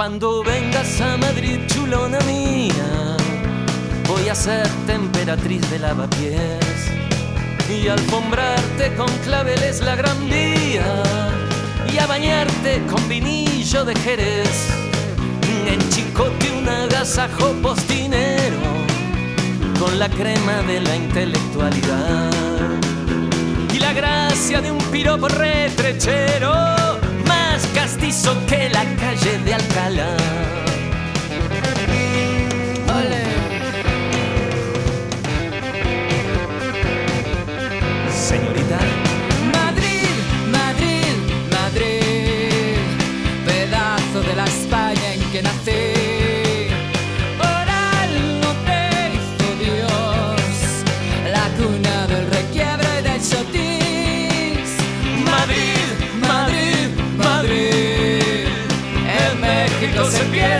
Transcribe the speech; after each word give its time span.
Cuando 0.00 0.42
vengas 0.42 0.98
a 1.02 1.18
Madrid, 1.18 1.58
chulona 1.66 2.18
mía, 2.20 3.18
voy 4.08 4.30
a 4.30 4.34
ser 4.34 4.66
temperatriz 4.86 5.60
de 5.70 5.78
lavapiés. 5.78 6.90
Y 7.68 7.86
alfombrarte 7.86 8.94
con 8.96 9.10
claveles 9.18 9.82
la 9.82 9.96
gran 9.96 10.18
vía 10.30 11.02
y 11.92 11.98
a 11.98 12.06
bañarte 12.06 12.80
con 12.90 13.06
vinillo 13.10 13.84
de 13.84 13.94
Jerez. 13.96 14.70
En 15.66 15.78
chicote 15.90 16.50
un 16.50 16.66
agasajo 16.66 17.52
postinero 17.60 18.56
con 19.78 19.98
la 19.98 20.08
crema 20.08 20.62
de 20.62 20.80
la 20.80 20.96
intelectualidad. 20.96 22.30
Y 23.70 23.78
la 23.78 23.92
gracia 23.92 24.62
de 24.62 24.70
un 24.70 24.82
piropo 24.84 25.28
retrechero 25.28 26.89
castizo 27.68 28.36
que 28.46 28.68
la 28.70 28.84
calle 28.96 29.38
de 29.44 29.54
Alcalá. 29.54 30.69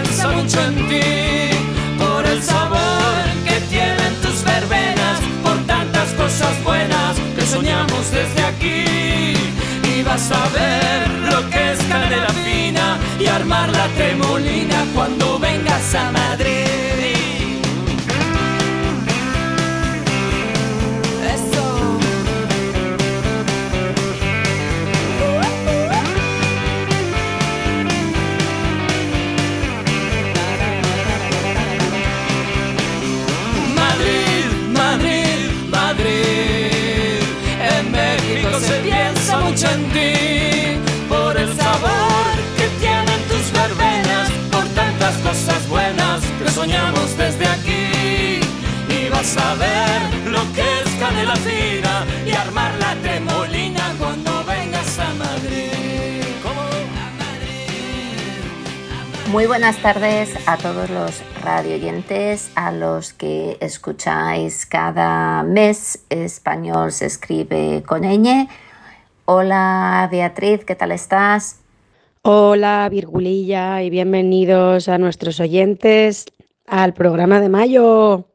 Se 0.05 0.09
piensa 0.09 0.29
mucho 0.31 0.61
en 0.62 0.75
ti, 0.89 1.56
por 1.98 2.27
el 2.27 2.43
sabor 2.43 3.25
que 3.45 3.61
tienen 3.69 4.15
tus 4.23 4.43
verbenas, 4.45 5.20
por 5.43 5.56
tantas 5.67 6.09
cosas 6.15 6.62
buenas 6.65 7.17
que 7.37 7.47
soñamos 7.47 8.11
desde 8.11 8.43
aquí. 8.43 9.34
Y 9.95 10.03
vas 10.03 10.31
a 10.31 10.48
ver 10.48 11.09
lo 11.33 11.51
que 11.51 11.73
es 11.73 11.78
canela 11.84 12.33
fina 12.45 12.98
y 13.19 13.27
armar 13.27 13.69
la 13.71 13.89
tremolina 13.89 14.84
cuando 14.95 15.39
vengas 15.39 15.95
a 15.95 16.11
Madrid. 16.11 16.30
A 49.20 49.54
ver 49.54 50.32
lo 50.32 50.41
que 50.54 50.62
es 50.62 50.88
canela 50.98 51.36
fina 51.36 52.06
y 52.26 52.32
armar 52.32 52.72
la 52.81 52.94
tremolina 53.03 53.94
cuando 53.98 54.31
vengas 54.44 54.98
a 54.98 55.12
Madrid. 55.12 56.22
¿Cómo? 56.42 56.62
A 56.62 57.10
Madrid. 57.19 58.16
Muy 59.31 59.44
buenas 59.44 59.76
tardes 59.82 60.34
a 60.47 60.56
todos 60.56 60.88
los 60.88 61.22
radioyentes, 61.42 62.50
a 62.54 62.72
los 62.72 63.12
que 63.12 63.58
escucháis 63.60 64.64
cada 64.64 65.42
mes 65.42 66.02
español 66.08 66.91
se 66.91 67.04
escribe 67.04 67.82
con 67.87 68.04
ñ. 68.04 68.48
Hola 69.26 70.08
Beatriz, 70.10 70.64
¿qué 70.64 70.75
tal 70.75 70.92
estás? 70.92 71.60
Hola 72.22 72.88
Virgulilla 72.91 73.82
y 73.82 73.91
bienvenidos 73.91 74.88
a 74.88 74.97
nuestros 74.97 75.41
oyentes 75.41 76.25
al 76.66 76.94
programa 76.94 77.38
de 77.38 77.50
mayo. 77.50 78.30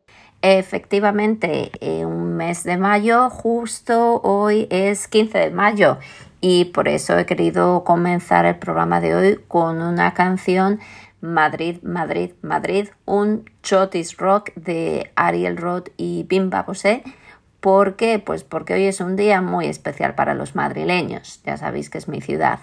Efectivamente, 0.47 1.71
eh, 1.81 2.05
un 2.05 2.35
mes 2.35 2.63
de 2.63 2.77
mayo, 2.77 3.31
justo 3.31 4.21
hoy 4.21 4.67
es 4.69 5.07
15 5.07 5.39
de 5.39 5.49
mayo 5.49 5.97
y 6.39 6.65
por 6.65 6.87
eso 6.87 7.17
he 7.17 7.25
querido 7.25 7.83
comenzar 7.83 8.45
el 8.45 8.55
programa 8.55 9.01
de 9.01 9.15
hoy 9.15 9.39
con 9.47 9.81
una 9.81 10.13
canción 10.13 10.79
Madrid, 11.19 11.81
Madrid, 11.81 12.33
Madrid, 12.43 12.89
un 13.05 13.49
chotis 13.63 14.17
rock 14.17 14.53
de 14.53 15.11
Ariel 15.15 15.57
Roth 15.57 15.89
y 15.97 16.27
Bimba 16.29 16.61
Bosé. 16.61 17.01
¿Por 17.59 17.95
qué? 17.95 18.19
Pues 18.19 18.43
porque 18.43 18.75
hoy 18.75 18.85
es 18.85 19.01
un 19.01 19.15
día 19.15 19.41
muy 19.41 19.65
especial 19.65 20.13
para 20.13 20.35
los 20.35 20.53
madrileños, 20.53 21.41
ya 21.43 21.57
sabéis 21.57 21.89
que 21.89 21.97
es 21.97 22.07
mi 22.07 22.21
ciudad. 22.21 22.59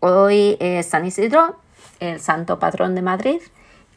Hoy 0.00 0.56
es 0.60 0.86
San 0.86 1.04
Isidro, 1.04 1.56
el 2.00 2.20
santo 2.20 2.58
patrón 2.58 2.94
de 2.94 3.02
Madrid, 3.02 3.42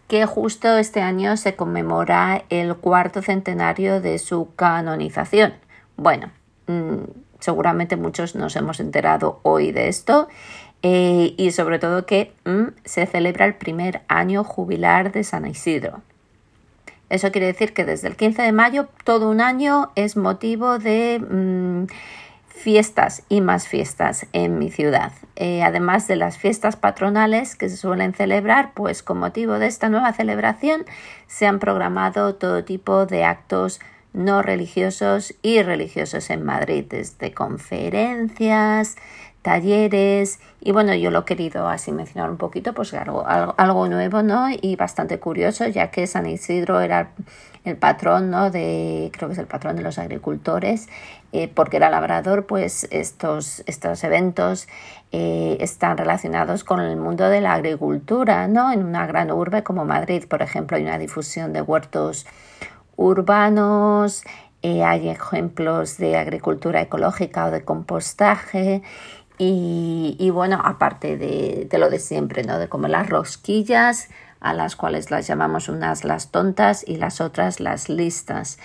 que 0.09 0.25
justo 0.25 0.75
este 0.77 1.01
año 1.01 1.37
se 1.37 1.55
conmemora 1.55 2.43
el 2.49 2.75
cuarto 2.75 3.21
centenario 3.21 4.01
de 4.01 4.17
su 4.17 4.49
canonización. 4.55 5.53
Bueno, 5.97 6.31
mm, 6.65 7.03
seguramente 7.39 7.95
muchos 7.95 8.33
nos 8.35 8.55
hemos 8.55 8.79
enterado 8.79 9.39
hoy 9.43 9.71
de 9.71 9.87
esto 9.87 10.27
eh, 10.81 11.35
y 11.37 11.51
sobre 11.51 11.77
todo 11.77 12.07
que 12.07 12.33
mm, 12.43 12.69
se 12.85 13.05
celebra 13.05 13.45
el 13.45 13.53
primer 13.53 14.01
año 14.07 14.43
jubilar 14.43 15.11
de 15.11 15.23
San 15.23 15.45
Isidro. 15.45 16.01
Eso 17.11 17.31
quiere 17.31 17.45
decir 17.45 17.73
que 17.73 17.85
desde 17.85 18.07
el 18.07 18.15
15 18.15 18.41
de 18.41 18.51
mayo 18.51 18.87
todo 19.03 19.29
un 19.29 19.41
año 19.41 19.91
es 19.93 20.17
motivo 20.17 20.79
de 20.79 21.19
mm, 21.19 21.85
fiestas 22.59 23.23
y 23.29 23.39
más 23.39 23.67
fiestas 23.67 24.27
en 24.33 24.59
mi 24.59 24.69
ciudad. 24.69 25.13
Eh, 25.37 25.63
además 25.63 26.07
de 26.07 26.17
las 26.17 26.37
fiestas 26.37 26.75
patronales 26.75 27.55
que 27.55 27.69
se 27.69 27.77
suelen 27.77 28.13
celebrar, 28.13 28.73
pues 28.73 29.01
con 29.01 29.17
motivo 29.17 29.59
de 29.59 29.67
esta 29.67 29.87
nueva 29.87 30.11
celebración 30.11 30.85
se 31.27 31.47
han 31.47 31.59
programado 31.59 32.35
todo 32.35 32.65
tipo 32.65 33.05
de 33.05 33.23
actos 33.23 33.79
no 34.11 34.41
religiosos 34.41 35.35
y 35.41 35.61
religiosos 35.61 36.29
en 36.31 36.43
Madrid, 36.43 36.83
desde 36.89 37.31
conferencias, 37.31 38.97
talleres 39.41 40.39
y 40.61 40.73
bueno, 40.73 40.93
yo 40.95 41.11
lo 41.11 41.19
he 41.19 41.25
querido 41.25 41.69
así 41.69 41.93
mencionar 41.93 42.29
un 42.29 42.37
poquito, 42.37 42.73
pues 42.73 42.93
algo, 42.93 43.25
algo, 43.25 43.55
algo 43.57 43.87
nuevo, 43.87 44.21
¿no? 44.21 44.47
Y 44.49 44.75
bastante 44.75 45.19
curioso, 45.19 45.65
ya 45.67 45.91
que 45.91 46.07
San 46.07 46.25
Isidro 46.25 46.81
era 46.81 47.11
el 47.69 47.77
patrón, 47.77 48.29
¿no? 48.29 48.51
De, 48.51 49.09
creo 49.13 49.29
que 49.29 49.33
es 49.33 49.39
el 49.39 49.47
patrón 49.47 49.75
de 49.75 49.81
los 49.81 49.97
agricultores, 49.97 50.89
eh, 51.31 51.47
porque 51.47 51.77
era 51.77 51.89
labrador, 51.89 52.45
pues 52.45 52.87
estos, 52.91 53.63
estos 53.67 54.03
eventos 54.03 54.67
eh, 55.11 55.57
están 55.59 55.97
relacionados 55.97 56.63
con 56.63 56.79
el 56.79 56.97
mundo 56.97 57.29
de 57.29 57.41
la 57.41 57.53
agricultura, 57.53 58.47
¿no? 58.47 58.71
En 58.71 58.83
una 58.83 59.05
gran 59.07 59.31
urbe 59.31 59.63
como 59.63 59.85
Madrid, 59.85 60.25
por 60.27 60.41
ejemplo, 60.41 60.77
hay 60.77 60.83
una 60.83 60.97
difusión 60.97 61.53
de 61.53 61.61
huertos 61.61 62.25
urbanos, 62.95 64.23
eh, 64.61 64.83
hay 64.83 65.07
ejemplos 65.07 65.97
de 65.97 66.17
agricultura 66.17 66.81
ecológica 66.81 67.45
o 67.45 67.51
de 67.51 67.63
compostaje 67.63 68.81
y, 69.41 70.29
bueno, 70.33 70.59
aparte 70.61 71.15
de, 71.15 71.65
de, 71.69 71.77
lo 71.77 71.89
de 71.89 71.99
siempre, 71.99 72.43
¿no? 72.43 72.59
De 72.59 72.67
como 72.67 72.89
las 72.89 73.07
rosquillas, 73.07 74.09
a 74.39 74.53
las 74.53 74.75
cuales 74.75 75.11
las 75.11 75.27
llamamos 75.27 75.69
unas 75.69 76.03
las 76.03 76.31
tontas 76.31 76.83
y 76.87 76.97
las 76.97 77.21
otras 77.21 77.59
las 77.59 77.89
listas. 77.89 78.57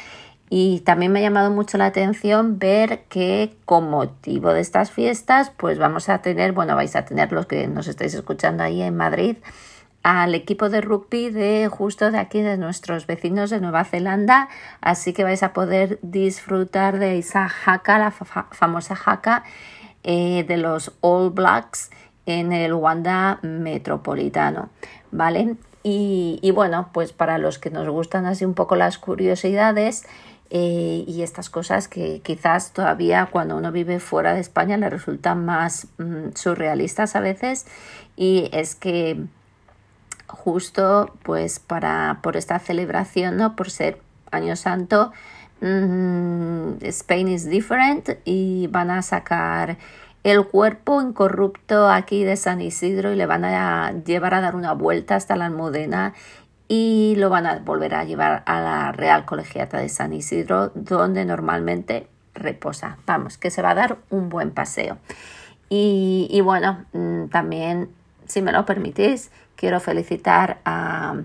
Y 0.50 0.80
también 0.80 1.10
me 1.10 1.20
ha 1.20 1.22
llamado 1.22 1.50
mucho 1.50 1.78
la 1.78 1.86
atención 1.86 2.58
ver 2.58 3.04
que 3.08 3.56
con 3.64 3.90
motivo 3.90 4.52
de 4.52 4.60
estas 4.60 4.90
fiestas, 4.90 5.50
pues 5.56 5.78
vamos 5.78 6.08
a 6.08 6.18
tener, 6.18 6.52
bueno, 6.52 6.76
vais 6.76 6.94
a 6.96 7.04
tener 7.04 7.32
los 7.32 7.46
que 7.46 7.66
nos 7.66 7.88
estáis 7.88 8.14
escuchando 8.14 8.62
ahí 8.62 8.82
en 8.82 8.96
Madrid, 8.96 9.36
al 10.02 10.34
equipo 10.34 10.68
de 10.68 10.82
rugby 10.82 11.30
de 11.30 11.68
justo 11.68 12.10
de 12.10 12.18
aquí, 12.18 12.42
de 12.42 12.58
nuestros 12.58 13.06
vecinos 13.06 13.48
de 13.48 13.60
Nueva 13.60 13.84
Zelanda. 13.84 14.48
Así 14.82 15.14
que 15.14 15.24
vais 15.24 15.42
a 15.42 15.54
poder 15.54 15.98
disfrutar 16.02 16.98
de 16.98 17.18
esa 17.18 17.48
jaca, 17.48 17.98
la 17.98 18.10
famosa 18.10 18.94
jaca 18.94 19.44
eh, 20.02 20.44
de 20.46 20.58
los 20.58 20.92
All 21.00 21.30
Blacks 21.30 21.90
en 22.26 22.52
el 22.52 22.74
Wanda 22.74 23.38
Metropolitano. 23.42 24.68
¿Vale? 25.14 25.56
Y, 25.84 26.40
y, 26.42 26.50
bueno, 26.50 26.88
pues 26.92 27.12
para 27.12 27.38
los 27.38 27.58
que 27.58 27.70
nos 27.70 27.88
gustan 27.88 28.26
así 28.26 28.44
un 28.44 28.54
poco 28.54 28.74
las 28.74 28.98
curiosidades, 28.98 30.04
eh, 30.50 31.04
y 31.08 31.22
estas 31.22 31.48
cosas 31.48 31.88
que 31.88 32.20
quizás 32.20 32.72
todavía 32.72 33.28
cuando 33.32 33.56
uno 33.56 33.72
vive 33.72 33.98
fuera 33.98 34.34
de 34.34 34.40
España 34.40 34.76
le 34.76 34.90
resultan 34.90 35.44
más 35.44 35.88
mm, 35.98 36.34
surrealistas 36.34 37.16
a 37.16 37.20
veces 37.20 37.66
y 38.14 38.50
es 38.52 38.74
que 38.74 39.24
justo 40.28 41.12
pues 41.22 41.58
para 41.58 42.20
por 42.22 42.36
esta 42.36 42.58
celebración 42.58 43.38
no 43.38 43.56
por 43.56 43.70
ser 43.70 44.00
año 44.30 44.54
santo 44.54 45.12
mm, 45.62 46.74
Spain 46.82 47.28
is 47.28 47.46
different 47.46 48.10
y 48.26 48.66
van 48.66 48.90
a 48.90 49.00
sacar 49.00 49.78
el 50.24 50.46
cuerpo 50.46 51.02
incorrupto 51.02 51.90
aquí 51.90 52.24
de 52.24 52.36
San 52.36 52.62
Isidro 52.62 53.12
y 53.12 53.16
le 53.16 53.26
van 53.26 53.44
a 53.44 53.92
llevar 54.04 54.34
a 54.34 54.40
dar 54.40 54.56
una 54.56 54.72
vuelta 54.72 55.16
hasta 55.16 55.36
la 55.36 55.46
Almudena 55.46 56.14
y 56.66 57.14
lo 57.18 57.28
van 57.28 57.46
a 57.46 57.58
volver 57.58 57.94
a 57.94 58.04
llevar 58.04 58.42
a 58.46 58.60
la 58.60 58.92
Real 58.92 59.26
Colegiata 59.26 59.78
de 59.78 59.90
San 59.90 60.14
Isidro, 60.14 60.72
donde 60.74 61.26
normalmente 61.26 62.08
reposa. 62.32 62.96
Vamos, 63.06 63.36
que 63.36 63.50
se 63.50 63.60
va 63.60 63.70
a 63.70 63.74
dar 63.74 63.98
un 64.08 64.30
buen 64.30 64.50
paseo. 64.50 64.96
Y, 65.68 66.40
bueno, 66.42 66.84
mm, 66.92 67.26
también, 67.26 67.90
si 68.26 68.40
me 68.42 68.52
lo 68.52 68.64
permitís, 68.64 69.30
quiero 69.56 69.80
felicitar 69.80 70.58
a, 70.64 71.16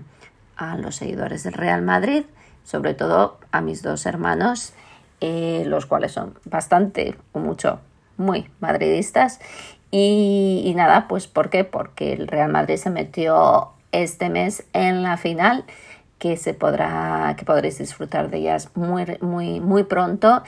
los 0.78 0.96
seguidores 0.96 1.44
del 1.44 1.54
Real 1.54 1.80
Madrid, 1.80 2.24
sobre 2.64 2.92
todo 2.92 3.38
a 3.50 3.62
mis 3.62 3.82
dos 3.82 4.04
hermanos, 4.04 4.74
eh, 5.22 5.64
los 5.66 5.86
cuales 5.86 6.12
son 6.12 6.34
bastante 6.44 7.16
o 7.32 7.38
mucho, 7.38 7.80
muy 8.20 8.48
madridistas. 8.60 9.40
Y, 9.90 10.72
nada, 10.76 11.08
pues 11.08 11.26
¿por 11.26 11.50
qué? 11.50 11.64
Porque 11.64 12.12
el 12.12 12.28
Real 12.28 12.52
Madrid 12.52 12.76
se 12.76 12.90
metió 12.90 13.70
este 13.90 14.30
mes 14.30 14.64
en 14.72 15.02
la 15.02 15.16
final 15.16 15.64
que 16.20 16.36
se 16.36 16.54
podrá 16.54 17.34
que 17.36 17.44
podréis 17.44 17.78
disfrutar 17.78 18.30
de 18.30 18.38
ellas 18.38 18.70
muy 18.74 19.04
muy 19.20 19.58
muy 19.58 19.84
pronto 19.84 20.42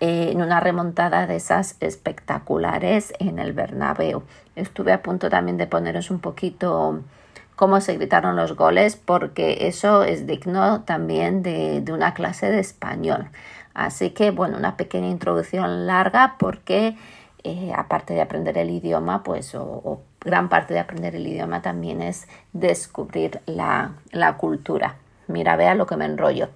eh, 0.00 0.30
en 0.30 0.40
una 0.40 0.60
remontada 0.60 1.26
de 1.26 1.36
esas 1.36 1.76
espectaculares 1.80 3.12
en 3.18 3.38
el 3.38 3.52
Bernabéu. 3.52 4.22
Estuve 4.54 4.92
a 4.92 5.02
punto 5.02 5.28
también 5.28 5.58
de 5.58 5.66
poneros 5.66 6.10
un 6.10 6.20
poquito 6.20 7.02
cómo 7.56 7.80
se 7.80 7.94
gritaron 7.96 8.36
los 8.36 8.54
goles 8.54 8.96
porque 8.96 9.66
eso 9.66 10.04
es 10.04 10.26
digno 10.26 10.82
también 10.82 11.42
de, 11.42 11.82
una 11.90 12.14
clase 12.14 12.50
de 12.50 12.60
español. 12.60 13.28
Así 13.74 14.10
que 14.10 14.30
bueno, 14.30 14.58
una 14.58 14.76
pequeña 14.76 15.08
introducción 15.08 15.86
larga 15.86 16.36
porque 16.38 16.96
eh, 17.46 17.72
aparte 17.74 18.14
de 18.14 18.20
aprender 18.20 18.58
el 18.58 18.70
idioma, 18.70 19.22
pues 19.22 19.54
o 19.54 20.00
gran 20.26 20.48
parte 20.48 20.74
de 20.74 20.80
aprender 20.80 21.14
el 21.14 21.26
idioma 21.26 21.62
también 21.62 22.02
es 22.02 22.26
descubrir 22.52 23.40
la, 23.46 23.94
cultura. 24.36 24.96
Mira, 25.28 25.56
vea 25.56 25.74
lo 25.74 25.86
que 25.86 25.96
me 25.96 26.04
enrollo. 26.04 26.48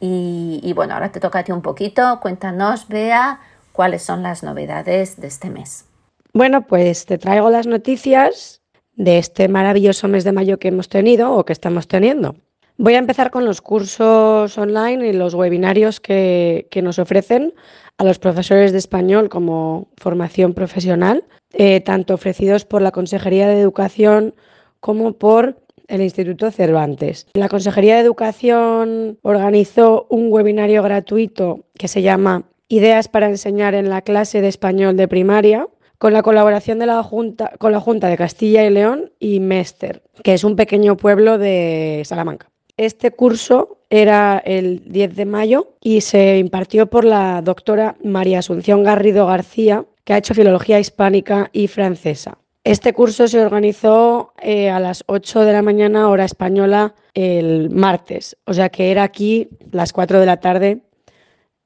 Y, 0.00 0.72
bueno, 0.76 0.94
ahora 0.94 1.10
te 1.10 1.18
toca 1.18 1.40
a 1.40 1.44
ti 1.44 1.50
un 1.50 1.60
poquito. 1.60 2.20
Cuéntanos, 2.22 2.86
vea, 2.86 3.40
cuáles 3.72 4.02
son 4.02 4.22
las 4.22 4.44
novedades 4.44 5.20
de 5.20 5.26
este 5.26 5.50
mes. 5.50 5.84
Bueno, 6.32 6.62
pues 6.62 7.04
te 7.04 7.18
traigo 7.18 7.50
las 7.50 7.66
noticias 7.66 8.62
de 8.94 9.18
este 9.18 9.48
maravilloso 9.48 10.06
mes 10.06 10.22
de 10.22 10.32
mayo 10.32 10.58
que 10.58 10.68
hemos 10.68 10.88
tenido 10.88 11.32
o 11.32 11.44
que 11.44 11.52
estamos 11.52 11.88
teniendo. 11.88 12.36
Voy 12.80 12.94
a 12.94 12.98
empezar 12.98 13.32
con 13.32 13.44
los 13.44 13.60
cursos 13.60 14.56
online 14.56 15.08
y 15.08 15.12
los 15.12 15.34
webinarios 15.34 15.98
que, 15.98 16.68
nos 16.80 17.00
ofrecen 17.00 17.52
a 17.96 18.04
los 18.04 18.20
profesores 18.20 18.70
de 18.70 18.78
español 18.78 19.28
como 19.28 19.88
formación 19.96 20.54
profesional 20.54 21.24
eh, 21.54 21.80
tanto 21.80 22.14
ofrecidos 22.14 22.64
por 22.64 22.80
la 22.80 22.92
Consejería 22.92 23.48
de 23.48 23.60
Educación 23.60 24.32
como 24.78 25.14
por 25.14 25.60
el 25.88 26.02
Instituto 26.02 26.52
Cervantes. 26.52 27.26
La 27.32 27.48
Consejería 27.48 27.96
de 27.96 28.02
Educación 28.02 29.18
organizó 29.22 30.06
un 30.08 30.30
webinario 30.30 30.80
gratuito 30.84 31.64
que 31.74 31.88
se 31.88 32.02
llama 32.02 32.44
Ideas 32.68 33.08
para 33.08 33.28
enseñar 33.28 33.74
en 33.74 33.88
la 33.88 34.02
clase 34.02 34.40
de 34.40 34.46
español 34.46 34.96
de 34.96 35.08
primaria 35.08 35.66
con 35.98 36.12
la 36.12 36.22
colaboración 36.22 36.78
de 36.78 36.86
la 36.86 37.02
Junta, 37.02 37.54
con 37.58 37.72
la 37.72 37.80
Junta 37.80 38.06
de 38.06 38.16
Castilla 38.16 38.64
y 38.64 38.70
León 38.70 39.10
y 39.18 39.40
Mester, 39.40 40.04
que 40.22 40.34
es 40.34 40.44
un 40.44 40.54
pequeño 40.54 40.96
pueblo 40.96 41.38
de 41.38 42.02
Salamanca. 42.04 42.52
Este 42.78 43.10
curso 43.10 43.78
era 43.90 44.38
el 44.38 44.84
10 44.86 45.16
de 45.16 45.26
mayo 45.26 45.74
y 45.80 46.00
se 46.00 46.38
impartió 46.38 46.86
por 46.86 47.04
la 47.04 47.42
doctora 47.42 47.96
María 48.04 48.38
Asunción 48.38 48.84
Garrido 48.84 49.26
García, 49.26 49.84
que 50.04 50.12
ha 50.12 50.18
hecho 50.18 50.32
filología 50.32 50.78
hispánica 50.78 51.50
y 51.52 51.66
francesa. 51.66 52.38
Este 52.62 52.92
curso 52.92 53.26
se 53.26 53.40
organizó 53.40 54.32
eh, 54.40 54.70
a 54.70 54.78
las 54.78 55.02
8 55.06 55.40
de 55.40 55.52
la 55.52 55.62
mañana 55.62 56.08
hora 56.08 56.24
española 56.24 56.94
el 57.14 57.70
martes, 57.70 58.36
o 58.44 58.54
sea 58.54 58.68
que 58.68 58.92
era 58.92 59.02
aquí 59.02 59.48
las 59.72 59.92
4 59.92 60.20
de 60.20 60.26
la 60.26 60.36
tarde 60.36 60.82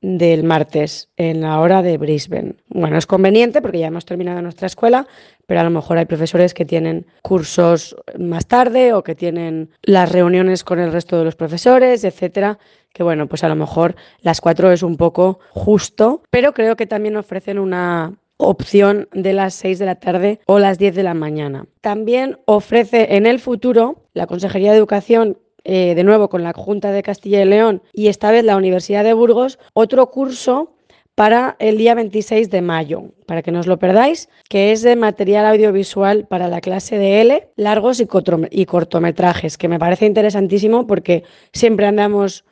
del 0.03 0.43
martes 0.43 1.09
en 1.17 1.41
la 1.41 1.61
hora 1.61 1.81
de 1.81 1.97
Brisbane. 1.97 2.57
Bueno, 2.69 2.99
es 2.99 3.07
conveniente 3.07 3.63
porque 3.63 3.79
ya 3.79 3.87
hemos 3.87 4.05
terminado 4.05 4.43
nuestra 4.43 4.67
escuela, 4.67 5.07
pero 5.47 5.61
a 5.61 5.65
lo 5.65 5.71
mejor 5.71 5.97
hay 5.97 6.07
profesores 6.07 6.55
que 6.55 6.65
tienen 6.65 7.07
cursos 7.23 7.97
más 8.19 8.47
tarde 8.47 8.93
o 8.93 9.03
que 9.03 9.15
tienen 9.15 9.71
las 9.83 10.11
reuniones 10.11 10.65
con 10.65 10.81
el 10.81 10.93
resto 10.93 11.17
de 11.19 11.25
los 11.25 11.37
profesores, 11.37 12.05
etcétera, 12.05 12.59
que 12.93 13.05
bueno, 13.05 13.29
pues 13.29 13.45
a 13.45 13.49
lo 13.49 13.55
mejor 13.55 13.95
las 14.21 14.41
4 14.41 14.73
es 14.73 14.83
un 14.83 14.97
poco 14.97 15.39
justo, 15.51 16.23
pero 16.31 16.53
creo 16.53 16.75
que 16.77 16.87
también 16.87 17.17
ofrecen 17.17 17.59
una 17.59 18.13
opción 18.39 19.09
de 19.13 19.33
las 19.33 19.55
6 19.55 19.79
de 19.79 19.87
la 19.87 19.95
tarde 19.95 20.41
o 20.47 20.59
las 20.59 20.79
10 20.79 20.97
de 20.97 21.03
la 21.05 21.15
mañana. 21.15 21.67
También 21.81 22.39
ofrece 22.45 23.15
en 23.17 23.27
el 23.27 23.39
futuro 23.39 24.03
la 24.15 24.27
Consejería 24.27 24.73
de 24.73 24.79
Educación 24.79 25.39
eh, 25.65 25.95
de 25.95 26.05
nuevo 26.05 26.29
con 26.29 26.43
la 26.43 26.53
Junta 26.53 26.93
de 26.93 27.03
Castilla 27.03 27.43
y 27.43 27.47
León 27.47 27.83
y 27.93 28.09
esta 28.09 28.31
vez 28.31 28.45
la 28.45 28.57
Universidad 28.57 29.05
de 29.05 29.15
Burgos, 29.15 29.59
otro 29.75 30.11
curso 30.11 30.75
para 31.15 31.57
el 31.59 31.77
día 31.77 31.95
26 31.95 32.51
de 32.51 32.63
mayo, 32.63 33.13
para 33.27 33.43
que 33.43 33.53
no 33.53 33.61
os 33.61 33.67
lo 33.67 33.79
perdáis, 33.79 34.29
que 34.49 34.73
es 34.73 34.83
de 34.83 34.97
material 34.97 35.47
audiovisual 35.47 36.27
para 36.27 36.49
la 36.49 36.61
clase 36.61 36.97
de 36.97 37.21
L, 37.21 37.49
largos 37.57 38.01
y 38.01 38.67
cortometrajes, 38.67 39.59
que 39.59 39.69
me 39.69 39.79
parece 39.79 40.07
interesantísimo 40.07 40.87
porque 40.87 41.25
siempre 41.53 41.87
andamos 41.87 42.45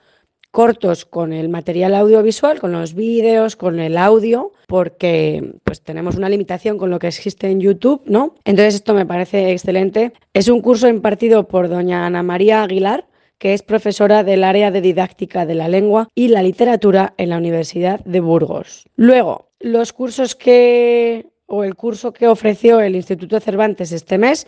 cortos 0.51 1.05
con 1.05 1.33
el 1.33 1.49
material 1.49 1.95
audiovisual, 1.95 2.61
con 2.61 2.73
los 2.73 2.95
vídeos, 2.95 3.57
con 3.57 3.79
el 3.79 3.97
audio, 3.97 4.53
porque 4.67 5.55
pues 5.65 5.81
tenemos 5.83 6.17
una 6.17 6.29
limitación 6.29 6.79
con 6.79 6.91
lo 6.91 6.99
que 6.99 7.09
existe 7.09 7.49
en 7.49 7.61
YouTube, 7.61 8.03
¿no? 8.07 8.35
Entonces 8.45 8.77
esto 8.77 8.95
me 8.95 9.07
parece 9.07 9.53
excelente. 9.53 10.13
Es 10.35 10.49
un 10.49 10.61
curso 10.61 10.89
impartido 10.89 11.47
por 11.47 11.69
doña 11.69 12.07
Ana 12.07 12.23
María 12.23 12.63
Aguilar, 12.63 13.07
que 13.39 13.55
es 13.55 13.63
profesora 13.63 14.23
del 14.23 14.45
área 14.45 14.71
de 14.71 14.81
didáctica 14.83 15.47
de 15.47 15.55
la 15.55 15.69
lengua 15.69 16.09
y 16.15 16.29
la 16.29 16.43
literatura 16.43 17.15
en 17.17 17.31
la 17.31 17.39
Universidad 17.39 18.01
de 18.05 18.21
Burgos. 18.21 18.85
Luego, 18.97 19.49
los 19.61 19.93
cursos 19.93 20.35
que 20.35 21.27
o 21.47 21.65
el 21.65 21.75
curso 21.75 22.13
que 22.13 22.29
ofreció 22.29 22.81
el 22.81 22.95
Instituto 22.95 23.41
Cervantes 23.41 23.93
este 23.93 24.19
mes 24.19 24.47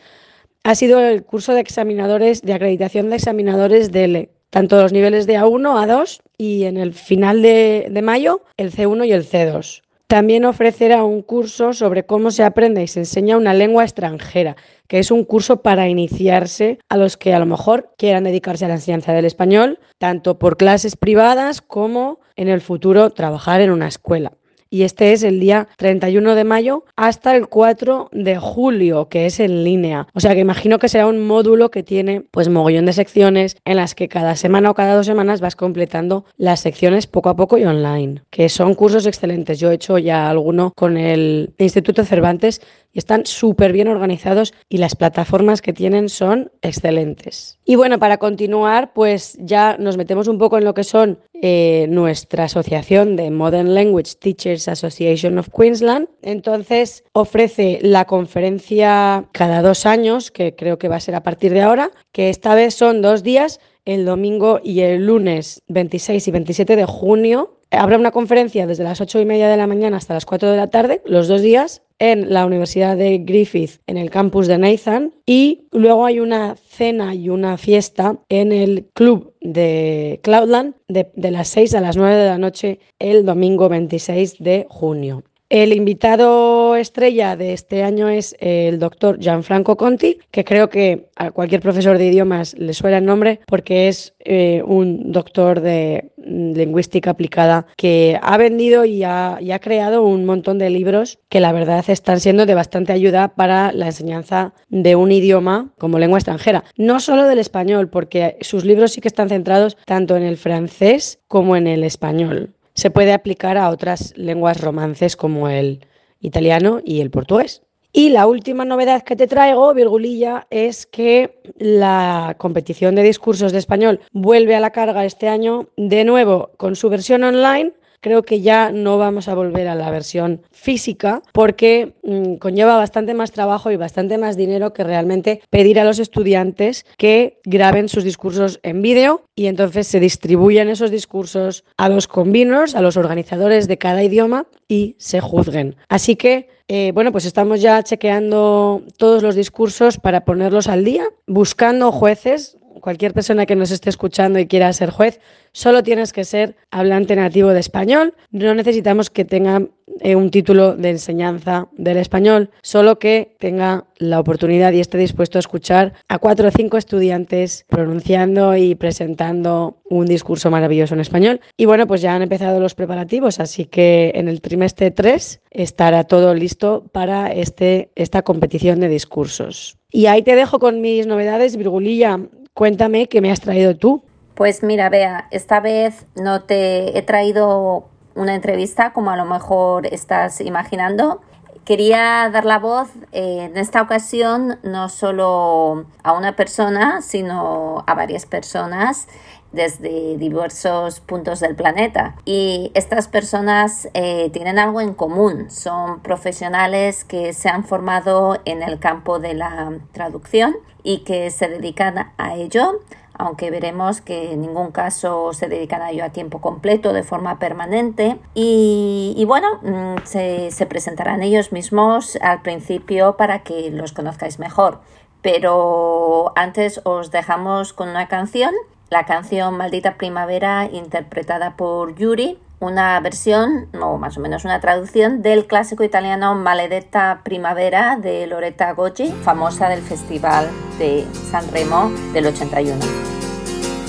ha 0.62 0.74
sido 0.74 1.00
el 1.00 1.24
curso 1.24 1.54
de 1.54 1.60
examinadores 1.60 2.42
de 2.42 2.52
acreditación 2.52 3.10
de 3.10 3.16
examinadores 3.16 3.90
de 3.90 4.30
tanto 4.52 4.80
los 4.80 4.92
niveles 4.92 5.26
de 5.26 5.38
A1, 5.38 5.62
A2 5.62 6.20
y 6.36 6.64
en 6.64 6.76
el 6.76 6.92
final 6.92 7.40
de, 7.40 8.00
mayo 8.02 8.42
el 8.58 8.70
C1 8.70 9.06
y 9.06 9.12
el 9.12 9.26
C2. 9.26 9.80
También 10.08 10.44
ofrecerá 10.44 11.04
un 11.04 11.22
curso 11.22 11.72
sobre 11.72 12.04
cómo 12.04 12.30
se 12.30 12.44
aprende 12.44 12.82
y 12.82 12.86
se 12.86 13.00
enseña 13.00 13.38
una 13.38 13.54
lengua 13.54 13.82
extranjera, 13.82 14.56
que 14.88 14.98
es 14.98 15.10
un 15.10 15.24
curso 15.24 15.62
para 15.62 15.88
iniciarse 15.88 16.78
a 16.90 16.98
los 16.98 17.16
que 17.16 17.32
a 17.32 17.38
lo 17.38 17.46
mejor 17.46 17.94
quieran 17.96 18.24
dedicarse 18.24 18.66
a 18.66 18.68
la 18.68 18.74
enseñanza 18.74 19.14
del 19.14 19.24
español, 19.24 19.78
tanto 19.96 20.38
por 20.38 20.58
clases 20.58 20.96
privadas 20.96 21.62
como 21.62 22.20
en 22.36 22.48
el 22.48 22.60
futuro 22.60 23.08
trabajar 23.08 23.62
en 23.62 23.70
una 23.70 23.88
escuela 23.88 24.32
y 24.72 24.84
este 24.84 25.12
es 25.12 25.22
el 25.22 25.38
día 25.38 25.68
31 25.76 26.34
de 26.34 26.44
mayo 26.44 26.86
hasta 26.96 27.36
el 27.36 27.46
4 27.48 28.08
de 28.10 28.38
julio, 28.38 29.10
que 29.10 29.26
es 29.26 29.38
en 29.38 29.64
línea. 29.64 30.08
O 30.14 30.20
sea 30.20 30.32
que 30.32 30.40
imagino 30.40 30.78
que 30.78 30.88
será 30.88 31.06
un 31.06 31.26
módulo 31.26 31.70
que 31.70 31.82
tiene 31.82 32.22
pues 32.30 32.48
mogollón 32.48 32.86
de 32.86 32.94
secciones 32.94 33.58
en 33.66 33.76
las 33.76 33.94
que 33.94 34.08
cada 34.08 34.34
semana 34.34 34.70
o 34.70 34.74
cada 34.74 34.96
dos 34.96 35.04
semanas 35.04 35.42
vas 35.42 35.56
completando 35.56 36.24
las 36.38 36.60
secciones 36.60 37.06
poco 37.06 37.28
a 37.28 37.36
poco 37.36 37.58
y 37.58 37.66
online, 37.66 38.22
que 38.30 38.48
son 38.48 38.74
cursos 38.74 39.06
excelentes. 39.06 39.60
Yo 39.60 39.70
he 39.70 39.74
hecho 39.74 39.98
ya 39.98 40.30
alguno 40.30 40.72
con 40.74 40.96
el 40.96 41.52
Instituto 41.58 42.06
Cervantes 42.06 42.62
y 42.92 42.98
están 42.98 43.26
súper 43.26 43.72
bien 43.72 43.88
organizados 43.88 44.54
y 44.68 44.78
las 44.78 44.94
plataformas 44.94 45.62
que 45.62 45.72
tienen 45.72 46.08
son 46.08 46.50
excelentes. 46.62 47.58
Y 47.64 47.76
bueno, 47.76 47.98
para 47.98 48.18
continuar, 48.18 48.92
pues 48.92 49.36
ya 49.40 49.76
nos 49.78 49.96
metemos 49.96 50.28
un 50.28 50.38
poco 50.38 50.58
en 50.58 50.64
lo 50.64 50.74
que 50.74 50.84
son 50.84 51.18
eh, 51.34 51.86
nuestra 51.88 52.44
asociación 52.44 53.16
de 53.16 53.30
Modern 53.30 53.74
Language 53.74 54.14
Teachers 54.20 54.68
Association 54.68 55.38
of 55.38 55.48
Queensland. 55.48 56.08
Entonces 56.22 57.04
ofrece 57.12 57.78
la 57.82 58.04
conferencia 58.04 59.28
cada 59.32 59.62
dos 59.62 59.86
años, 59.86 60.30
que 60.30 60.54
creo 60.54 60.78
que 60.78 60.88
va 60.88 60.96
a 60.96 61.00
ser 61.00 61.14
a 61.14 61.22
partir 61.22 61.52
de 61.52 61.62
ahora, 61.62 61.90
que 62.12 62.28
esta 62.28 62.54
vez 62.54 62.74
son 62.74 63.02
dos 63.02 63.22
días 63.22 63.60
el 63.84 64.04
domingo 64.04 64.60
y 64.62 64.80
el 64.80 65.06
lunes 65.06 65.62
26 65.68 66.28
y 66.28 66.30
27 66.30 66.76
de 66.76 66.84
junio. 66.84 67.58
Habrá 67.72 67.96
una 67.96 68.10
conferencia 68.10 68.66
desde 68.66 68.84
las 68.84 69.00
8 69.00 69.20
y 69.20 69.24
media 69.24 69.48
de 69.48 69.56
la 69.56 69.66
mañana 69.66 69.96
hasta 69.96 70.12
las 70.12 70.26
4 70.26 70.50
de 70.50 70.56
la 70.58 70.68
tarde, 70.68 71.00
los 71.06 71.26
dos 71.26 71.40
días, 71.40 71.82
en 71.98 72.30
la 72.30 72.44
Universidad 72.44 72.98
de 72.98 73.18
Griffith, 73.18 73.80
en 73.86 73.96
el 73.96 74.10
campus 74.10 74.46
de 74.46 74.58
Nathan. 74.58 75.14
Y 75.24 75.68
luego 75.72 76.04
hay 76.04 76.20
una 76.20 76.56
cena 76.56 77.14
y 77.14 77.30
una 77.30 77.56
fiesta 77.56 78.18
en 78.28 78.52
el 78.52 78.90
club 78.92 79.32
de 79.40 80.20
Cloudland 80.22 80.74
de, 80.88 81.10
de 81.14 81.30
las 81.30 81.48
6 81.48 81.74
a 81.74 81.80
las 81.80 81.96
9 81.96 82.14
de 82.14 82.26
la 82.26 82.38
noche 82.38 82.78
el 82.98 83.24
domingo 83.24 83.70
26 83.70 84.36
de 84.38 84.66
junio. 84.68 85.22
El 85.52 85.74
invitado 85.74 86.76
estrella 86.76 87.36
de 87.36 87.52
este 87.52 87.82
año 87.82 88.08
es 88.08 88.34
el 88.40 88.78
doctor 88.78 89.18
Gianfranco 89.20 89.76
Conti, 89.76 90.18
que 90.30 90.46
creo 90.46 90.70
que 90.70 91.08
a 91.14 91.30
cualquier 91.30 91.60
profesor 91.60 91.98
de 91.98 92.06
idiomas 92.06 92.54
le 92.56 92.72
suena 92.72 92.96
el 92.96 93.04
nombre 93.04 93.40
porque 93.46 93.88
es 93.88 94.14
eh, 94.20 94.62
un 94.64 95.12
doctor 95.12 95.60
de 95.60 96.10
lingüística 96.16 97.10
aplicada 97.10 97.66
que 97.76 98.18
ha 98.22 98.38
vendido 98.38 98.86
y 98.86 99.04
ha, 99.04 99.36
y 99.42 99.50
ha, 99.50 99.58
creado 99.58 100.02
un 100.04 100.24
montón 100.24 100.56
de 100.56 100.70
libros 100.70 101.18
que 101.28 101.40
la 101.40 101.52
verdad 101.52 101.84
están 101.86 102.20
siendo 102.20 102.46
de 102.46 102.54
bastante 102.54 102.94
ayuda 102.94 103.34
para 103.34 103.72
la 103.72 103.88
enseñanza 103.88 104.54
de 104.70 104.96
un 104.96 105.12
idioma 105.12 105.70
como 105.76 105.98
lengua 105.98 106.18
extranjera. 106.18 106.64
No 106.78 106.98
solo 106.98 107.24
del 107.24 107.38
español, 107.38 107.90
porque 107.90 108.38
sus 108.40 108.64
libros 108.64 108.92
sí 108.92 109.02
que 109.02 109.08
están 109.08 109.28
centrados 109.28 109.76
tanto 109.84 110.16
en 110.16 110.22
el 110.22 110.38
francés 110.38 111.18
como 111.28 111.56
en 111.56 111.66
el 111.66 111.84
español 111.84 112.54
se 112.74 112.90
puede 112.90 113.12
aplicar 113.12 113.56
a 113.58 113.70
otras 113.70 114.12
lenguas 114.16 114.60
romances 114.60 115.16
como 115.16 115.48
el 115.48 115.86
italiano 116.20 116.80
y 116.84 117.00
el 117.00 117.10
portugués. 117.10 117.62
Y 117.94 118.08
la 118.08 118.26
última 118.26 118.64
novedad 118.64 119.02
que 119.02 119.16
te 119.16 119.26
traigo, 119.26 119.74
virgulilla, 119.74 120.46
es 120.48 120.86
que 120.86 121.42
la 121.58 122.36
competición 122.38 122.94
de 122.94 123.02
discursos 123.02 123.52
de 123.52 123.58
español 123.58 124.00
vuelve 124.12 124.56
a 124.56 124.60
la 124.60 124.70
carga 124.70 125.04
este 125.04 125.28
año 125.28 125.68
de 125.76 126.04
nuevo 126.04 126.52
con 126.56 126.74
su 126.74 126.88
versión 126.88 127.22
online 127.22 127.72
creo 128.02 128.22
que 128.24 128.42
ya 128.42 128.70
no 128.70 128.98
vamos 128.98 129.28
a 129.28 129.34
volver 129.34 129.68
a 129.68 129.74
la 129.74 129.90
versión 129.90 130.42
física 130.50 131.22
porque 131.32 131.94
mmm, 132.02 132.34
conlleva 132.34 132.76
bastante 132.76 133.14
más 133.14 133.32
trabajo 133.32 133.70
y 133.70 133.76
bastante 133.76 134.18
más 134.18 134.36
dinero 134.36 134.74
que 134.74 134.84
realmente 134.84 135.40
pedir 135.48 135.80
a 135.80 135.84
los 135.84 135.98
estudiantes 135.98 136.84
que 136.98 137.40
graben 137.44 137.88
sus 137.88 138.04
discursos 138.04 138.60
en 138.62 138.82
vídeo 138.82 139.22
y 139.34 139.46
entonces 139.46 139.86
se 139.86 140.00
distribuyen 140.00 140.68
esos 140.68 140.90
discursos 140.90 141.64
a 141.78 141.88
los 141.88 142.08
conveners, 142.08 142.74
a 142.74 142.82
los 142.82 142.96
organizadores 142.96 143.68
de 143.68 143.78
cada 143.78 144.02
idioma 144.02 144.46
y 144.68 144.96
se 144.98 145.20
juzguen. 145.20 145.76
Así 145.88 146.16
que 146.16 146.48
eh, 146.68 146.92
bueno, 146.94 147.12
pues 147.12 147.26
estamos 147.26 147.60
ya 147.60 147.82
chequeando 147.82 148.82
todos 148.96 149.22
los 149.22 149.34
discursos 149.34 149.98
para 149.98 150.24
ponerlos 150.24 150.68
al 150.68 150.84
día, 150.84 151.04
buscando 151.26 151.92
jueces, 151.92 152.56
cualquier 152.80 153.12
persona 153.12 153.46
que 153.46 153.56
nos 153.56 153.70
esté 153.70 153.90
escuchando 153.90 154.38
y 154.38 154.46
quiera 154.46 154.72
ser 154.72 154.90
juez, 154.90 155.20
solo 155.52 155.82
tienes 155.82 156.12
que 156.12 156.24
ser 156.24 156.56
hablante 156.70 157.16
nativo 157.16 157.50
de 157.50 157.60
español. 157.60 158.14
No 158.30 158.54
necesitamos 158.54 159.10
que 159.10 159.24
tenga 159.24 159.68
eh, 160.00 160.16
un 160.16 160.30
título 160.30 160.74
de 160.74 160.90
enseñanza 160.90 161.68
del 161.72 161.98
español, 161.98 162.50
solo 162.62 162.98
que 162.98 163.36
tenga 163.38 163.84
la 163.98 164.20
oportunidad 164.20 164.72
y 164.72 164.80
esté 164.80 164.98
dispuesto 164.98 165.38
a 165.38 165.40
escuchar 165.40 165.92
a 166.08 166.18
cuatro 166.18 166.48
o 166.48 166.50
cinco 166.50 166.76
estudiantes 166.76 167.64
pronunciando 167.68 168.56
y 168.56 168.74
presentando 168.74 169.76
un 169.84 170.06
discurso 170.06 170.50
maravilloso 170.50 170.94
en 170.94 171.00
español. 171.00 171.40
Y 171.56 171.66
bueno, 171.66 171.86
pues 171.86 172.00
ya 172.00 172.14
han 172.14 172.22
empezado 172.22 172.58
los 172.58 172.74
preparativos, 172.74 173.38
así 173.38 173.66
que 173.66 174.12
en 174.14 174.28
el 174.28 174.40
trimestre 174.40 174.90
3 174.90 175.40
estará 175.50 176.04
todo 176.04 176.34
listo 176.34 176.84
para 176.92 177.32
este, 177.32 177.90
esta 177.94 178.22
competición 178.22 178.80
de 178.80 178.88
discursos. 178.88 179.76
Y 179.90 180.06
ahí 180.06 180.22
te 180.22 180.34
dejo 180.34 180.58
con 180.58 180.80
mis 180.80 181.06
novedades, 181.06 181.56
Virgulilla. 181.56 182.18
Cuéntame 182.54 183.08
qué 183.08 183.20
me 183.22 183.30
has 183.30 183.40
traído 183.40 183.76
tú. 183.76 184.04
Pues 184.34 184.62
mira, 184.62 184.90
Bea, 184.90 185.26
esta 185.30 185.60
vez 185.60 186.06
no 186.14 186.42
te 186.42 186.98
he 186.98 187.02
traído 187.02 187.88
una 188.14 188.34
entrevista 188.34 188.92
como 188.92 189.10
a 189.10 189.16
lo 189.16 189.24
mejor 189.24 189.86
estás 189.86 190.40
imaginando. 190.40 191.22
Quería 191.64 192.28
dar 192.30 192.44
la 192.44 192.58
voz 192.58 192.88
eh, 193.12 193.48
en 193.50 193.56
esta 193.56 193.80
ocasión 193.80 194.58
no 194.62 194.88
solo 194.88 195.86
a 196.02 196.12
una 196.12 196.36
persona, 196.36 197.00
sino 197.00 197.84
a 197.86 197.94
varias 197.94 198.26
personas 198.26 199.06
desde 199.52 200.16
diversos 200.16 201.00
puntos 201.00 201.40
del 201.40 201.54
planeta. 201.54 202.16
Y 202.24 202.70
estas 202.74 203.08
personas 203.08 203.88
eh, 203.94 204.30
tienen 204.32 204.58
algo 204.58 204.80
en 204.80 204.94
común. 204.94 205.50
Son 205.50 206.00
profesionales 206.00 207.04
que 207.04 207.32
se 207.32 207.48
han 207.48 207.64
formado 207.64 208.38
en 208.44 208.62
el 208.62 208.78
campo 208.78 209.18
de 209.18 209.34
la 209.34 209.72
traducción 209.92 210.56
y 210.82 210.98
que 210.98 211.30
se 211.30 211.48
dedican 211.48 212.12
a 212.16 212.34
ello 212.34 212.80
aunque 213.14 213.50
veremos 213.50 214.00
que 214.00 214.32
en 214.32 214.40
ningún 214.40 214.72
caso 214.72 215.32
se 215.32 215.48
dedican 215.48 215.82
a 215.82 215.90
ello 215.90 216.04
a 216.04 216.10
tiempo 216.10 216.40
completo 216.40 216.92
de 216.92 217.02
forma 217.02 217.38
permanente. 217.38 218.18
Y, 218.34 219.22
bueno, 219.26 219.60
mm, 219.62 220.04
se, 220.04 220.50
se 220.50 220.66
presentarán 220.66 221.22
ellos 221.22 221.52
mismos 221.52 222.18
al 222.20 222.42
principio 222.42 223.16
para 223.16 223.42
que 223.42 223.70
los 223.70 223.92
conozcáis 223.92 224.38
mejor. 224.38 224.80
Pero 225.20 226.32
antes 226.34 226.80
os 226.84 227.10
dejamos 227.12 227.72
con 227.72 227.88
una 227.88 228.08
canción 228.08 228.52
la 228.92 229.06
canción 229.06 229.56
Maldita 229.56 229.94
Primavera 229.94 230.68
interpretada 230.70 231.56
por 231.56 231.94
Yuri, 231.94 232.38
una 232.60 233.00
versión, 233.00 233.66
o 233.80 233.96
más 233.96 234.18
o 234.18 234.20
menos 234.20 234.44
una 234.44 234.60
traducción, 234.60 235.22
del 235.22 235.46
clásico 235.46 235.82
italiano 235.82 236.34
Maledetta 236.34 237.22
Primavera 237.24 237.96
de 237.96 238.26
Loretta 238.26 238.72
Goggi, 238.72 239.10
famosa 239.24 239.70
del 239.70 239.80
Festival 239.80 240.50
de 240.78 241.06
San 241.30 241.50
Remo 241.50 241.90
del 242.12 242.26
81. 242.26 242.78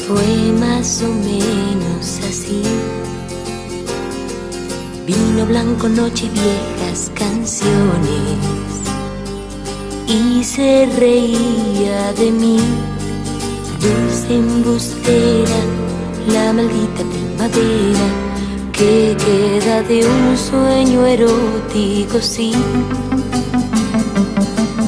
Fue 0.07 0.53
más 0.57 1.03
o 1.03 1.09
menos 1.09 2.19
así. 2.19 2.63
Vino 5.05 5.45
blanco, 5.45 5.89
noche 5.89 6.29
viejas 6.29 7.11
canciones. 7.13 8.39
Y 10.07 10.45
se 10.45 10.85
reía 10.97 12.13
de 12.13 12.31
mí 12.31 12.92
dulce 13.83 14.35
embustera, 14.35 15.59
la 16.27 16.53
maldita 16.53 17.03
primavera 17.13 18.07
que 18.71 19.15
queda 19.25 19.83
de 19.83 20.07
un 20.07 20.37
sueño 20.37 21.05
erótico, 21.05 22.19
sí. 22.21 22.53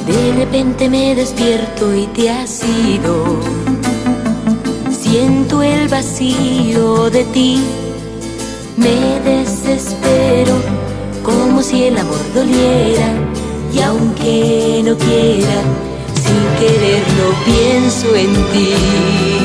De 0.08 0.34
repente 0.38 0.90
me 0.90 1.14
despierto 1.14 1.94
y 1.94 2.08
te 2.08 2.30
has 2.30 2.64
ido. 2.64 3.16
Siento 4.92 5.62
el 5.62 5.88
vacío 5.90 7.10
de 7.10 7.24
ti, 7.26 7.62
me 8.78 9.20
desespero 9.30 10.56
como 11.22 11.62
si 11.62 11.86
el 11.86 11.98
amor 11.98 12.26
doliera 12.34 13.10
y 13.74 13.82
aunque 13.82 14.82
no 14.86 14.96
quiera 14.98 15.86
sin 16.26 16.44
quererlo 16.60 17.28
pienso 17.46 18.16
en 18.16 18.34
ti. 18.52 19.45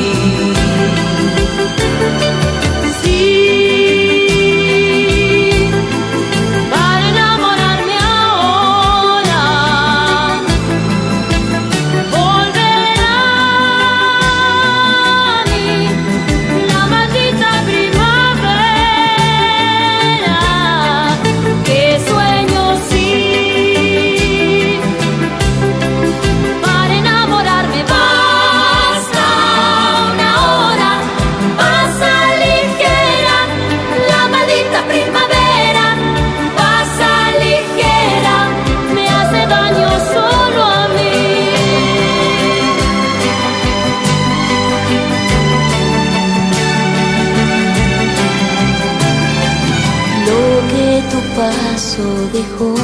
beso 51.81 52.03
dejó. 52.31 52.75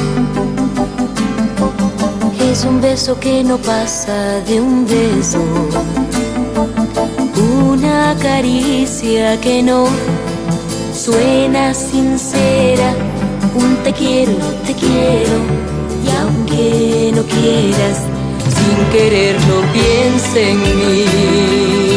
Es 2.50 2.64
un 2.64 2.80
beso 2.80 3.18
que 3.20 3.44
no 3.44 3.56
pasa 3.58 4.40
de 4.40 4.60
un 4.60 4.84
beso. 4.86 5.40
Una 7.64 8.16
caricia 8.20 9.40
que 9.40 9.62
no 9.62 9.86
suena 10.92 11.74
sincera. 11.74 12.92
Un 13.54 13.76
te 13.84 13.92
quiero, 13.92 14.32
te 14.66 14.74
quiero. 14.74 15.36
Y 16.04 16.08
aunque 16.20 17.12
no 17.14 17.22
quieras, 17.22 17.98
sin 18.56 18.78
querer 18.92 19.36
no 19.46 19.58
pienses 19.72 20.36
en 20.36 20.58
mí. 20.60 21.87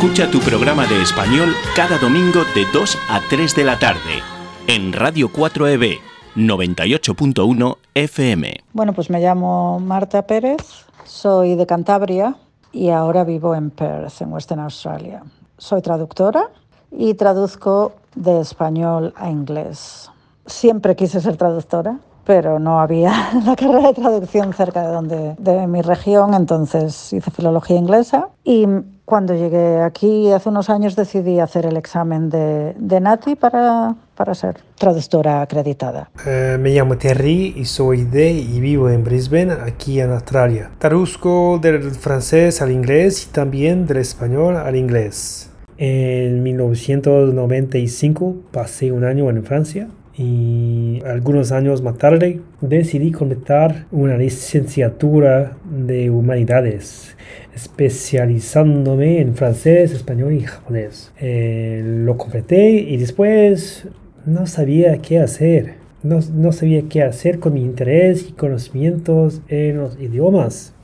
Escucha 0.00 0.30
tu 0.30 0.40
programa 0.40 0.86
de 0.86 1.02
español 1.02 1.52
cada 1.76 1.98
domingo 1.98 2.40
de 2.54 2.64
2 2.72 2.96
a 3.10 3.20
3 3.28 3.54
de 3.54 3.64
la 3.64 3.78
tarde 3.78 4.22
en 4.66 4.94
Radio 4.94 5.28
4EB 5.28 5.98
98.1 6.36 7.76
FM. 7.92 8.60
Bueno, 8.72 8.94
pues 8.94 9.10
me 9.10 9.20
llamo 9.20 9.78
Marta 9.78 10.26
Pérez, 10.26 10.86
soy 11.04 11.54
de 11.54 11.66
Cantabria 11.66 12.34
y 12.72 12.88
ahora 12.88 13.24
vivo 13.24 13.54
en 13.54 13.68
Perth, 13.68 14.22
en 14.22 14.32
Western 14.32 14.60
Australia. 14.60 15.22
Soy 15.58 15.82
traductora 15.82 16.48
y 16.90 17.12
traduzco 17.12 17.92
de 18.14 18.40
español 18.40 19.12
a 19.16 19.28
inglés. 19.28 20.10
Siempre 20.46 20.96
quise 20.96 21.20
ser 21.20 21.36
traductora, 21.36 21.98
pero 22.24 22.58
no 22.58 22.80
había 22.80 23.12
la 23.44 23.54
carrera 23.54 23.88
de 23.88 24.00
traducción 24.00 24.54
cerca 24.54 24.80
de 24.80 24.94
donde 24.94 25.34
de 25.36 25.66
mi 25.66 25.82
región, 25.82 26.32
entonces 26.32 27.12
hice 27.12 27.30
filología 27.30 27.76
inglesa 27.76 28.28
y 28.44 28.66
cuando 29.10 29.34
llegué 29.34 29.82
aquí 29.82 30.30
hace 30.30 30.48
unos 30.48 30.70
años 30.70 30.94
decidí 30.94 31.40
hacer 31.40 31.66
el 31.66 31.76
examen 31.76 32.30
de, 32.30 32.74
de 32.78 33.00
NATI 33.00 33.34
para, 33.34 33.96
para 34.14 34.36
ser 34.36 34.60
traductora 34.78 35.42
acreditada. 35.42 36.08
Eh, 36.24 36.56
me 36.60 36.70
llamo 36.70 36.96
Terry 36.96 37.54
y 37.56 37.64
soy 37.64 38.04
de 38.04 38.30
y 38.30 38.60
vivo 38.60 38.88
en 38.88 39.02
Brisbane, 39.02 39.52
aquí 39.52 40.00
en 40.00 40.12
Australia. 40.12 40.70
Traduzco 40.78 41.58
del 41.60 41.90
francés 41.90 42.62
al 42.62 42.70
inglés 42.70 43.26
y 43.26 43.32
también 43.32 43.84
del 43.84 43.96
español 43.96 44.56
al 44.56 44.76
inglés. 44.76 45.50
En 45.76 46.44
1995 46.44 48.36
pasé 48.52 48.92
un 48.92 49.02
año 49.02 49.28
en 49.28 49.42
Francia 49.42 49.88
y 50.20 51.00
algunos 51.06 51.50
años 51.50 51.80
más 51.80 51.96
tarde 51.96 52.40
decidí 52.60 53.10
completar 53.10 53.86
una 53.90 54.18
licenciatura 54.18 55.56
de 55.64 56.10
humanidades 56.10 57.16
especializándome 57.54 59.22
en 59.22 59.34
francés, 59.34 59.92
español 59.92 60.34
y 60.34 60.40
japonés. 60.40 61.10
Eh, 61.18 61.82
lo 62.04 62.18
completé 62.18 62.70
y 62.70 62.98
después 62.98 63.88
no 64.26 64.46
sabía 64.46 64.98
qué 64.98 65.20
hacer. 65.20 65.76
No, 66.02 66.20
no, 66.34 66.52
sabía 66.52 66.82
qué 66.88 67.02
hacer 67.02 67.38
con 67.38 67.54
mi 67.54 67.62
interés 67.62 68.28
y 68.28 68.32
conocimientos 68.32 69.40
en 69.48 69.78
los 69.78 69.98
idiomas. 69.98 70.74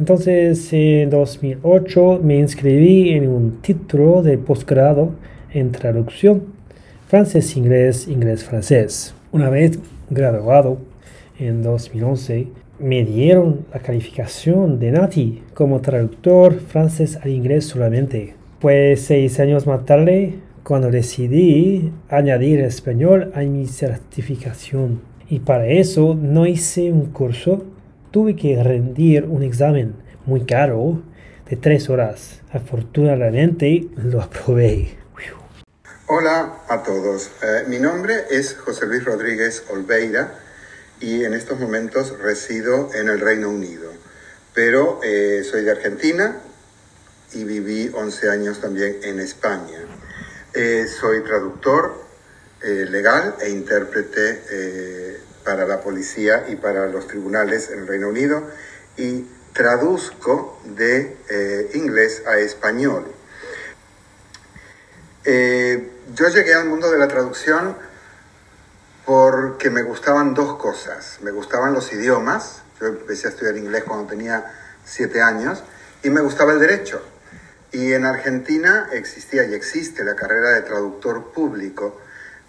Entonces, 0.00 0.72
en 0.72 1.10
2008 1.10 2.20
me 2.24 2.38
inscribí 2.38 3.10
en 3.10 3.28
un 3.28 3.60
título 3.62 4.22
de 4.22 4.36
posgrado 4.36 5.12
en 5.52 5.70
traducción 5.70 6.53
francés-inglés, 7.14 8.08
inglés-francés. 8.08 9.14
Una 9.30 9.48
vez 9.48 9.78
graduado 10.10 10.78
en 11.38 11.62
2011, 11.62 12.48
me 12.80 13.04
dieron 13.04 13.66
la 13.72 13.78
calificación 13.78 14.80
de 14.80 14.90
Nati 14.90 15.40
como 15.54 15.80
traductor 15.80 16.54
francés 16.54 17.16
al 17.22 17.30
inglés 17.30 17.66
solamente. 17.66 18.34
Pues 18.58 19.02
seis 19.02 19.38
años 19.38 19.64
más 19.64 19.86
tarde, 19.86 20.34
cuando 20.64 20.90
decidí 20.90 21.92
añadir 22.08 22.58
español 22.58 23.30
a 23.36 23.42
mi 23.42 23.68
certificación. 23.68 25.00
Y 25.30 25.38
para 25.38 25.68
eso 25.68 26.18
no 26.20 26.48
hice 26.48 26.90
un 26.90 27.12
curso, 27.12 27.62
tuve 28.10 28.34
que 28.34 28.60
rendir 28.60 29.26
un 29.26 29.44
examen 29.44 29.92
muy 30.26 30.40
caro 30.40 31.00
de 31.48 31.54
tres 31.54 31.88
horas. 31.88 32.42
Afortunadamente 32.50 33.86
lo 33.94 34.20
aprobé. 34.20 35.03
Hola 36.06 36.58
a 36.68 36.82
todos, 36.82 37.30
eh, 37.40 37.64
mi 37.66 37.78
nombre 37.78 38.26
es 38.28 38.56
José 38.56 38.84
Luis 38.84 39.06
Rodríguez 39.06 39.62
Olveira 39.70 40.38
y 41.00 41.24
en 41.24 41.32
estos 41.32 41.58
momentos 41.58 42.18
resido 42.18 42.90
en 42.92 43.08
el 43.08 43.20
Reino 43.20 43.48
Unido. 43.48 43.90
Pero 44.52 45.00
eh, 45.02 45.42
soy 45.50 45.64
de 45.64 45.70
Argentina 45.70 46.42
y 47.32 47.44
viví 47.44 47.90
11 47.94 48.28
años 48.28 48.60
también 48.60 48.98
en 49.02 49.18
España. 49.18 49.78
Eh, 50.52 50.86
soy 50.88 51.24
traductor 51.24 52.04
legal 52.60 53.36
e 53.40 53.48
intérprete 53.48 55.22
para 55.42 55.66
la 55.66 55.80
policía 55.80 56.44
y 56.48 56.56
para 56.56 56.86
los 56.86 57.06
tribunales 57.06 57.70
en 57.70 57.78
el 57.78 57.86
Reino 57.86 58.08
Unido 58.08 58.46
y 58.98 59.26
traduzco 59.54 60.60
de 60.64 61.16
inglés 61.72 62.22
a 62.26 62.36
español. 62.38 63.06
Yo 66.12 66.28
llegué 66.28 66.54
al 66.54 66.66
mundo 66.66 66.90
de 66.90 66.98
la 66.98 67.08
traducción 67.08 67.76
porque 69.04 69.70
me 69.70 69.82
gustaban 69.82 70.34
dos 70.34 70.56
cosas. 70.56 71.18
Me 71.22 71.30
gustaban 71.30 71.72
los 71.72 71.92
idiomas, 71.92 72.62
yo 72.80 72.88
empecé 72.88 73.28
a 73.28 73.30
estudiar 73.30 73.56
inglés 73.56 73.84
cuando 73.84 74.06
tenía 74.06 74.44
siete 74.84 75.22
años, 75.22 75.62
y 76.02 76.10
me 76.10 76.20
gustaba 76.20 76.52
el 76.52 76.60
derecho. 76.60 77.02
Y 77.72 77.92
en 77.92 78.04
Argentina 78.04 78.88
existía 78.92 79.44
y 79.44 79.54
existe 79.54 80.04
la 80.04 80.14
carrera 80.14 80.50
de 80.50 80.62
traductor 80.62 81.32
público, 81.32 82.00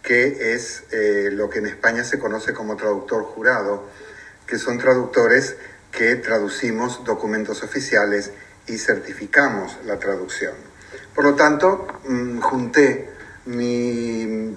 que 0.02 0.54
es 0.54 0.84
eh, 0.92 1.30
lo 1.32 1.50
que 1.50 1.60
en 1.60 1.66
España 1.66 2.04
se 2.04 2.20
conoce 2.20 2.54
como 2.54 2.76
traductor 2.76 3.24
jurado, 3.24 3.90
que 4.46 4.60
son 4.60 4.78
traductores 4.78 5.56
que 5.92 6.16
traducimos 6.16 7.04
documentos 7.04 7.64
oficiales 7.64 8.32
y 8.68 8.78
certificamos 8.78 9.78
la 9.86 9.98
traducción. 9.98 10.54
Por 11.16 11.24
lo 11.24 11.36
tanto, 11.36 11.88
mm, 12.08 12.40
junté 12.40 13.15
mi 13.46 14.56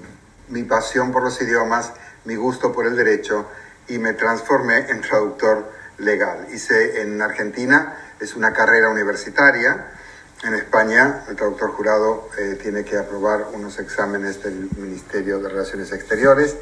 mi 0.48 0.62
pasión 0.64 1.12
por 1.12 1.22
los 1.22 1.40
idiomas, 1.42 1.92
mi 2.24 2.36
gusto 2.36 2.72
por 2.72 2.86
el 2.86 2.96
derecho 2.96 3.46
y 3.86 3.98
me 3.98 4.14
transformé 4.14 4.90
en 4.90 5.00
traductor 5.00 5.70
legal. 5.98 6.46
Hice 6.52 7.02
en 7.02 7.20
Argentina, 7.20 7.96
es 8.20 8.34
una 8.34 8.52
carrera 8.52 8.88
universitaria. 8.88 9.92
En 10.44 10.54
España, 10.54 11.24
el 11.28 11.36
traductor 11.36 11.72
jurado 11.72 12.30
eh, 12.38 12.58
tiene 12.62 12.84
que 12.84 12.96
aprobar 12.96 13.48
unos 13.52 13.78
exámenes 13.78 14.42
del 14.42 14.70
Ministerio 14.76 15.40
de 15.40 15.48
Relaciones 15.48 15.92
Exteriores 15.92 16.56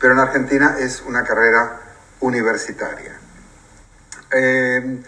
pero 0.00 0.12
en 0.12 0.20
Argentina 0.20 0.76
es 0.78 1.02
una 1.02 1.24
carrera 1.24 1.80
universitaria. 2.20 3.18
Eh, 4.30 5.02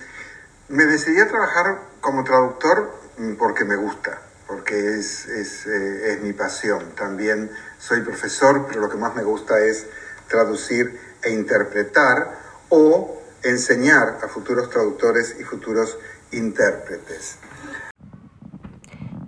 me 0.68 0.84
decidí 0.84 1.20
a 1.20 1.28
trabajar 1.28 1.78
como 2.00 2.24
traductor 2.24 2.98
porque 3.38 3.64
me 3.64 3.76
gusta, 3.76 4.18
porque 4.50 4.98
es, 4.98 5.26
eh, 5.28 6.12
es 6.12 6.22
mi 6.22 6.32
pasión. 6.32 6.92
También 6.96 7.50
soy 7.78 8.00
profesor, 8.00 8.66
pero 8.68 8.80
lo 8.80 8.90
que 8.90 8.96
más 8.96 9.14
me 9.14 9.22
gusta 9.22 9.60
es 9.60 9.86
traducir 10.28 10.98
e 11.22 11.30
interpretar 11.30 12.36
o 12.68 13.16
enseñar 13.44 14.18
a 14.22 14.28
futuros 14.28 14.68
traductores 14.68 15.36
y 15.38 15.44
futuros 15.44 15.96
intérpretes. 16.32 17.38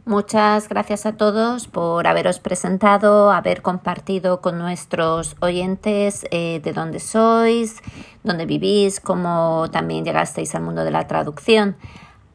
Muchas 0.04 0.68
gracias 0.68 1.06
a 1.06 1.12
todos 1.12 1.68
por 1.68 2.08
haberos 2.08 2.40
presentado, 2.40 3.30
haber 3.30 3.62
compartido 3.62 4.40
con 4.40 4.58
nuestros 4.58 5.36
oyentes 5.40 6.26
eh, 6.32 6.60
de 6.64 6.72
dónde 6.72 6.98
sois, 6.98 7.76
dónde 8.24 8.44
vivís, 8.44 8.98
cómo 8.98 9.70
también 9.70 10.04
llegasteis 10.04 10.56
al 10.56 10.62
mundo 10.62 10.82
de 10.82 10.90
la 10.90 11.06
traducción. 11.06 11.76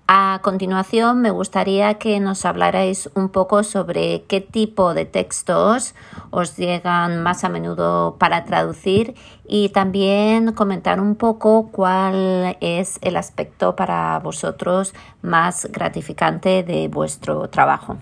A 0.10 0.40
continuación, 0.42 1.20
me 1.20 1.32
gustaría 1.32 1.96
que 1.96 2.22
nos 2.22 2.46
hablarais 2.46 3.10
un 3.14 3.28
poco 3.28 3.64
sobre 3.64 4.24
qué 4.24 4.40
tipo 4.40 4.94
de 4.94 5.04
textos 5.04 5.96
os 6.32 6.56
llegan 6.56 7.22
más 7.24 7.44
a 7.44 7.50
menudo 7.50 8.16
para 8.18 8.46
traducir 8.46 9.16
y 9.46 9.68
también 9.68 10.54
comentar 10.54 11.02
un 11.02 11.16
poco 11.16 11.68
cuál 11.74 12.56
es 12.62 13.00
el 13.02 13.18
aspecto 13.18 13.76
para 13.76 14.18
vosotros 14.20 14.94
más 15.22 15.68
gratificante 15.74 16.64
de 16.64 16.88
vuestro 16.88 17.50
trabajo. 17.50 17.98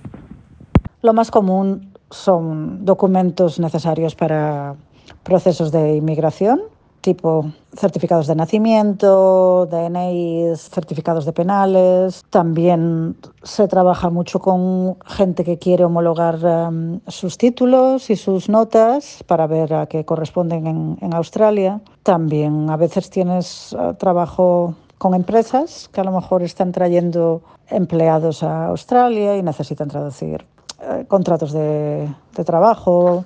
Lo 1.02 1.12
más 1.14 1.32
común 1.32 1.92
son 2.12 2.86
documentos 2.86 3.60
necesarios 3.60 4.14
para 4.14 4.76
procesos 5.24 5.72
de 5.72 5.96
inmigración 5.96 6.62
tipo 7.06 7.46
certificados 7.78 8.26
de 8.26 8.34
nacimiento, 8.34 9.68
DNIs, 9.68 10.72
certificados 10.72 11.24
de 11.26 11.34
penales. 11.34 12.24
También 12.32 13.16
se 13.44 13.68
trabaja 13.68 14.10
mucho 14.10 14.40
con 14.40 14.98
gente 15.06 15.44
que 15.44 15.60
quiere 15.60 15.86
homologar 15.86 16.38
um, 16.44 17.00
sus 17.08 17.38
títulos 17.38 18.10
y 18.10 18.16
sus 18.16 18.50
notas 18.50 19.24
para 19.28 19.46
ver 19.46 19.76
a 19.76 19.86
qué 19.86 20.04
corresponden 20.04 20.98
en, 21.00 21.14
Australia. 21.14 21.80
También 22.02 22.72
a 22.72 22.78
veces 22.78 23.12
tienes 23.12 23.74
uh, 23.74 23.94
trabajo 23.94 24.74
con 24.98 25.14
empresas 25.14 25.88
que 25.94 26.02
a 26.02 26.04
lo 26.04 26.12
mejor 26.12 26.42
están 26.42 26.72
trayendo 26.72 27.44
empleados 27.70 28.42
a 28.42 28.66
Australia 28.66 29.38
y 29.38 29.44
necesitan 29.44 29.90
traducir 29.90 30.44
uh, 30.80 31.06
contratos 31.06 31.52
de 31.54 32.10
trabajo. 32.44 33.24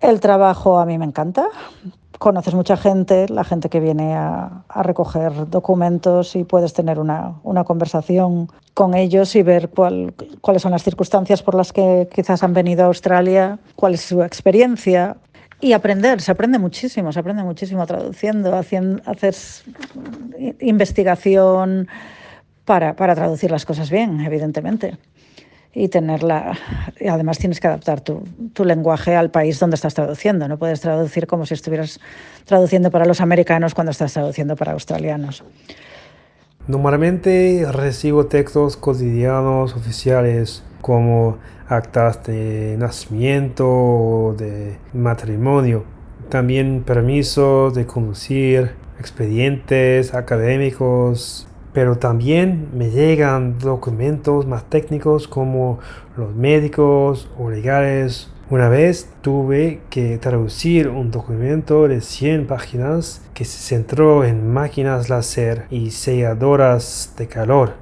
El 0.00 0.18
trabajo 0.18 0.80
a 0.80 0.86
mí 0.86 0.98
me 0.98 1.04
encanta 1.04 1.46
conoces 2.22 2.54
mucha 2.54 2.76
gente, 2.76 3.28
la 3.28 3.42
gente 3.42 3.68
que 3.68 3.80
viene 3.80 4.14
a, 4.14 4.62
a 4.68 4.82
recoger 4.84 5.50
documentos 5.50 6.36
y 6.36 6.44
puedes 6.44 6.72
tener 6.72 7.00
una, 7.00 7.40
una 7.42 7.64
conversación 7.64 8.48
con 8.74 8.94
ellos 8.94 9.34
y 9.34 9.42
ver 9.42 9.70
cuál, 9.70 10.14
cuáles 10.40 10.62
son 10.62 10.70
las 10.70 10.84
circunstancias 10.84 11.42
por 11.42 11.56
las 11.56 11.72
que 11.72 12.08
quizás 12.14 12.44
han 12.44 12.52
venido 12.54 12.84
a 12.84 12.86
Australia, 12.86 13.58
cuál 13.74 13.94
es 13.94 14.02
su 14.02 14.22
experiencia. 14.22 15.16
Y 15.60 15.72
aprender, 15.72 16.20
se 16.20 16.30
aprende 16.30 16.60
muchísimo, 16.60 17.12
se 17.12 17.18
aprende 17.18 17.42
muchísimo 17.42 17.84
traduciendo, 17.86 18.56
haciendo, 18.56 19.02
haces 19.04 19.64
investigación 20.60 21.88
para, 22.64 22.94
para 22.94 23.16
traducir 23.16 23.50
las 23.50 23.66
cosas 23.66 23.90
bien, 23.90 24.20
evidentemente 24.20 24.96
y 25.74 25.88
tenerla. 25.88 26.58
Además 27.08 27.38
tienes 27.38 27.60
que 27.60 27.66
adaptar 27.66 28.00
tu, 28.00 28.22
tu, 28.52 28.64
lenguaje 28.64 29.16
al 29.16 29.30
país 29.30 29.58
donde 29.58 29.76
estás 29.76 29.94
traduciendo. 29.94 30.46
No 30.48 30.58
puedes 30.58 30.80
traducir 30.80 31.26
como 31.26 31.46
si 31.46 31.54
estuvieras 31.54 32.00
traduciendo 32.44 32.90
para 32.90 33.04
los 33.04 33.20
americanos 33.20 33.74
cuando 33.74 33.90
estás 33.90 34.12
traduciendo 34.12 34.56
para 34.56 34.72
australianos. 34.72 35.44
Normalmente 36.68 37.66
recibo 37.72 38.26
textos 38.26 38.76
cotidianos 38.76 39.74
oficiales 39.74 40.62
como 40.80 41.38
actas 41.68 42.22
de 42.24 42.76
nacimiento 42.78 43.66
o 43.68 44.34
de 44.38 44.78
matrimonio. 44.92 45.84
También 46.28 46.82
permisos 46.84 47.74
de 47.74 47.86
conducir, 47.86 48.72
expedientes 48.98 50.14
académicos, 50.14 51.48
pero 51.72 51.96
también 51.96 52.68
me 52.74 52.90
llegan 52.90 53.58
documentos 53.58 54.46
más 54.46 54.68
técnicos 54.68 55.28
como 55.28 55.78
los 56.16 56.34
médicos 56.34 57.30
o 57.38 57.50
legales. 57.50 58.28
Una 58.50 58.68
vez 58.68 59.08
tuve 59.22 59.80
que 59.88 60.18
traducir 60.18 60.88
un 60.88 61.10
documento 61.10 61.88
de 61.88 62.02
100 62.02 62.46
páginas 62.46 63.22
que 63.32 63.46
se 63.46 63.58
centró 63.58 64.24
en 64.24 64.52
máquinas 64.52 65.08
láser 65.08 65.66
y 65.70 65.90
selladoras 65.90 67.14
de 67.16 67.28
calor, 67.28 67.74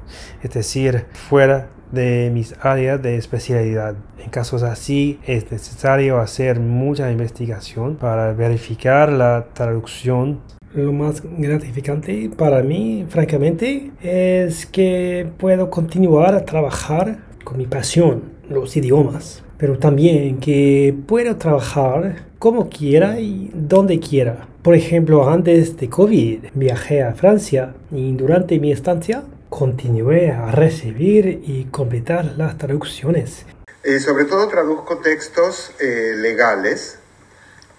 es 0.43 0.51
decir, 0.53 1.07
fuera 1.13 1.69
de 1.91 2.31
mis 2.33 2.55
áreas 2.61 3.03
de 3.03 3.17
especialidad. 3.17 3.97
En 4.23 4.31
casos 4.31 4.63
así 4.63 5.19
es 5.27 5.51
necesario 5.51 6.21
hacer 6.21 6.61
mucha 6.61 7.11
investigación 7.11 7.97
para 7.97 8.33
verificar 8.33 9.11
la 9.11 9.47
traducción 9.53 10.41
lo 10.75 10.93
más 10.93 11.23
gratificante 11.23 12.31
para 12.37 12.63
mí, 12.63 13.07
francamente, 13.09 13.91
es 14.03 14.67
que 14.67 15.31
puedo 15.39 15.71
continuar 15.71 16.35
a 16.35 16.45
trabajar 16.45 17.19
con 17.45 17.59
mi 17.59 17.67
pasión, 17.67 18.23
los 18.49 18.77
idiomas, 18.77 19.43
pero 19.59 19.79
también 19.79 20.39
que 20.39 20.95
puedo 21.07 21.37
trabajar 21.37 22.27
como 22.39 22.69
quiera 22.69 23.21
y 23.21 23.51
donde 23.55 24.01
quiera. 24.01 24.49
Por 24.63 24.75
ejemplo, 24.75 25.29
antes 25.29 25.77
de 25.77 25.89
COVID 25.89 26.47
viajé 26.55 27.03
a 27.03 27.15
Francia 27.15 27.75
y 27.91 28.13
durante 28.13 28.59
mi 28.59 28.73
estancia 28.73 29.25
continué 29.49 30.31
a 30.31 30.51
recibir 30.51 31.43
y 31.45 31.65
completar 31.71 32.35
las 32.37 32.57
traducciones. 32.57 33.45
Eh, 33.83 33.99
sobre 33.99 34.27
todo 34.27 34.47
traduzco 34.49 34.99
textos 34.99 35.73
eh, 35.81 36.15
legales 36.17 36.99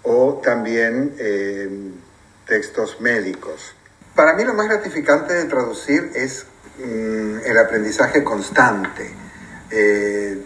o 0.02 0.40
también 0.42 1.14
eh, 1.18 1.68
textos 2.52 3.00
médicos. 3.00 3.74
Para 4.14 4.34
mí 4.34 4.44
lo 4.44 4.52
más 4.52 4.68
gratificante 4.68 5.32
de 5.32 5.46
traducir 5.46 6.12
es 6.14 6.44
mm, 6.78 7.38
el 7.46 7.56
aprendizaje 7.56 8.22
constante. 8.22 9.10
Eh, 9.70 10.38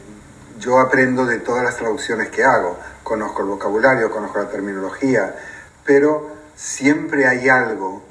yo 0.61 0.79
aprendo 0.79 1.27
de 1.27 1.41
todas 1.41 1.65
las 1.65 1.77
traducciones 1.77 2.29
que 2.29 2.45
hago, 2.45 2.79
conozco 3.03 3.43
el 3.43 3.49
vocabulario, 3.49 4.13
conozco 4.13 4.39
la 4.39 4.49
terminología, 4.49 5.35
pero 5.85 6.31
siempre 6.55 7.27
hay 7.27 7.49
algo, 7.49 8.05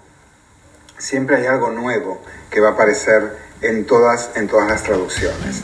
siempre 0.97 1.37
hay 1.37 1.45
algo 1.45 1.71
nuevo 1.71 2.21
que 2.49 2.59
va 2.59 2.71
a 2.71 2.71
aparecer 2.73 3.37
en 3.61 3.85
todas, 3.85 4.31
en 4.35 4.49
todas 4.49 4.67
las 4.67 4.83
traducciones. 4.83 5.63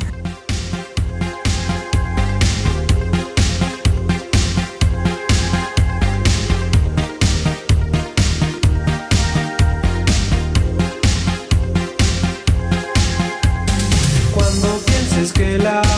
de 15.51 15.57
la 15.57 15.90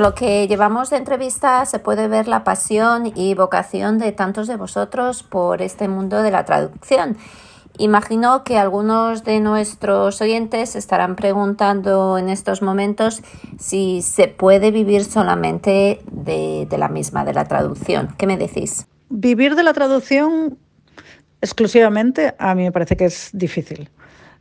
Por 0.00 0.06
lo 0.08 0.14
que 0.14 0.48
llevamos 0.48 0.88
de 0.88 0.96
entrevista 0.96 1.66
se 1.66 1.78
puede 1.78 2.08
ver 2.08 2.26
la 2.26 2.42
pasión 2.42 3.12
y 3.14 3.34
vocación 3.34 3.98
de 3.98 4.12
tantos 4.12 4.48
de 4.48 4.56
vosotros 4.56 5.22
por 5.22 5.60
este 5.60 5.88
mundo 5.88 6.22
de 6.22 6.30
la 6.30 6.46
traducción. 6.46 7.18
Imagino 7.76 8.42
que 8.42 8.56
algunos 8.56 9.24
de 9.24 9.40
nuestros 9.40 10.22
oyentes 10.22 10.74
estarán 10.74 11.16
preguntando 11.16 12.16
en 12.16 12.30
estos 12.30 12.62
momentos 12.62 13.20
si 13.58 14.00
se 14.00 14.26
puede 14.28 14.70
vivir 14.70 15.04
solamente 15.04 16.00
de, 16.10 16.66
de, 16.66 16.78
la 16.78 16.88
misma, 16.88 17.26
de 17.26 17.34
la 17.34 17.44
traducción. 17.44 18.14
¿Qué 18.16 18.26
me 18.26 18.38
decís? 18.38 18.86
Vivir 19.10 19.54
de 19.54 19.64
la 19.64 19.74
traducción 19.74 20.56
exclusivamente 21.42 22.34
a 22.38 22.54
mí 22.54 22.62
me 22.62 22.72
parece 22.72 22.96
que 22.96 23.04
es 23.04 23.28
difícil. 23.34 23.90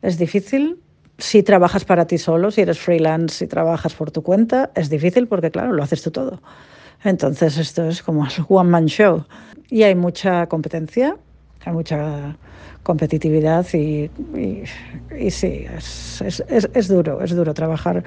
Es 0.01 0.17
difícil 0.17 0.79
si 1.19 1.43
trabajas 1.43 1.85
para 1.85 2.07
ti 2.07 2.17
solo, 2.17 2.49
si 2.49 2.61
eres 2.61 2.79
freelance, 2.79 3.37
si 3.37 3.47
trabajas 3.47 3.93
por 3.93 4.11
tu 4.11 4.23
cuenta, 4.23 4.71
es 4.75 4.89
difícil 4.89 5.27
porque, 5.27 5.51
claro, 5.51 5.73
lo 5.73 5.83
haces 5.83 6.01
tú 6.01 6.11
todo. 6.11 6.41
Entonces, 7.03 7.57
esto 7.57 7.87
es 7.87 8.01
como 8.01 8.25
el 8.37 8.45
one-man 8.47 8.87
show. 8.87 9.25
Y 9.69 9.83
hay 9.83 9.95
mucha 9.95 10.47
competencia 10.47 11.15
hay 11.65 11.73
mucha 11.73 12.37
competitividad 12.83 13.65
y, 13.73 14.09
y, 15.17 15.31
sí, 15.31 15.65
es, 15.75 16.21
es, 16.21 16.69
es, 16.73 16.87
duro, 16.87 17.21
es 17.21 17.35
duro 17.35 17.53
trabajar. 17.53 18.03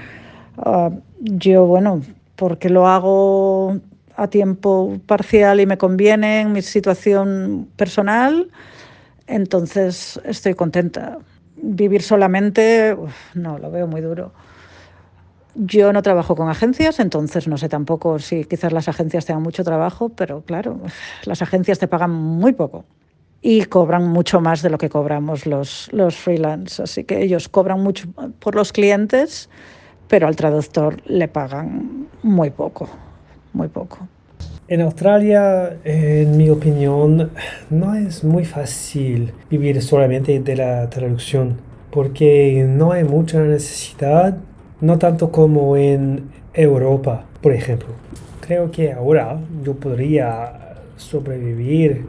Ah, 0.58 0.90
yo, 1.20 1.66
bueno, 1.66 2.02
porque 2.36 2.68
lo 2.68 2.86
hago 2.86 3.78
a 4.16 4.28
tiempo 4.28 4.98
parcial 5.06 5.60
y 5.60 5.66
me 5.66 5.78
conviene 5.78 6.40
en 6.40 6.52
mi 6.52 6.62
situación 6.62 7.68
personal, 7.76 8.50
entonces 9.26 10.20
estoy 10.24 10.54
contenta. 10.54 11.18
Vivir 11.62 12.02
solamente, 12.02 12.96
no, 13.34 13.58
lo 13.58 13.70
veo 13.70 13.86
muy 13.86 14.00
duro. 14.00 14.32
Yo 15.54 15.92
no 15.92 16.02
trabajo 16.02 16.34
con 16.34 16.48
agencias, 16.48 16.98
entonces 16.98 17.46
no 17.46 17.56
sé 17.56 17.68
tampoco 17.68 18.18
si 18.18 18.44
quizás 18.44 18.72
las 18.72 18.88
agencias 18.88 19.26
tengan 19.26 19.42
mucho 19.42 19.62
trabajo, 19.62 20.08
pero 20.08 20.42
claro, 20.42 20.80
las 21.24 21.40
agencias 21.40 21.78
te 21.78 21.88
pagan 21.88 22.10
muy 22.10 22.52
poco 22.52 22.84
y 23.42 23.64
cobran 23.64 24.08
mucho 24.08 24.40
más 24.40 24.62
de 24.62 24.70
lo 24.70 24.78
que 24.78 24.88
cobramos 24.88 25.46
los, 25.46 25.88
los 25.92 26.16
freelance. 26.16 26.82
Así 26.82 27.04
que 27.04 27.22
ellos 27.22 27.48
cobran 27.48 27.80
mucho 27.80 28.08
por 28.38 28.54
los 28.54 28.72
clientes, 28.72 29.50
pero 30.08 30.28
al 30.28 30.36
traductor 30.36 31.02
le 31.06 31.28
pagan 31.28 32.08
muy 32.22 32.50
poco, 32.50 32.88
muy 33.52 33.68
poco. 33.68 34.08
En 34.72 34.80
Australia, 34.80 35.76
en 35.84 36.34
mi 36.38 36.48
opinión, 36.48 37.28
no 37.68 37.94
es 37.94 38.24
muy 38.24 38.46
fácil 38.46 39.30
vivir 39.50 39.82
solamente 39.82 40.40
de 40.40 40.56
la 40.56 40.88
traducción, 40.88 41.58
porque 41.90 42.64
no 42.66 42.92
hay 42.92 43.04
mucha 43.04 43.42
necesidad, 43.42 44.38
no 44.80 44.98
tanto 44.98 45.30
como 45.30 45.76
en 45.76 46.30
Europa, 46.54 47.26
por 47.42 47.52
ejemplo. 47.52 47.88
Creo 48.40 48.70
que 48.70 48.94
ahora 48.94 49.38
yo 49.62 49.74
podría 49.74 50.78
sobrevivir 50.96 52.06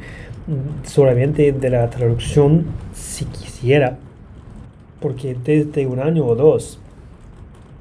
solamente 0.84 1.52
de 1.52 1.70
la 1.70 1.90
traducción 1.90 2.68
si 2.94 3.26
quisiera, 3.26 3.98
porque 5.02 5.36
desde 5.44 5.86
un 5.86 6.00
año 6.00 6.26
o 6.26 6.34
dos 6.34 6.80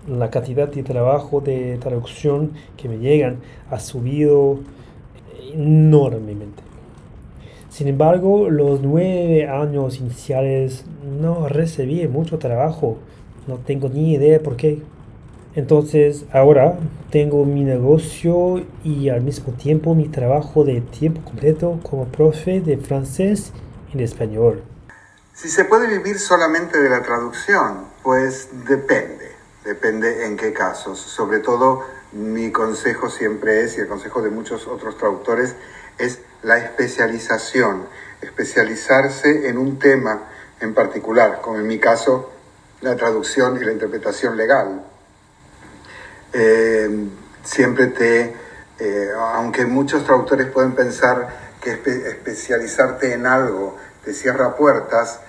la 0.08 0.30
cantidad 0.30 0.68
de 0.68 0.82
trabajo 0.82 1.40
de 1.40 1.78
traducción 1.78 2.52
que 2.76 2.88
me 2.88 2.98
llegan 2.98 3.40
ha 3.70 3.78
subido 3.78 4.60
enormemente. 5.52 6.62
Sin 7.68 7.88
embargo, 7.88 8.50
los 8.50 8.82
nueve 8.82 9.48
años 9.48 9.98
iniciales 9.98 10.84
no 11.20 11.48
recibí 11.48 12.06
mucho 12.06 12.38
trabajo. 12.38 12.98
No 13.46 13.56
tengo 13.56 13.88
ni 13.88 14.12
idea 14.12 14.40
por 14.40 14.56
qué. 14.56 14.82
Entonces 15.54 16.24
ahora 16.32 16.78
tengo 17.10 17.44
mi 17.44 17.64
negocio 17.64 18.64
y 18.84 19.08
al 19.08 19.22
mismo 19.22 19.52
tiempo 19.52 19.94
mi 19.94 20.08
trabajo 20.08 20.64
de 20.64 20.80
tiempo 20.80 21.22
completo 21.22 21.78
como 21.82 22.06
profe 22.06 22.60
de 22.60 22.78
francés 22.78 23.52
y 23.92 23.98
de 23.98 24.04
español. 24.04 24.62
Si 25.34 25.48
se 25.48 25.64
puede 25.64 25.88
vivir 25.88 26.18
solamente 26.18 26.78
de 26.78 26.88
la 26.88 27.02
traducción, 27.02 27.86
pues 28.02 28.50
depende, 28.68 29.31
depende 29.64 30.26
en 30.26 30.36
qué 30.36 30.52
casos. 30.52 30.98
Sobre 30.98 31.38
todo 31.38 31.84
mi 32.12 32.52
consejo 32.52 33.08
siempre 33.08 33.62
es, 33.62 33.78
y 33.78 33.80
el 33.80 33.88
consejo 33.88 34.22
de 34.22 34.30
muchos 34.30 34.66
otros 34.66 34.98
traductores, 34.98 35.54
es 35.98 36.20
la 36.42 36.58
especialización, 36.58 37.86
especializarse 38.20 39.48
en 39.48 39.58
un 39.58 39.78
tema 39.78 40.28
en 40.60 40.74
particular, 40.74 41.40
como 41.40 41.58
en 41.58 41.66
mi 41.66 41.78
caso 41.78 42.30
la 42.80 42.96
traducción 42.96 43.56
y 43.60 43.64
la 43.64 43.72
interpretación 43.72 44.36
legal 44.36 44.84
eh, 46.32 46.88
siempre 47.44 47.88
te, 47.88 48.34
eh, 48.78 49.10
aunque 49.34 49.66
muchos 49.66 50.04
traductores 50.04 50.46
pueden 50.48 50.72
pensar 50.72 51.52
que 51.60 51.72
especializarte 51.72 53.12
en 53.12 53.26
algo 53.26 53.76
te 54.04 54.14
cierra 54.14 54.56
puertas, 54.56 55.20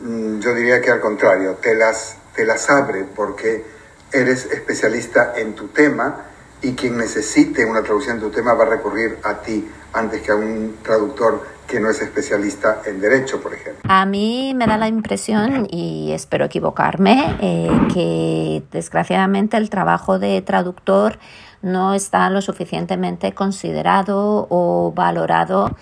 mm, 0.00 0.40
yo 0.40 0.54
diría 0.54 0.80
que 0.80 0.90
al 0.90 1.00
contrario, 1.00 1.54
te 1.60 1.74
las, 1.74 2.16
te 2.34 2.44
las 2.44 2.70
abre 2.70 3.04
porque 3.04 3.75
eres 4.12 4.46
especialista 4.46 5.32
en 5.36 5.54
tu 5.54 5.68
tema 5.68 6.24
y 6.62 6.72
quien 6.74 6.96
necesite 6.96 7.64
una 7.64 7.82
traducción 7.82 8.18
de 8.18 8.26
tu 8.26 8.30
tema 8.30 8.54
va 8.54 8.64
a 8.64 8.68
recurrir 8.68 9.18
a 9.22 9.34
ti 9.34 9.68
antes 9.92 10.22
que 10.22 10.32
a 10.32 10.34
un 10.34 10.76
traductor 10.82 11.56
que 11.66 11.80
no 11.80 11.90
es 11.90 12.00
especialista 12.00 12.82
en 12.86 13.00
derecho, 13.00 13.40
por 13.40 13.52
ejemplo. 13.52 13.82
A 13.88 14.06
mí 14.06 14.52
me 14.54 14.66
da 14.66 14.76
la 14.76 14.88
impresión, 14.88 15.66
y 15.70 16.12
espero 16.12 16.44
equivocarme, 16.44 17.36
eh, 17.40 17.70
que 17.92 18.62
desgraciadamente 18.70 19.56
el 19.56 19.68
trabajo 19.68 20.18
de 20.18 20.42
traductor 20.42 21.18
no 21.62 21.94
está 21.94 22.30
lo 22.30 22.40
suficientemente 22.40 23.32
considerado 23.32 24.46
o 24.48 24.92
valorado 24.94 25.76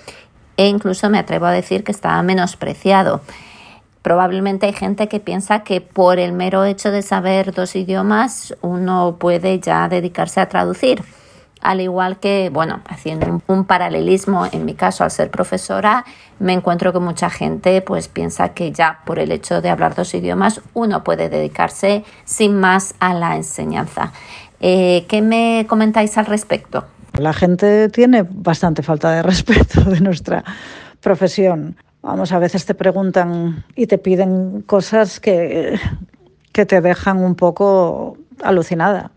e 0.57 0.69
incluso 0.69 1.11
me 1.11 1.19
atrevo 1.19 1.47
a 1.47 1.53
decir 1.53 1.85
que 1.85 1.93
está 1.93 2.23
menospreciado. 2.23 3.21
Probablemente 4.05 4.67
hay 4.67 4.75
gente 4.75 5.09
que 5.09 5.19
piensa 5.19 5.65
que 5.65 5.81
por 5.81 6.19
el 6.19 6.33
mero 6.33 6.65
hecho 6.65 6.91
de 6.91 7.01
saber 7.01 7.55
dos 7.55 7.75
idiomas 7.75 8.55
uno 8.61 9.17
puede 9.19 9.59
ya 9.61 9.89
dedicarse 9.89 10.41
a 10.41 10.49
traducir 10.49 11.03
al 11.65 11.81
igual 11.81 12.21
que, 12.21 12.51
bueno, 12.53 12.83
haciendo 12.87 13.41
un, 13.47 13.65
paralelismo, 13.65 14.47
en 14.53 14.67
mi 14.67 14.75
caso, 14.75 15.03
al 15.03 15.11
ser 15.11 15.31
profesora, 15.31 16.05
me 16.39 16.53
encuentro 16.53 16.93
que 16.93 16.99
mucha 16.99 17.31
gente 17.31 17.81
pues 17.81 18.09
piensa 18.09 18.51
que 18.51 18.71
ya 18.71 19.01
por 19.07 19.19
el 19.19 19.33
hecho 19.33 19.63
de 19.63 19.71
hablar 19.71 19.95
dos 19.95 20.13
idiomas 20.13 20.61
uno 20.75 21.03
puede 21.03 21.31
dedicarse 21.31 22.05
sin 22.25 22.61
más 22.61 22.95
a 23.01 23.15
la 23.15 23.35
enseñanza. 23.35 24.13
Eh, 24.61 25.07
¿Qué 25.09 25.23
me 25.23 25.65
comentáis 25.67 26.19
al 26.19 26.27
respecto? 26.27 26.85
La 27.19 27.33
gente 27.33 27.89
tiene 27.89 28.27
bastante 28.29 28.83
falta 28.83 29.11
de 29.13 29.23
respeto 29.33 29.81
de 29.81 30.01
nuestra 30.01 30.45
profesión. 31.01 31.77
Vamos, 32.05 32.33
a 32.33 32.39
veces 32.39 32.67
te 32.67 32.75
preguntan 32.75 33.65
y 33.75 33.87
te 33.87 33.99
piden 33.99 34.63
cosas 34.63 35.19
que, 35.19 35.81
que 36.53 36.67
te 36.67 36.81
dejan 36.81 37.19
un 37.19 37.35
poco 37.35 38.17
alucinada 38.43 39.11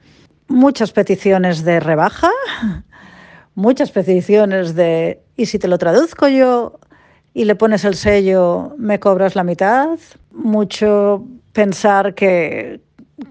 muchas 0.47 0.91
peticiones 0.91 1.63
de 1.63 1.80
rebaja, 1.80 2.32
muchas 3.56 3.91
peticiones 3.91 4.76
de, 4.76 5.21
¿y 5.36 5.45
si 5.47 5.60
te 5.60 5.67
lo 5.67 5.78
traduzco 5.78 6.28
yo 6.28 6.80
y 7.34 7.45
le 7.45 7.56
pones 7.56 7.86
el 7.86 7.95
sello, 7.95 8.73
me 8.78 9.00
cobras 9.00 9.36
la 9.36 9.43
mitad? 9.43 10.00
Mucho 10.32 11.26
pensar 11.54 12.13
que, 12.13 12.82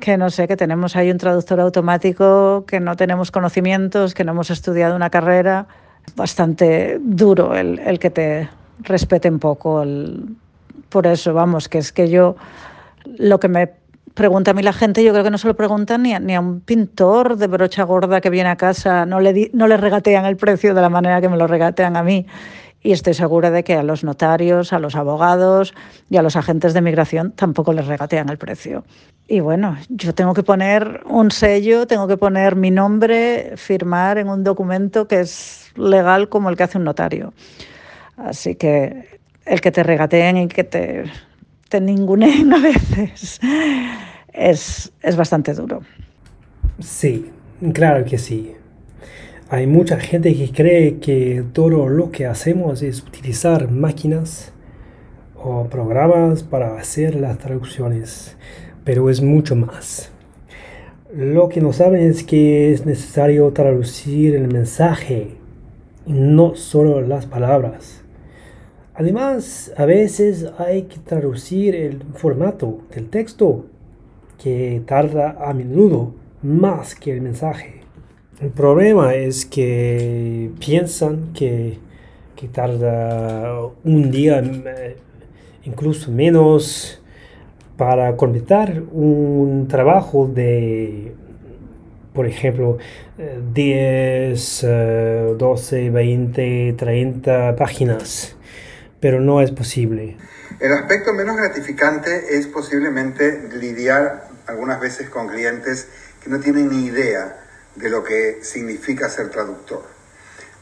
que 0.00 0.16
no 0.16 0.30
sé, 0.30 0.46
que 0.46 0.56
tenemos 0.56 0.96
ahí 0.96 1.10
un 1.10 1.18
traductor 1.18 1.60
automático, 1.60 2.64
que 2.66 2.80
no 2.80 2.96
tenemos 2.96 3.30
conocimientos, 3.30 4.14
que 4.14 4.24
no 4.24 4.32
hemos 4.32 4.50
estudiado 4.50 4.94
una 4.94 5.10
carrera. 5.10 5.66
Bastante 6.14 6.98
duro 7.00 7.56
el, 7.56 7.80
el 7.80 7.98
que 7.98 8.10
te 8.10 8.48
respeten 8.80 9.38
poco. 9.38 9.82
El, 9.82 10.36
por 10.88 11.06
eso, 11.06 11.34
vamos, 11.34 11.68
que 11.68 11.78
es 11.78 11.92
que 11.92 12.08
yo 12.08 12.36
lo 13.18 13.40
que 13.40 13.48
me 13.48 13.70
pregunta 14.14 14.52
a 14.52 14.54
mí 14.54 14.62
la 14.62 14.72
gente, 14.72 15.04
yo 15.04 15.12
creo 15.12 15.24
que 15.24 15.30
no 15.30 15.38
se 15.38 15.46
lo 15.46 15.54
preguntan 15.54 16.02
ni 16.02 16.14
a, 16.14 16.18
ni 16.18 16.34
a 16.34 16.40
un 16.40 16.60
pintor 16.60 17.36
de 17.36 17.46
brocha 17.46 17.84
gorda 17.84 18.20
que 18.20 18.30
viene 18.30 18.48
a 18.48 18.56
casa, 18.56 19.04
no 19.04 19.20
le, 19.20 19.50
no 19.52 19.68
le 19.68 19.76
regatean 19.76 20.24
el 20.24 20.36
precio 20.36 20.74
de 20.74 20.80
la 20.80 20.88
manera 20.88 21.20
que 21.20 21.28
me 21.28 21.36
lo 21.36 21.46
regatean 21.46 21.96
a 21.96 22.02
mí. 22.02 22.26
Y 22.82 22.92
estoy 22.92 23.14
segura 23.14 23.50
de 23.50 23.64
que 23.64 23.74
a 23.74 23.82
los 23.82 24.04
notarios, 24.04 24.72
a 24.72 24.78
los 24.78 24.94
abogados 24.94 25.74
y 26.08 26.16
a 26.16 26.22
los 26.22 26.36
agentes 26.36 26.72
de 26.72 26.80
migración 26.80 27.32
tampoco 27.32 27.72
les 27.72 27.86
regatean 27.86 28.28
el 28.28 28.38
precio. 28.38 28.84
Y 29.28 29.40
bueno, 29.40 29.76
yo 29.88 30.14
tengo 30.14 30.34
que 30.34 30.44
poner 30.44 31.02
un 31.04 31.30
sello, 31.32 31.86
tengo 31.86 32.06
que 32.06 32.16
poner 32.16 32.54
mi 32.54 32.70
nombre, 32.70 33.54
firmar 33.56 34.18
en 34.18 34.28
un 34.28 34.44
documento 34.44 35.08
que 35.08 35.20
es 35.20 35.72
legal 35.74 36.28
como 36.28 36.48
el 36.48 36.56
que 36.56 36.62
hace 36.62 36.78
un 36.78 36.84
notario. 36.84 37.32
Así 38.16 38.54
que 38.54 39.18
el 39.44 39.60
que 39.60 39.70
te 39.70 39.82
regateen 39.82 40.36
y 40.36 40.48
que 40.48 40.64
te 40.64 41.04
te 41.68 41.78
a 41.78 42.58
veces 42.60 43.40
es, 44.32 44.92
es 45.02 45.16
bastante 45.16 45.52
duro. 45.54 45.80
Sí, 46.78 47.30
claro 47.72 48.04
que 48.04 48.18
sí. 48.18 48.52
Hay 49.48 49.66
mucha 49.66 49.98
gente 49.98 50.34
que 50.34 50.50
cree 50.50 50.98
que 50.98 51.44
todo 51.52 51.88
lo 51.88 52.10
que 52.10 52.26
hacemos 52.26 52.82
es 52.82 53.02
utilizar 53.02 53.70
máquinas 53.70 54.52
o 55.36 55.64
programas 55.68 56.42
para 56.42 56.76
hacer 56.78 57.14
las 57.14 57.38
traducciones, 57.38 58.36
pero 58.84 59.08
es 59.08 59.20
mucho 59.22 59.54
más. 59.54 60.10
Lo 61.14 61.48
que 61.48 61.60
no 61.60 61.72
saben 61.72 62.10
es 62.10 62.24
que 62.24 62.72
es 62.72 62.84
necesario 62.84 63.52
traducir 63.52 64.34
el 64.34 64.48
mensaje, 64.48 65.36
no 66.06 66.56
solo 66.56 67.00
las 67.00 67.26
palabras. 67.26 67.95
Además, 68.98 69.74
a 69.76 69.84
veces 69.84 70.46
hay 70.56 70.84
que 70.84 70.96
traducir 70.98 71.74
el 71.74 72.02
formato 72.14 72.78
del 72.94 73.10
texto, 73.10 73.66
que 74.42 74.80
tarda 74.86 75.36
a 75.38 75.52
menudo 75.52 76.14
más 76.42 76.94
que 76.94 77.12
el 77.12 77.20
mensaje. 77.20 77.82
El 78.40 78.48
problema 78.48 79.14
es 79.14 79.44
que 79.44 80.50
piensan 80.58 81.34
que, 81.34 81.78
tarda 82.52 83.60
un 83.84 84.10
día, 84.10 84.38
eh, 84.40 84.96
incluso 85.64 86.10
menos, 86.10 87.02
para 87.76 88.16
completar 88.16 88.82
un 88.92 89.66
trabajo 89.68 90.26
de, 90.26 91.12
por 92.14 92.26
ejemplo, 92.26 92.78
10, 93.52 94.66
12, 95.36 95.90
20, 95.90 96.74
30 96.78 97.56
páginas 97.56 98.35
pero 99.06 99.20
no 99.20 99.40
es 99.40 99.52
posible. 99.52 100.16
El 100.58 100.72
aspecto 100.72 101.12
menos 101.12 101.36
gratificante 101.36 102.36
es 102.38 102.48
posiblemente 102.48 103.48
lidiar 103.52 104.26
algunas 104.48 104.80
veces 104.80 105.08
con 105.08 105.28
clientes 105.28 105.86
que 106.20 106.28
no 106.28 106.40
tienen 106.40 106.70
ni 106.70 106.86
idea 106.86 107.38
de 107.76 107.88
lo 107.88 108.02
que 108.02 108.40
significa 108.42 109.08
ser 109.08 109.30
traductor. 109.30 109.84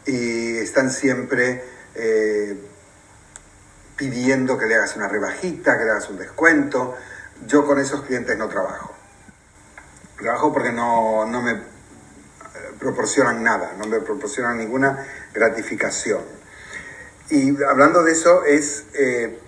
Y 0.05 0.59
están 0.59 0.91
siempre 0.91 1.65
eh, 1.95 2.59
pidiendo 3.97 4.59
que 4.59 4.67
le 4.67 4.75
hagas 4.75 4.95
una 4.95 5.09
rebajita, 5.09 5.79
que 5.79 5.85
le 5.87 5.93
hagas 5.93 6.11
un 6.11 6.19
descuento. 6.19 6.95
Yo 7.47 7.65
con 7.65 7.79
esos 7.79 8.03
clientes 8.03 8.37
no 8.37 8.49
trabajo. 8.49 8.95
Trabajo 10.19 10.53
porque 10.53 10.71
no, 10.71 11.25
no 11.25 11.41
me 11.41 11.63
proporcionan 12.79 13.43
nada, 13.43 13.73
no 13.79 13.87
me 13.87 14.01
proporcionan 14.01 14.59
ninguna 14.59 15.03
gratificación. 15.33 16.44
Y 17.31 17.63
hablando 17.65 18.03
de 18.03 18.13
eso, 18.13 18.45
es 18.45 18.85
eh, 18.95 19.39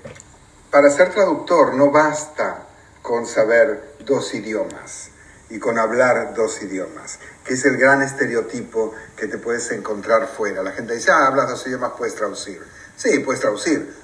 para 0.70 0.90
ser 0.90 1.10
traductor 1.10 1.74
no 1.74 1.90
basta 1.90 2.66
con 3.02 3.26
saber 3.26 3.96
dos 4.04 4.34
idiomas 4.34 5.10
y 5.50 5.58
con 5.58 5.78
hablar 5.78 6.34
dos 6.34 6.62
idiomas, 6.62 7.18
que 7.44 7.54
es 7.54 7.64
el 7.66 7.76
gran 7.76 8.02
estereotipo 8.02 8.94
que 9.16 9.26
te 9.28 9.38
puedes 9.38 9.70
encontrar 9.70 10.26
fuera. 10.26 10.62
La 10.62 10.72
gente 10.72 10.94
dice, 10.94 11.10
ah, 11.10 11.26
hablas 11.26 11.48
dos 11.48 11.66
idiomas, 11.66 11.92
puedes 11.96 12.14
traducir. 12.14 12.60
Sí, 12.96 13.18
puedes 13.20 13.42
traducir. 13.42 13.94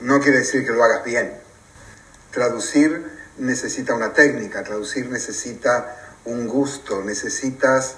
No 0.00 0.20
quiere 0.20 0.38
decir 0.38 0.64
que 0.64 0.72
lo 0.72 0.82
hagas 0.82 1.04
bien. 1.04 1.32
Traducir 2.30 3.04
necesita 3.36 3.94
una 3.94 4.14
técnica, 4.14 4.64
traducir 4.64 5.08
necesita 5.10 5.96
un 6.24 6.48
gusto, 6.48 7.02
necesitas 7.02 7.96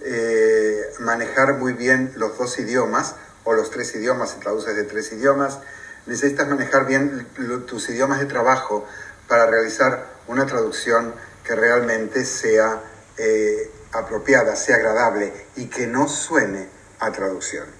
eh, 0.00 0.80
manejar 0.98 1.58
muy 1.58 1.74
bien 1.74 2.12
los 2.16 2.36
dos 2.38 2.58
idiomas 2.58 3.14
o 3.44 3.54
los 3.54 3.70
tres 3.70 3.94
idiomas, 3.94 4.30
si 4.30 4.40
traduces 4.40 4.76
de 4.76 4.84
tres 4.84 5.12
idiomas, 5.12 5.58
necesitas 6.06 6.48
manejar 6.48 6.86
bien 6.86 7.26
tus 7.66 7.88
idiomas 7.88 8.20
de 8.20 8.26
trabajo 8.26 8.86
para 9.28 9.46
realizar 9.46 10.06
una 10.26 10.46
traducción 10.46 11.14
que 11.44 11.54
realmente 11.54 12.24
sea 12.24 12.82
eh, 13.16 13.70
apropiada, 13.92 14.56
sea 14.56 14.76
agradable 14.76 15.32
y 15.56 15.66
que 15.66 15.86
no 15.86 16.08
suene 16.08 16.68
a 16.98 17.10
traducción. 17.12 17.79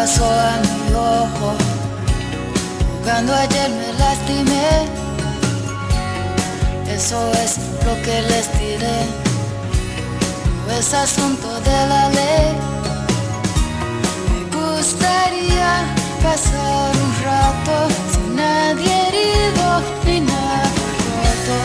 Pasó 0.00 0.24
a 0.24 0.52
mi 0.62 0.94
ojo, 0.94 1.48
jugando 2.98 3.34
ayer 3.34 3.68
me 3.68 3.92
lastimé. 3.98 4.70
Eso 6.88 7.20
es 7.44 7.58
lo 7.84 7.94
que 8.04 8.22
les 8.30 8.46
diré, 8.58 9.00
no 10.66 10.72
es 10.72 10.94
asunto 10.94 11.48
de 11.68 11.78
la 11.92 12.08
ley 12.08 12.48
gustaría 14.60 15.70
pasar 16.22 16.90
un 17.04 17.12
rato 17.28 17.74
sin 18.12 18.36
nadie 18.36 18.92
herido 19.06 19.68
ni 20.06 20.20
nada 20.20 20.68
roto. 21.10 21.58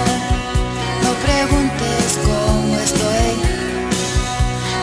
No 1.04 1.12
preguntes 1.28 2.08
cómo 2.28 2.76
estoy, 2.88 3.32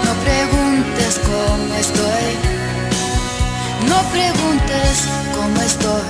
no 0.07 0.12
preguntes 0.27 1.21
cómo 1.31 1.75
estoy, 1.75 2.62
no 3.88 3.99
preguntes 4.11 5.09
cómo 5.35 5.61
estoy. 5.61 6.03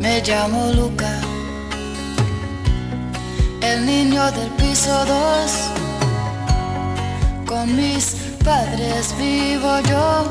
Me 0.00 0.20
llamo 0.22 0.72
Luca, 0.72 1.12
el 3.62 3.86
niño 3.86 4.30
del 4.32 4.50
piso 4.50 5.04
2, 5.04 5.52
con 7.46 7.74
mis 7.74 8.16
padres 8.44 9.14
vivo 9.18 9.80
yo 9.88 10.30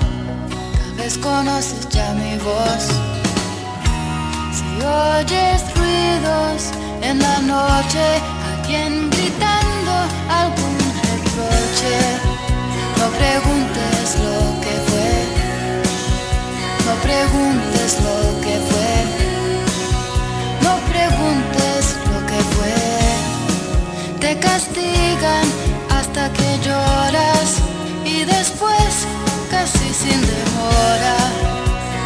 desconoces 0.97 1.87
ya 1.89 2.13
mi 2.13 2.37
voz. 2.37 2.83
Si 4.57 4.67
oyes 4.85 5.61
ruidos 5.75 6.71
en 7.01 7.19
la 7.19 7.37
noche, 7.41 8.05
alguien 8.51 9.09
gritando 9.09 9.93
algún 10.29 10.75
reproche, 11.07 11.95
no 12.97 13.07
preguntes 13.19 14.05
lo 14.25 14.61
que 14.61 14.84
no 16.85 16.93
preguntes 17.01 17.97
lo 18.07 18.41
que 18.41 18.55
fue, 18.69 18.93
no 20.61 20.73
preguntes 20.91 21.95
lo 22.11 22.19
que 22.27 22.39
fue. 22.55 22.75
Te 24.19 24.39
castigan 24.39 25.45
hasta 25.89 26.31
que 26.31 26.59
lloras 26.63 27.57
y 28.05 28.23
después 28.25 29.07
casi 29.49 29.93
sin 29.93 30.21
demora. 30.21 31.17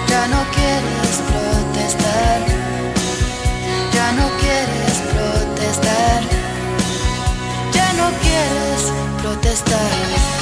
Ya 0.08 0.28
no 0.28 0.42
quieres 0.56 1.16
protestar, 1.30 2.40
ya 3.94 4.12
no 4.14 4.28
quieres 4.42 4.96
protestar, 5.14 6.20
ya 7.74 7.94
no 8.00 8.08
quieres 8.24 8.82
protestar. 9.22 10.39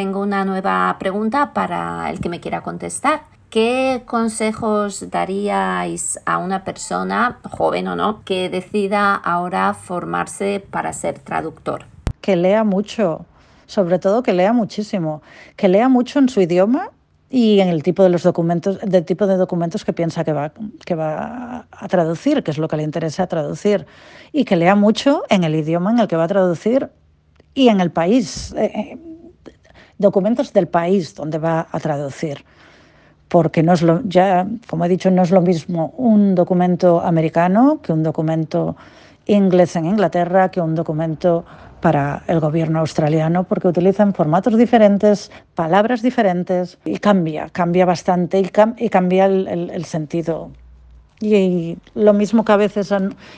Tengo 0.00 0.20
una 0.20 0.46
nueva 0.46 0.96
pregunta 0.98 1.52
para 1.52 2.08
el 2.08 2.20
que 2.20 2.30
me 2.30 2.40
quiera 2.40 2.62
contestar. 2.62 3.20
¿Qué 3.50 4.02
consejos 4.06 5.10
daríais 5.10 6.18
a 6.24 6.38
una 6.38 6.64
persona, 6.64 7.38
joven 7.42 7.86
o 7.86 7.96
no, 7.96 8.24
que 8.24 8.48
decida 8.48 9.14
ahora 9.14 9.74
formarse 9.74 10.64
para 10.70 10.94
ser 10.94 11.18
traductor? 11.18 11.84
Que 12.22 12.34
lea 12.34 12.64
mucho, 12.64 13.26
sobre 13.66 13.98
todo 13.98 14.22
que 14.22 14.32
lea 14.32 14.54
muchísimo, 14.54 15.20
que 15.54 15.68
lea 15.68 15.90
mucho 15.90 16.18
en 16.18 16.30
su 16.30 16.40
idioma 16.40 16.88
y 17.28 17.60
en 17.60 17.68
el 17.68 17.82
tipo 17.82 18.02
de 18.02 18.08
los 18.08 18.22
documentos, 18.22 18.80
del 18.80 19.04
tipo 19.04 19.26
de 19.26 19.36
documentos 19.36 19.84
que 19.84 19.92
piensa 19.92 20.24
que 20.24 20.32
va, 20.32 20.50
que 20.86 20.94
va 20.94 21.66
a 21.70 21.88
traducir, 21.88 22.42
que 22.42 22.52
es 22.52 22.56
lo 22.56 22.68
que 22.68 22.78
le 22.78 22.84
interesa 22.84 23.26
traducir, 23.26 23.84
y 24.32 24.46
que 24.46 24.56
lea 24.56 24.74
mucho 24.76 25.24
en 25.28 25.44
el 25.44 25.54
idioma 25.54 25.90
en 25.90 25.98
el 25.98 26.08
que 26.08 26.16
va 26.16 26.24
a 26.24 26.28
traducir 26.28 26.88
y 27.52 27.68
en 27.68 27.82
el 27.82 27.90
país, 27.90 28.54
eh, 28.56 28.72
eh, 28.74 28.98
documentos 30.00 30.52
del 30.52 30.66
país 30.66 31.14
donde 31.14 31.38
va 31.38 31.68
a 31.70 31.78
traducir 31.78 32.44
porque 33.30 33.62
no 33.62 33.74
es 33.74 33.82
lo, 33.82 34.02
ya, 34.02 34.44
como 34.68 34.84
he 34.84 34.88
dicho, 34.88 35.08
no 35.08 35.22
es 35.22 35.30
lo 35.30 35.40
mismo 35.40 35.94
un 35.96 36.34
documento 36.34 37.00
americano 37.00 37.78
que 37.80 37.92
un 37.92 38.02
documento 38.02 38.76
inglés 39.26 39.76
en 39.76 39.86
Inglaterra, 39.86 40.50
que 40.50 40.60
un 40.60 40.74
documento 40.74 41.44
para 41.80 42.24
el 42.26 42.40
gobierno 42.40 42.80
australiano, 42.80 43.44
porque 43.44 43.68
utilizan 43.68 44.12
formatos 44.14 44.58
diferentes, 44.58 45.30
palabras 45.54 46.02
diferentes, 46.02 46.78
y 46.84 46.98
cambia, 46.98 47.48
cambia 47.50 47.86
bastante 47.86 48.40
y, 48.40 48.50
y 48.84 48.88
cambia 48.88 49.26
el, 49.26 49.46
el, 49.46 49.70
el 49.70 49.84
sentido. 49.84 50.50
Y, 51.20 51.36
y, 51.36 51.78
lo 51.94 52.12
mismo 52.12 52.44
que 52.44 52.52
a 52.52 52.56
veces 52.56 52.92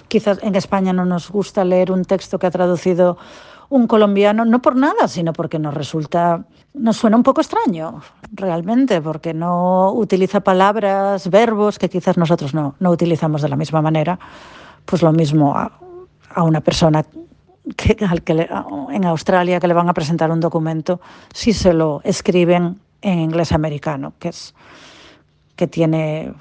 quizás 0.08 0.38
en 0.42 0.54
España 0.54 0.94
no 0.94 1.04
nos 1.04 1.30
gusta 1.30 1.64
leer 1.64 1.92
un 1.92 2.04
texto 2.04 2.38
que 2.38 2.46
ha 2.46 2.50
traducido 2.50 3.18
un 3.72 3.86
colombiano, 3.86 4.44
no 4.44 4.60
por 4.60 4.76
nada, 4.76 5.08
sino 5.08 5.32
porque 5.32 5.58
nos 5.58 5.72
resulta, 5.72 6.44
nos 6.74 6.98
suena 6.98 7.16
un 7.16 7.22
poco 7.22 7.40
extraño, 7.40 8.02
realmente, 8.30 9.00
porque 9.00 9.32
no 9.32 9.92
utiliza 9.92 10.40
palabras, 10.40 11.30
verbos 11.30 11.78
que 11.78 11.88
quizás 11.88 12.18
nosotros 12.18 12.52
no, 12.52 12.74
no 12.80 12.90
utilizamos 12.90 13.40
de 13.40 13.48
la 13.48 13.56
misma 13.56 13.80
manera. 13.80 14.18
Pues 14.84 15.00
lo 15.00 15.10
mismo 15.12 15.56
a, 15.56 15.72
una 16.42 16.60
persona 16.60 17.02
que, 17.74 17.96
en 18.90 19.04
Australia 19.06 19.58
que 19.58 19.68
le 19.68 19.74
van 19.74 19.88
a 19.88 19.94
presentar 19.94 20.30
un 20.30 20.40
documento, 20.40 21.00
si 21.32 21.54
se 21.54 21.72
lo 21.72 22.02
escriben 22.04 22.78
en 23.00 23.20
inglés 23.20 23.52
americano, 23.52 24.12
que 24.18 24.28
es 24.28 24.54
que 25.56 25.66
tiene 25.66 26.34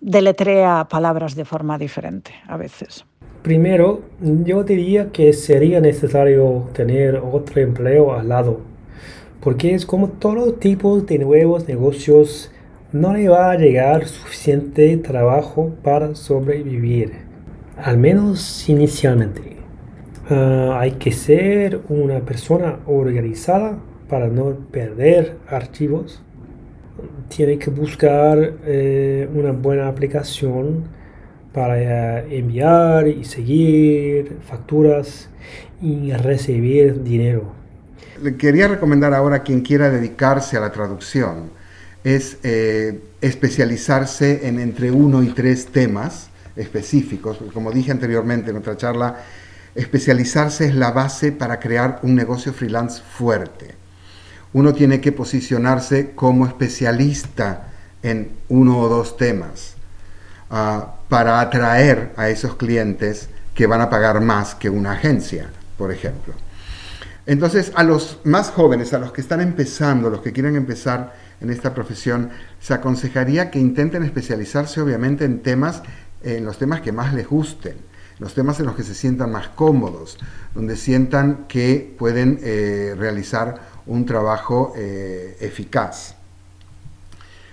deletrea 0.00 0.86
palabras 0.88 1.34
de 1.34 1.44
forma 1.44 1.76
diferente 1.76 2.32
a 2.48 2.56
veces. 2.56 3.04
Primero, 3.42 4.00
yo 4.20 4.64
diría 4.64 5.10
que 5.12 5.32
sería 5.32 5.80
necesario 5.80 6.68
tener 6.72 7.16
otro 7.16 7.60
empleo 7.60 8.12
al 8.12 8.28
lado, 8.28 8.60
porque 9.40 9.74
es 9.74 9.86
como 9.86 10.08
todo 10.08 10.54
tipo 10.54 11.00
de 11.00 11.18
nuevos 11.18 11.68
negocios, 11.68 12.50
no 12.92 13.12
le 13.12 13.28
va 13.28 13.52
a 13.52 13.56
llegar 13.56 14.06
suficiente 14.06 14.96
trabajo 14.96 15.72
para 15.84 16.16
sobrevivir, 16.16 17.12
al 17.76 17.96
menos 17.96 18.68
inicialmente. 18.68 19.56
Uh, 20.30 20.72
hay 20.72 20.92
que 20.92 21.12
ser 21.12 21.80
una 21.88 22.20
persona 22.20 22.80
organizada 22.86 23.78
para 24.08 24.28
no 24.28 24.56
perder 24.72 25.36
archivos. 25.48 26.22
Tiene 27.28 27.58
que 27.58 27.70
buscar 27.70 28.54
eh, 28.64 29.28
una 29.32 29.52
buena 29.52 29.86
aplicación 29.88 30.97
para 31.52 32.24
enviar 32.24 33.08
y 33.08 33.24
seguir 33.24 34.38
facturas 34.48 35.28
y 35.80 36.12
recibir 36.12 37.02
dinero. 37.02 37.52
Le 38.22 38.36
quería 38.36 38.68
recomendar 38.68 39.14
ahora 39.14 39.36
a 39.36 39.42
quien 39.42 39.60
quiera 39.60 39.90
dedicarse 39.90 40.56
a 40.56 40.60
la 40.60 40.72
traducción 40.72 41.58
es 42.04 42.38
eh, 42.42 43.00
especializarse 43.20 44.46
en 44.48 44.58
entre 44.60 44.90
uno 44.90 45.22
y 45.22 45.28
tres 45.28 45.66
temas 45.66 46.30
específicos. 46.56 47.38
Como 47.52 47.70
dije 47.70 47.92
anteriormente 47.92 48.50
en 48.50 48.56
otra 48.56 48.76
charla, 48.76 49.16
especializarse 49.74 50.66
es 50.66 50.74
la 50.74 50.90
base 50.90 51.32
para 51.32 51.60
crear 51.60 52.00
un 52.02 52.14
negocio 52.14 52.52
freelance 52.52 53.02
fuerte. 53.02 53.74
Uno 54.52 54.72
tiene 54.72 55.00
que 55.00 55.12
posicionarse 55.12 56.12
como 56.14 56.46
especialista 56.46 57.68
en 58.02 58.30
uno 58.48 58.78
o 58.78 58.88
dos 58.88 59.16
temas. 59.16 59.74
Uh, 60.50 60.97
para 61.08 61.40
atraer 61.40 62.12
a 62.16 62.28
esos 62.28 62.56
clientes 62.56 63.28
que 63.54 63.66
van 63.66 63.80
a 63.80 63.90
pagar 63.90 64.20
más 64.20 64.54
que 64.54 64.70
una 64.70 64.92
agencia, 64.92 65.50
por 65.76 65.90
ejemplo. 65.90 66.34
Entonces, 67.26 67.72
a 67.74 67.82
los 67.82 68.20
más 68.24 68.50
jóvenes, 68.50 68.94
a 68.94 68.98
los 68.98 69.12
que 69.12 69.20
están 69.20 69.40
empezando, 69.40 70.08
los 70.08 70.22
que 70.22 70.32
quieren 70.32 70.56
empezar 70.56 71.14
en 71.40 71.50
esta 71.50 71.74
profesión, 71.74 72.30
se 72.60 72.72
aconsejaría 72.72 73.50
que 73.50 73.58
intenten 73.58 74.02
especializarse 74.02 74.80
obviamente 74.80 75.24
en 75.24 75.40
temas, 75.42 75.82
en 76.22 76.44
los 76.44 76.58
temas 76.58 76.80
que 76.80 76.92
más 76.92 77.12
les 77.12 77.28
gusten, 77.28 77.76
los 78.18 78.34
temas 78.34 78.58
en 78.60 78.66
los 78.66 78.76
que 78.76 78.82
se 78.82 78.94
sientan 78.94 79.30
más 79.30 79.48
cómodos, 79.48 80.18
donde 80.54 80.76
sientan 80.76 81.46
que 81.48 81.94
pueden 81.98 82.40
eh, 82.42 82.94
realizar 82.96 83.60
un 83.86 84.06
trabajo 84.06 84.72
eh, 84.76 85.36
eficaz. 85.40 86.17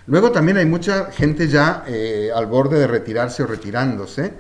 Luego 0.08 0.32
también 0.32 0.58
hay 0.58 0.66
mucha 0.66 1.12
gente 1.12 1.48
ya 1.48 1.84
eh, 1.88 2.30
al 2.34 2.46
borde 2.46 2.80
de 2.80 2.88
retirarse 2.88 3.42
o 3.42 3.48
retirándose 3.48 4.34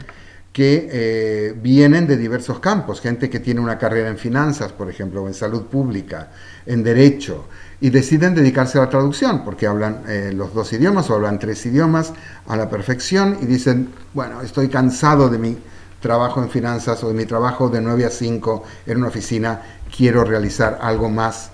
que 0.53 0.87
eh, 0.89 1.53
vienen 1.59 2.07
de 2.07 2.15
diversos 2.15 2.59
campos, 2.59 3.01
gente 3.01 3.29
que 3.29 3.39
tiene 3.39 3.59
una 3.59 3.77
carrera 3.77 4.09
en 4.09 4.17
finanzas, 4.17 4.71
por 4.71 4.89
ejemplo, 4.89 5.23
o 5.23 5.27
en 5.27 5.33
salud 5.33 5.63
pública, 5.63 6.31
en 6.65 6.81
derecho, 6.83 7.47
y 7.81 7.89
deciden 7.89 8.35
dedicarse 8.35 8.77
a 8.77 8.81
la 8.81 8.89
traducción, 8.89 9.43
porque 9.43 9.67
hablan 9.67 10.03
eh, 10.07 10.31
los 10.33 10.53
dos 10.53 10.71
idiomas 10.71 11.09
o 11.09 11.15
hablan 11.15 11.39
tres 11.39 11.65
idiomas 11.65 12.13
a 12.47 12.55
la 12.55 12.69
perfección 12.69 13.39
y 13.41 13.45
dicen, 13.47 13.89
bueno, 14.13 14.41
estoy 14.41 14.69
cansado 14.69 15.29
de 15.29 15.39
mi 15.39 15.57
trabajo 15.99 16.41
en 16.41 16.49
finanzas 16.49 17.03
o 17.03 17.09
de 17.09 17.15
mi 17.15 17.25
trabajo 17.25 17.69
de 17.69 17.81
9 17.81 18.05
a 18.05 18.09
5 18.11 18.63
en 18.85 18.97
una 18.97 19.07
oficina, 19.07 19.61
quiero 19.95 20.23
realizar 20.23 20.77
algo 20.81 21.09
más 21.09 21.51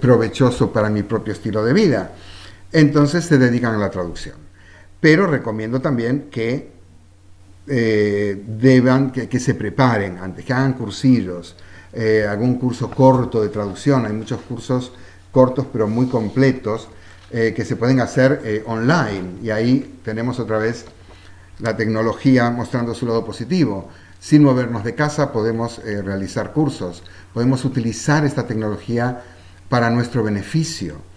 provechoso 0.00 0.72
para 0.72 0.90
mi 0.90 1.04
propio 1.04 1.32
estilo 1.32 1.64
de 1.64 1.72
vida 1.72 2.10
entonces 2.74 3.24
se 3.24 3.38
dedican 3.38 3.76
a 3.76 3.78
la 3.78 3.90
traducción. 3.90 4.34
Pero 5.00 5.28
recomiendo 5.28 5.80
también 5.80 6.28
que 6.30 6.72
eh, 7.68 8.42
deban, 8.46 9.12
que, 9.12 9.38
se 9.38 9.54
preparen 9.54 10.18
antes, 10.18 10.44
que 10.44 10.52
hagan 10.52 10.72
cursillos, 10.72 11.56
eh, 11.92 12.26
algún 12.28 12.58
curso 12.58 12.90
corto 12.90 13.40
de 13.40 13.48
traducción. 13.48 14.04
Hay 14.06 14.12
muchos 14.12 14.40
cursos 14.40 14.92
cortos 15.30 15.66
pero 15.72 15.86
muy 15.86 16.06
completos 16.06 16.88
eh, 17.30 17.54
que 17.56 17.64
se 17.64 17.76
pueden 17.76 18.00
hacer 18.00 18.62
online 18.66 19.38
y 19.42 19.50
ahí 19.50 20.00
tenemos 20.04 20.40
otra 20.40 20.58
vez 20.58 20.84
la 21.60 21.76
tecnología 21.76 22.50
mostrando 22.50 22.92
su 22.92 23.06
lado 23.06 23.24
positivo. 23.24 23.88
Sin 24.18 24.42
movernos 24.42 24.82
de 24.82 24.96
casa 24.96 25.32
podemos 25.32 25.80
realizar 25.84 26.52
cursos, 26.52 27.04
podemos 27.32 27.64
utilizar 27.64 28.24
esta 28.24 28.46
tecnología 28.46 29.22
para 29.68 29.90
nuestro 29.90 30.24
beneficio. 30.24 31.13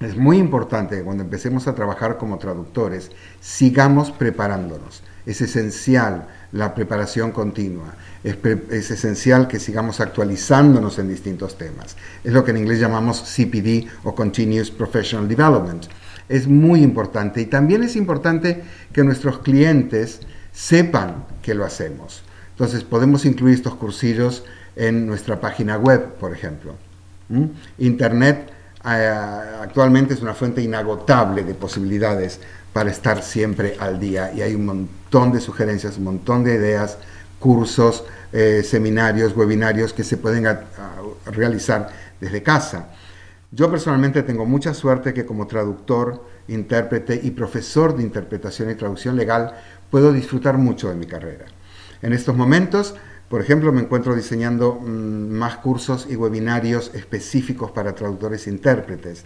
Es 0.00 0.16
muy 0.16 0.38
importante 0.38 0.96
que 0.96 1.02
cuando 1.02 1.24
empecemos 1.24 1.66
a 1.66 1.74
trabajar 1.74 2.18
como 2.18 2.38
traductores 2.38 3.10
sigamos 3.40 4.12
preparándonos. 4.12 5.02
Es 5.26 5.40
esencial 5.40 6.28
la 6.52 6.74
preparación 6.74 7.32
continua. 7.32 7.94
Es, 8.22 8.36
es, 8.70 8.90
esencial 8.92 9.48
que 9.48 9.58
sigamos 9.58 10.00
actualizándonos 10.00 10.98
en 10.98 11.08
distintos 11.08 11.58
temas. 11.58 11.96
Es 12.22 12.32
lo 12.32 12.44
que 12.44 12.52
en 12.52 12.58
inglés 12.58 12.78
llamamos 12.78 13.22
CPD 13.22 13.88
o 14.04 14.14
Continuous 14.14 14.70
Professional 14.70 15.26
Development. 15.28 15.86
Es 16.28 16.46
muy 16.46 16.82
importante 16.82 17.40
y 17.40 17.46
también 17.46 17.82
es 17.82 17.96
importante 17.96 18.62
que 18.92 19.02
nuestros 19.02 19.40
clientes 19.40 20.20
sepan 20.52 21.24
que 21.42 21.54
lo 21.54 21.64
hacemos. 21.64 22.22
Entonces 22.50 22.84
podemos 22.84 23.24
incluir 23.24 23.54
estos 23.54 23.74
cursillos 23.74 24.44
en 24.76 25.06
nuestra 25.06 25.40
página 25.40 25.76
web, 25.76 26.14
por 26.14 26.32
ejemplo. 26.32 26.74
¿Mm? 27.28 27.44
Internet 27.78 28.52
actualmente 28.88 30.14
es 30.14 30.22
una 30.22 30.34
fuente 30.34 30.62
inagotable 30.62 31.44
de 31.44 31.54
posibilidades 31.54 32.40
para 32.72 32.90
estar 32.90 33.22
siempre 33.22 33.76
al 33.78 33.98
día 33.98 34.32
y 34.32 34.42
hay 34.42 34.54
un 34.54 34.66
montón 34.66 35.32
de 35.32 35.40
sugerencias, 35.40 35.98
un 35.98 36.04
montón 36.04 36.44
de 36.44 36.54
ideas, 36.54 36.98
cursos, 37.38 38.04
eh, 38.32 38.62
seminarios, 38.64 39.36
webinarios 39.36 39.92
que 39.92 40.04
se 40.04 40.16
pueden 40.16 40.46
realizar 41.26 41.88
desde 42.20 42.42
casa. 42.42 42.88
Yo 43.50 43.70
personalmente 43.70 44.22
tengo 44.22 44.44
mucha 44.44 44.74
suerte 44.74 45.14
que 45.14 45.24
como 45.24 45.46
traductor, 45.46 46.22
intérprete 46.48 47.18
y 47.22 47.30
profesor 47.30 47.96
de 47.96 48.02
interpretación 48.02 48.70
y 48.70 48.74
traducción 48.74 49.16
legal 49.16 49.54
puedo 49.90 50.12
disfrutar 50.12 50.58
mucho 50.58 50.90
de 50.90 50.96
mi 50.96 51.06
carrera. 51.06 51.46
En 52.02 52.12
estos 52.12 52.36
momentos 52.36 52.94
por 53.28 53.40
ejemplo, 53.40 53.72
me 53.72 53.82
encuentro 53.82 54.14
diseñando 54.14 54.74
mmm, 54.74 55.30
más 55.30 55.56
cursos 55.56 56.06
y 56.10 56.16
webinarios 56.16 56.94
específicos 56.94 57.70
para 57.70 57.94
traductores 57.94 58.46
e 58.46 58.50
intérpretes. 58.50 59.24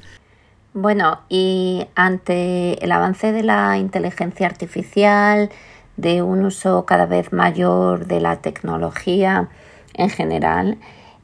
Bueno, 0.75 1.21
y 1.29 1.87
ante 1.95 2.83
el 2.83 2.93
avance 2.93 3.33
de 3.33 3.43
la 3.43 3.77
inteligencia 3.79 4.47
artificial, 4.47 5.51
de 5.97 6.23
un 6.23 6.45
uso 6.45 6.87
cada 6.87 7.05
vez 7.07 7.33
mayor 7.33 8.07
de 8.07 8.21
la 8.21 8.41
tecnología 8.41 9.51
en 9.95 10.09
general, 10.09 10.79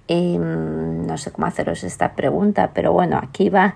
Em, 0.08 1.06
no 1.06 1.18
sé 1.18 1.30
cómo 1.32 1.46
haceros 1.46 1.84
esta 1.84 2.14
pregunta, 2.14 2.70
pero 2.74 2.92
bueno, 2.92 3.20
aquí 3.22 3.50
va. 3.50 3.74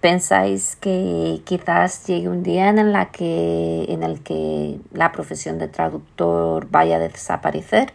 ¿Pensáis 0.00 0.76
que 0.76 1.40
quizás 1.44 2.06
llegue 2.06 2.28
un 2.28 2.42
día 2.42 2.68
en, 2.68 2.92
la 2.92 3.10
que, 3.10 3.86
en 3.88 4.02
el 4.02 4.20
que 4.22 4.78
la 4.92 5.10
profesión 5.12 5.58
de 5.58 5.68
traductor 5.68 6.68
vaya 6.70 6.96
a 6.96 6.98
desaparecer? 7.00 7.92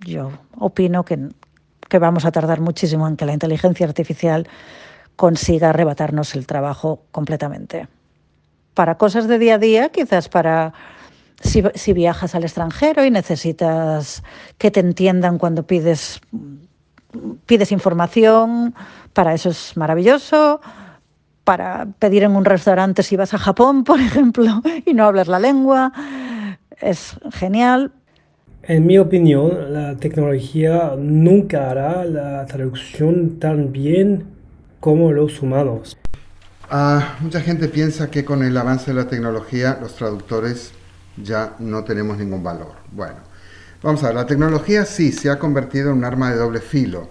Yo 0.00 0.30
opino 0.58 1.04
que, 1.04 1.28
que 1.88 1.98
vamos 1.98 2.24
a 2.24 2.32
tardar 2.32 2.60
muchísimo 2.60 3.06
en 3.08 3.16
que 3.16 3.26
la 3.26 3.32
inteligencia 3.32 3.86
artificial 3.86 4.48
consiga 5.16 5.70
arrebatarnos 5.70 6.34
el 6.36 6.46
trabajo 6.46 7.02
completamente. 7.10 7.88
Para 8.74 8.96
cosas 8.96 9.26
de 9.26 9.38
día 9.38 9.56
a 9.56 9.58
día, 9.58 9.88
quizás 9.88 10.28
para 10.28 10.72
si, 11.40 11.62
si, 11.74 11.92
viajas 11.92 12.34
al 12.34 12.44
extranjero 12.44 13.04
y 13.04 13.10
necesitas 13.10 14.22
que 14.58 14.70
te 14.70 14.80
entiendan 14.80 15.38
cuando 15.38 15.66
pides, 15.66 16.20
pides 17.46 17.72
información, 17.72 18.74
para 19.12 19.34
eso 19.34 19.50
es 19.50 19.76
maravilloso. 19.76 20.60
Para 21.42 21.86
pedir 21.98 22.24
en 22.24 22.36
un 22.36 22.44
restaurante 22.44 23.02
si 23.02 23.16
vas 23.16 23.34
a 23.34 23.38
Japón, 23.38 23.82
por 23.90 24.00
ejemplo, 24.00 24.62
y 24.84 24.94
no 24.94 25.04
hablas 25.04 25.26
la 25.28 25.40
lengua, 25.40 25.92
es 26.80 27.16
genial. 27.32 27.92
En 28.68 28.84
mi 28.84 28.98
opinión, 28.98 29.72
la 29.72 29.96
tecnología 29.96 30.92
nunca 30.98 31.70
hará 31.70 32.04
la 32.04 32.44
traducción 32.44 33.40
tan 33.40 33.72
bien 33.72 34.24
como 34.78 35.10
los 35.10 35.40
humanos. 35.40 35.96
Uh, 36.70 37.00
mucha 37.22 37.40
gente 37.40 37.68
piensa 37.68 38.10
que 38.10 38.26
con 38.26 38.42
el 38.42 38.54
avance 38.54 38.90
de 38.90 38.94
la 38.94 39.08
tecnología 39.08 39.78
los 39.80 39.96
traductores 39.96 40.72
ya 41.16 41.54
no 41.60 41.82
tenemos 41.84 42.18
ningún 42.18 42.42
valor. 42.42 42.72
Bueno, 42.92 43.14
vamos 43.82 44.04
a 44.04 44.08
ver, 44.08 44.16
la 44.16 44.26
tecnología 44.26 44.84
sí 44.84 45.12
se 45.12 45.30
ha 45.30 45.38
convertido 45.38 45.90
en 45.90 45.96
un 45.96 46.04
arma 46.04 46.30
de 46.30 46.36
doble 46.36 46.60
filo. 46.60 47.08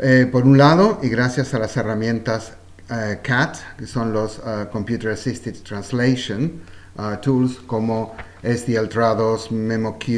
Eh, 0.00 0.28
por 0.30 0.44
un 0.44 0.56
lado, 0.56 1.00
y 1.02 1.08
gracias 1.08 1.52
a 1.52 1.58
las 1.58 1.76
herramientas 1.76 2.52
uh, 2.90 3.20
CAT, 3.24 3.56
que 3.76 3.88
son 3.88 4.12
los 4.12 4.38
uh, 4.38 4.70
Computer 4.70 5.10
Assisted 5.10 5.56
Translation 5.64 6.60
Tools, 7.22 7.60
como 7.66 8.14
SDL 8.42 8.88
Trados, 8.88 9.50
MemoQ 9.50 10.08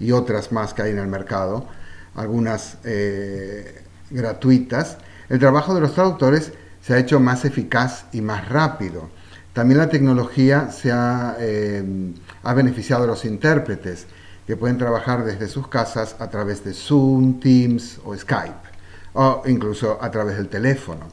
y 0.00 0.12
otras 0.12 0.52
más 0.52 0.74
que 0.74 0.82
hay 0.82 0.90
en 0.90 0.98
el 0.98 1.08
mercado, 1.08 1.66
algunas 2.14 2.78
eh, 2.84 3.82
gratuitas, 4.10 4.98
el 5.28 5.38
trabajo 5.38 5.74
de 5.74 5.80
los 5.80 5.94
traductores 5.94 6.52
se 6.82 6.94
ha 6.94 6.98
hecho 6.98 7.20
más 7.20 7.44
eficaz 7.44 8.06
y 8.12 8.20
más 8.20 8.48
rápido. 8.48 9.08
También 9.52 9.78
la 9.78 9.88
tecnología 9.88 10.70
se 10.70 10.90
ha, 10.90 11.36
eh, 11.38 11.84
ha, 12.42 12.54
beneficiado 12.54 13.04
a 13.04 13.06
los 13.06 13.24
intérpretes, 13.24 14.06
que 14.46 14.56
pueden 14.56 14.76
trabajar 14.76 15.24
desde 15.24 15.46
sus 15.46 15.68
casas 15.68 16.16
a 16.18 16.28
través 16.28 16.64
de 16.64 16.74
Zoom, 16.74 17.38
Teams 17.38 18.00
o 18.04 18.16
Skype, 18.16 18.68
o 19.12 19.42
incluso 19.46 19.98
a 20.02 20.10
través 20.10 20.36
del 20.36 20.48
teléfono. 20.48 21.06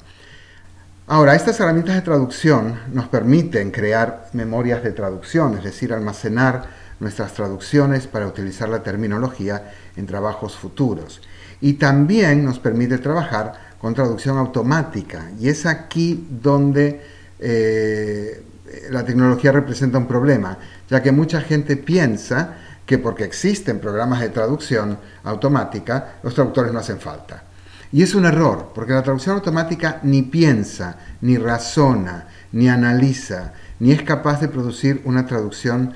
Ahora, 1.12 1.34
estas 1.34 1.60
herramientas 1.60 1.96
de 1.96 2.04
traducción 2.04 2.82
nos 2.94 3.08
permiten 3.08 3.72
crear 3.72 4.30
memorias 4.34 4.84
de 4.84 4.92
traducción, 4.92 5.58
es 5.58 5.64
decir, 5.64 5.92
almacenar 5.92 6.68
nuestras 7.00 7.34
traducciones 7.34 8.06
para 8.06 8.28
utilizar 8.28 8.70
la 8.70 8.84
terminología 8.84 9.72
en 9.98 10.06
trabajos 10.06 10.56
futuros. 10.56 11.20
Y 11.62 11.74
también 11.74 12.46
nos 12.46 12.60
permite 12.60 13.00
trabajar 13.00 13.54
con 13.82 13.96
traducción 13.96 14.38
automática. 14.38 15.32
Y 15.40 15.50
es 15.50 15.66
aquí 15.66 16.28
donde 16.30 17.02
eh, 17.40 18.44
la 18.92 19.04
tecnología 19.04 19.52
representa 19.52 19.98
un 19.98 20.08
problema, 20.08 20.60
ya 20.88 21.02
que 21.02 21.12
mucha 21.12 21.42
gente 21.42 21.76
piensa 21.76 22.56
que 22.86 23.00
porque 23.00 23.24
existen 23.24 23.80
programas 23.80 24.20
de 24.20 24.30
traducción 24.30 25.00
automática, 25.24 26.20
los 26.22 26.36
traductores 26.36 26.72
no 26.72 26.78
hacen 26.78 27.00
falta. 27.00 27.49
Y 27.92 28.04
es 28.04 28.14
un 28.14 28.26
error, 28.26 28.72
porque 28.76 28.94
la 28.94 29.02
traducción 29.02 29.36
automática 29.36 30.00
ni 30.04 30.22
piensa, 30.22 30.98
ni 31.22 31.38
razona, 31.38 32.28
ni 32.52 32.70
analiza, 32.70 33.54
ni 33.80 33.92
es 33.92 34.04
capaz 34.04 34.42
de 34.42 34.48
producir 34.48 35.02
una 35.06 35.26
traducción 35.26 35.94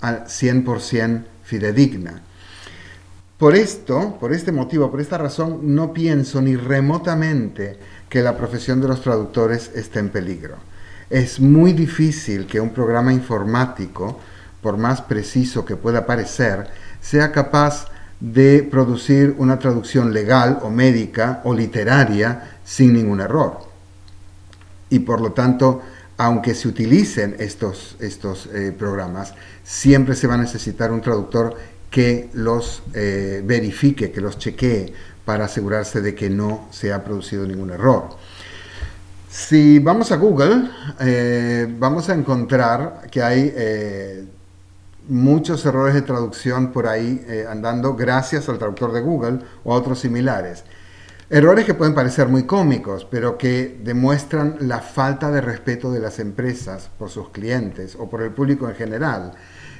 al 0.00 0.26
100% 0.26 1.24
fidedigna. 1.42 2.22
Por 3.38 3.56
esto, 3.56 4.18
por 4.20 4.32
este 4.32 4.52
motivo, 4.52 4.88
por 4.88 5.00
esta 5.00 5.18
razón, 5.18 5.74
no 5.74 5.92
pienso 5.92 6.40
ni 6.40 6.54
remotamente 6.54 7.76
que 8.08 8.22
la 8.22 8.36
profesión 8.36 8.80
de 8.80 8.86
los 8.86 9.02
traductores 9.02 9.72
esté 9.74 9.98
en 9.98 10.10
peligro. 10.10 10.58
Es 11.10 11.40
muy 11.40 11.72
difícil 11.72 12.46
que 12.46 12.60
un 12.60 12.70
programa 12.70 13.12
informático, 13.12 14.20
por 14.60 14.76
más 14.76 15.00
preciso 15.00 15.64
que 15.64 15.74
pueda 15.74 16.06
parecer, 16.06 16.68
sea 17.00 17.32
capaz 17.32 17.86
de 18.22 18.62
producir 18.62 19.34
una 19.38 19.58
traducción 19.58 20.12
legal 20.12 20.60
o 20.62 20.70
médica 20.70 21.40
o 21.42 21.52
literaria 21.52 22.60
sin 22.64 22.94
ningún 22.94 23.20
error. 23.20 23.58
Y 24.90 25.00
por 25.00 25.20
lo 25.20 25.32
tanto, 25.32 25.82
aunque 26.18 26.54
se 26.54 26.68
utilicen 26.68 27.34
estos, 27.40 27.96
estos 27.98 28.48
eh, 28.54 28.72
programas, 28.78 29.34
siempre 29.64 30.14
se 30.14 30.28
va 30.28 30.34
a 30.34 30.36
necesitar 30.36 30.92
un 30.92 31.00
traductor 31.00 31.56
que 31.90 32.30
los 32.34 32.84
eh, 32.94 33.42
verifique, 33.44 34.12
que 34.12 34.20
los 34.20 34.38
chequee 34.38 34.92
para 35.24 35.46
asegurarse 35.46 36.00
de 36.00 36.14
que 36.14 36.30
no 36.30 36.68
se 36.70 36.92
ha 36.92 37.02
producido 37.02 37.44
ningún 37.44 37.70
error. 37.70 38.08
Si 39.28 39.80
vamos 39.80 40.12
a 40.12 40.16
Google, 40.16 40.70
eh, 41.00 41.66
vamos 41.76 42.08
a 42.08 42.14
encontrar 42.14 43.08
que 43.10 43.20
hay 43.20 43.52
muchos 45.08 45.64
errores 45.66 45.94
de 45.94 46.02
traducción 46.02 46.72
por 46.72 46.86
ahí 46.86 47.24
eh, 47.28 47.44
andando 47.48 47.94
gracias 47.94 48.48
al 48.48 48.58
traductor 48.58 48.92
de 48.92 49.00
Google 49.00 49.40
o 49.64 49.74
a 49.74 49.76
otros 49.76 49.98
similares. 50.00 50.64
Errores 51.30 51.64
que 51.64 51.74
pueden 51.74 51.94
parecer 51.94 52.28
muy 52.28 52.44
cómicos, 52.44 53.06
pero 53.10 53.38
que 53.38 53.80
demuestran 53.82 54.56
la 54.60 54.80
falta 54.80 55.30
de 55.30 55.40
respeto 55.40 55.90
de 55.90 56.00
las 56.00 56.18
empresas 56.18 56.90
por 56.98 57.08
sus 57.08 57.30
clientes 57.30 57.96
o 57.98 58.10
por 58.10 58.22
el 58.22 58.32
público 58.32 58.68
en 58.68 58.74
general 58.74 59.32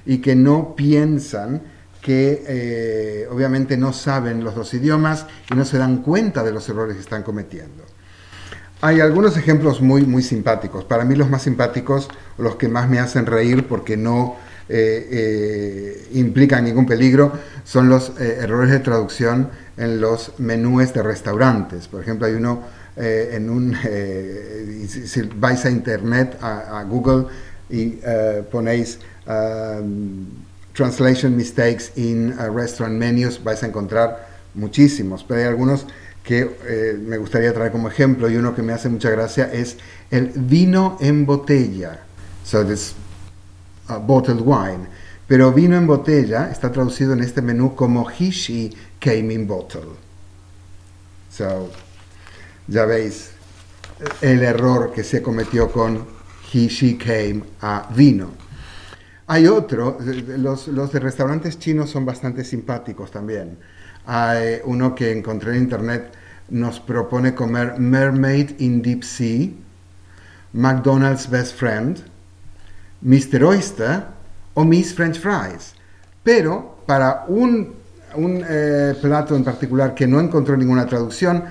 y 0.06 0.18
que 0.18 0.34
no 0.34 0.74
piensan 0.74 1.62
que 2.00 2.42
eh, 2.48 3.28
obviamente 3.30 3.76
no 3.76 3.92
saben 3.92 4.42
los 4.42 4.54
dos 4.54 4.74
idiomas 4.74 5.26
y 5.50 5.54
no 5.54 5.64
se 5.64 5.78
dan 5.78 5.98
cuenta 5.98 6.42
de 6.42 6.52
los 6.52 6.68
errores 6.68 6.96
que 6.96 7.02
están 7.02 7.22
cometiendo. 7.22 7.84
Hay 8.80 9.00
algunos 9.00 9.36
ejemplos 9.36 9.80
muy, 9.80 10.02
muy 10.06 10.22
simpáticos. 10.22 10.84
Para 10.84 11.04
mí 11.04 11.14
los 11.14 11.30
más 11.30 11.42
simpáticos, 11.42 12.08
los 12.38 12.56
que 12.56 12.68
más 12.68 12.88
me 12.88 12.98
hacen 12.98 13.26
reír 13.26 13.68
porque 13.68 13.96
no 13.96 14.36
eh, 14.68 15.08
eh, 15.10 16.08
implican 16.12 16.64
ningún 16.64 16.86
peligro 16.86 17.32
son 17.64 17.88
los 17.88 18.12
eh, 18.20 18.38
errores 18.42 18.70
de 18.70 18.78
traducción 18.78 19.50
en 19.76 20.00
los 20.00 20.38
menús 20.38 20.92
de 20.94 21.02
restaurantes. 21.02 21.88
Por 21.88 22.00
ejemplo, 22.00 22.26
hay 22.26 22.34
uno 22.34 22.62
en 22.94 23.48
un, 23.48 23.74
si 24.88 25.22
vais 25.36 25.64
a 25.64 25.70
internet, 25.70 26.36
a, 26.42 26.84
Google 26.86 27.26
y 27.70 27.98
ponéis 28.50 28.98
um, 29.26 30.26
translation 30.74 31.34
mistakes 31.34 31.90
in 31.96 32.34
restaurant 32.54 32.98
menus, 32.98 33.42
vais 33.42 33.62
a 33.62 33.66
encontrar 33.66 34.28
muchísimos, 34.54 35.24
pero 35.26 35.40
hay 35.40 35.46
algunos 35.46 35.86
que 36.22 36.98
me 37.02 37.16
gustaría 37.16 37.54
traer 37.54 37.72
como 37.72 37.88
ejemplo 37.88 38.28
y 38.28 38.36
uno 38.36 38.54
que 38.54 38.62
me 38.62 38.74
hace 38.74 38.90
mucha 38.90 39.08
gracia 39.08 39.50
es 39.50 39.78
el 40.10 40.30
vino 40.34 40.98
en 41.00 41.24
botella. 41.24 42.02
So 42.44 42.62
this 42.62 42.94
bottled 43.98 44.40
wine. 44.40 44.86
Pero 45.26 45.52
vino 45.52 45.76
en 45.76 45.86
botella 45.86 46.50
está 46.50 46.70
traducido 46.70 47.12
en 47.12 47.20
este 47.20 47.40
menú 47.42 47.74
como 47.74 48.08
he, 48.10 48.30
she 48.30 48.70
came 49.00 49.32
in 49.32 49.46
bottle. 49.46 49.96
So, 51.30 51.70
ya 52.68 52.84
veis 52.84 53.30
el 54.20 54.42
error 54.42 54.92
que 54.92 55.04
se 55.04 55.22
cometió 55.22 55.70
con 55.70 56.04
he, 56.52 56.68
she 56.68 56.98
came 56.98 57.42
a 57.62 57.88
vino. 57.94 58.30
Hay 59.28 59.46
otro, 59.46 59.96
los, 60.36 60.68
los 60.68 60.92
de 60.92 61.00
restaurantes 61.00 61.58
chinos 61.58 61.88
son 61.88 62.04
bastante 62.04 62.44
simpáticos 62.44 63.10
también. 63.10 63.56
Hay 64.04 64.60
uno 64.64 64.94
que 64.94 65.12
encontré 65.12 65.52
en 65.56 65.62
internet, 65.62 66.12
nos 66.50 66.80
propone 66.80 67.34
comer 67.34 67.78
Mermaid 67.78 68.60
in 68.60 68.82
Deep 68.82 69.04
Sea, 69.04 69.48
McDonald's 70.52 71.30
Best 71.30 71.54
Friend, 71.54 72.11
Mr. 73.02 73.42
Oyster 73.44 74.04
o 74.54 74.64
Miss 74.64 74.94
French 74.94 75.18
Fries. 75.18 75.74
Pero 76.22 76.78
para 76.86 77.24
un, 77.28 77.74
eh, 78.16 78.94
plato 79.00 79.34
en 79.34 79.44
particular 79.44 79.94
que 79.94 80.06
no 80.06 80.20
encontró 80.20 80.56
ninguna 80.56 80.86
traducción, 80.86 81.44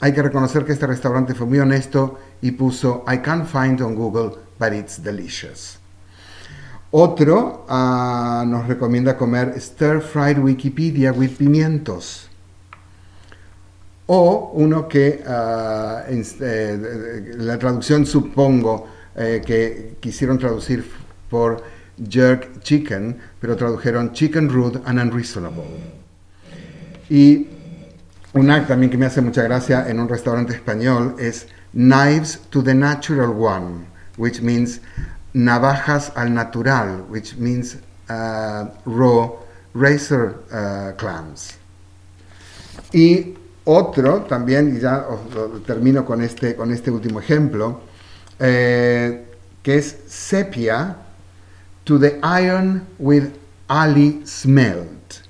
hay 0.00 0.12
que 0.12 0.22
reconocer 0.22 0.64
que 0.64 0.72
este 0.72 0.86
restaurante 0.86 1.34
fue 1.34 1.46
muy 1.46 1.58
honesto 1.58 2.18
y 2.40 2.52
puso 2.52 3.04
I 3.12 3.18
can't 3.18 3.46
find 3.46 3.80
on 3.80 3.94
Google, 3.94 4.38
but 4.58 4.72
it's 4.72 5.02
delicious. 5.02 5.78
Otro 6.90 7.66
ah, 7.68 8.44
nos 8.46 8.66
recomienda 8.66 9.16
comer 9.16 9.60
stir 9.60 10.00
fried 10.00 10.38
Wikipedia 10.38 11.12
with 11.12 11.36
pimientos. 11.36 12.28
O 14.06 14.52
uno 14.54 14.88
que 14.88 15.22
ah, 15.26 16.04
eh, 16.08 17.34
la 17.36 17.58
traducción 17.58 18.06
supongo 18.06 18.97
eh, 19.18 19.42
que 19.44 19.96
quisieron 20.00 20.38
traducir 20.38 20.84
por 21.28 21.62
jerk 22.08 22.62
chicken, 22.62 23.18
pero 23.40 23.56
tradujeron 23.56 24.12
chicken 24.12 24.48
rude 24.48 24.80
and 24.84 25.00
unreasonable. 25.00 25.64
Y 27.10 27.48
una 28.34 28.66
también 28.66 28.90
que 28.90 28.96
me 28.96 29.06
hace 29.06 29.20
mucha 29.20 29.42
gracia 29.42 29.88
en 29.88 29.98
un 29.98 30.08
restaurante 30.08 30.52
español 30.54 31.16
es 31.18 31.48
Knives 31.72 32.40
to 32.50 32.62
the 32.62 32.74
Natural 32.74 33.30
One, 33.30 33.86
which 34.16 34.40
means 34.40 34.80
navajas 35.34 36.12
al 36.14 36.32
natural, 36.32 37.04
which 37.08 37.36
means 37.36 37.76
uh, 38.08 38.66
raw 38.86 39.34
razor 39.74 40.44
uh, 40.52 40.96
clams. 40.96 41.58
Y 42.92 43.34
otro 43.64 44.22
también, 44.22 44.76
y 44.76 44.80
ya 44.80 45.06
os, 45.08 45.64
termino 45.64 46.04
con 46.04 46.22
este, 46.22 46.54
con 46.54 46.72
este 46.72 46.90
último 46.90 47.20
ejemplo, 47.20 47.80
eh, 48.38 49.24
que 49.62 49.78
es 49.78 49.96
sepia 50.06 50.96
to 51.84 51.98
the 51.98 52.18
iron 52.22 52.86
with 52.98 53.32
ali 53.68 54.22
smelt. 54.26 55.22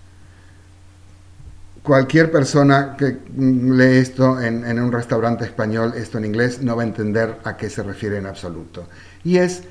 Cualquier 1.83 2.31
persona 2.31 2.97
que 2.99 3.19
lee 3.37 3.99
esto 3.99 4.41
en, 4.41 4.65
en, 4.65 4.79
un 4.79 4.93
restaurante 4.93 5.45
español, 5.45 5.95
esto 5.97 6.19
en 6.19 6.27
inglés, 6.27 6.61
no 6.61 6.77
va 6.77 6.83
a 6.83 6.87
entender 6.87 7.39
a 7.45 7.57
qué 7.57 7.71
se 7.71 7.83
refiere 7.83 8.19
en 8.19 8.27
absoluto. 8.27 8.87
Y 9.25 9.39
es 9.39 9.63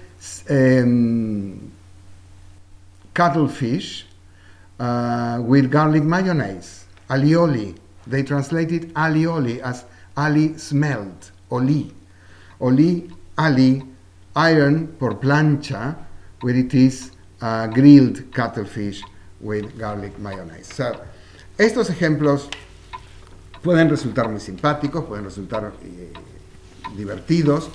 um, 0.49 1.59
cuttlefish 3.13 4.07
uh, 4.79 5.39
with 5.41 5.69
garlic 5.69 6.03
mayonnaise, 6.03 6.85
alioli. 7.09 7.75
They 8.09 8.23
translated 8.23 8.93
alioli 8.95 9.61
as 9.61 9.85
ali 10.15 10.57
smelt, 10.57 11.31
oli. 11.49 11.93
Oli, 12.59 13.07
ali, 13.37 13.83
iron 14.35 14.95
por 14.99 15.19
plancha, 15.19 15.95
where 16.41 16.57
it 16.59 16.73
is 16.73 17.11
uh, 17.41 17.67
grilled 17.67 18.31
cuttlefish 18.31 19.01
with 19.39 19.77
garlic 19.77 20.17
mayonnaise. 20.19 20.73
So, 20.73 20.91
estos 21.57 21.89
ejemplos 21.89 22.49
pueden 23.63 23.89
resultar 23.89 24.29
muy 24.29 24.39
simpáticos, 24.39 25.05
pueden 25.05 25.25
resultar 25.25 25.73
eh, 25.83 26.13
divertidos, 26.95 27.69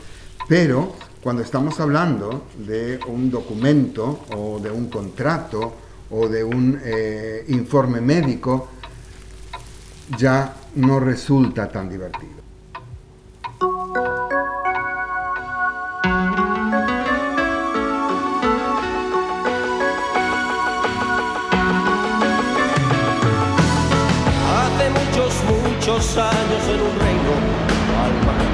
pero 0.48 0.94
cuando 1.22 1.42
estamos 1.42 1.78
hablando 1.80 2.46
de 2.58 2.98
un 3.06 3.30
documento 3.30 4.24
o 4.34 4.58
de 4.58 4.70
un 4.70 4.88
contrato 4.88 5.74
o 6.10 6.28
de 6.28 6.44
un 6.44 6.80
eh, 6.84 7.44
informe 7.48 8.00
médico, 8.00 8.68
ya 10.18 10.54
no 10.76 11.00
resulta 11.00 11.68
tan 11.70 11.88
divertido. 11.88 12.42
Muchos 26.03 26.16
años 26.16 26.62
en 26.68 26.80
un 26.80 26.98
reino 26.98 27.32
al 28.03 28.14
mar 28.26 28.46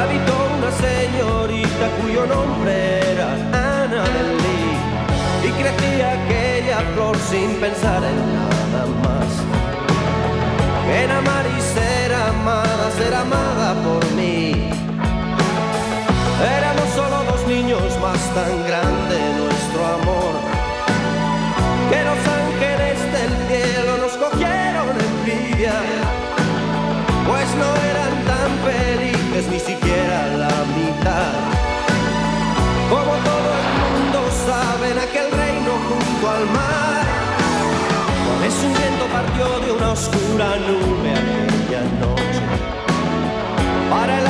habitó 0.00 0.34
una 0.56 0.70
señorita 0.72 1.86
cuyo 2.00 2.26
nombre 2.26 3.12
era 3.12 3.28
Ana 3.52 4.04
Lee 4.40 5.46
y 5.46 5.50
crecía 5.60 6.12
aquella 6.12 6.78
flor 6.94 7.16
sin 7.30 7.50
pensar 7.60 8.02
en 8.02 8.18
nada 8.34 8.86
más. 9.02 9.30
En 10.90 11.10
amar 11.10 11.44
y 11.46 11.60
ser 11.60 12.14
amada, 12.14 12.90
ser 12.98 13.14
amada 13.14 13.74
por 13.82 14.04
mí. 14.12 14.70
Éramos 16.56 16.88
solo 16.94 17.24
dos 17.30 17.46
niños 17.46 17.82
más 18.00 18.20
tan 18.34 18.66
grande 18.66 18.93
junto 36.24 36.30
al 36.30 36.46
mar, 36.50 37.04
es 38.46 38.54
un 38.64 38.72
viento 38.72 39.06
partió 39.12 39.58
de 39.60 39.72
una 39.72 39.92
oscura 39.92 40.56
nube 40.56 41.10
aquella 41.12 41.82
noche. 42.00 42.40
Para 43.90 44.18
el 44.18 44.26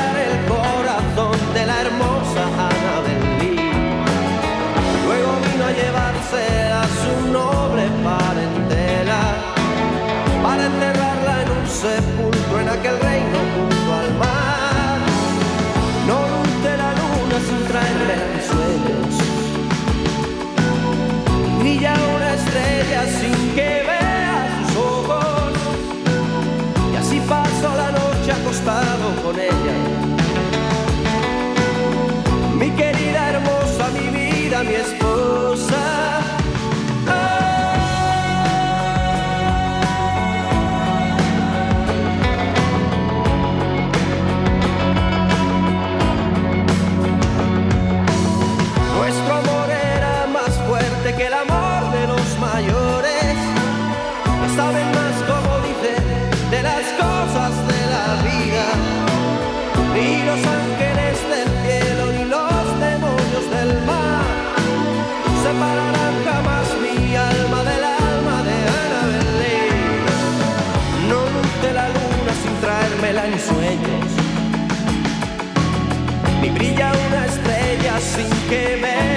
ni 76.44 76.50
brilla 76.50 76.92
una 77.06 77.24
estrella 77.24 77.98
sin 77.98 78.28
que 78.48 78.76
vea 78.82 79.13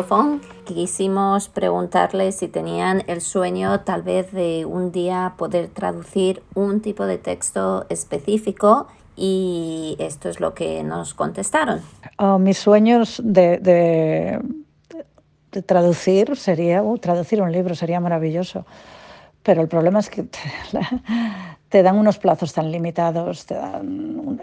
colofón, 0.00 0.40
quisimos 0.64 1.50
preguntarles 1.50 2.36
si 2.36 2.48
tenían 2.48 3.02
el 3.06 3.20
sueño 3.20 3.80
tal 3.80 4.02
vez 4.02 4.32
de 4.32 4.64
un 4.64 4.92
día 4.92 5.34
poder 5.36 5.68
traducir 5.68 6.42
un 6.54 6.80
tipo 6.80 7.04
de 7.04 7.18
texto 7.18 7.84
específico 7.90 8.86
y 9.14 9.96
esto 9.98 10.30
es 10.30 10.40
lo 10.40 10.54
que 10.54 10.82
nos 10.84 11.12
contestaron. 11.12 11.82
Oh, 12.16 12.38
mis 12.38 12.56
sueños 12.56 13.20
de, 13.22 14.40
traducir 15.66 16.34
sería, 16.34 16.82
uh, 16.82 16.96
traducir 16.96 17.42
un 17.42 17.52
libro 17.52 17.74
sería 17.74 18.00
maravilloso, 18.00 18.64
pero 19.42 19.60
el 19.60 19.68
problema 19.68 19.98
es 19.98 20.08
que 20.08 20.22
te, 21.68 21.82
dan 21.82 21.98
unos 21.98 22.18
plazos 22.18 22.54
tan 22.54 22.72
limitados 22.72 23.46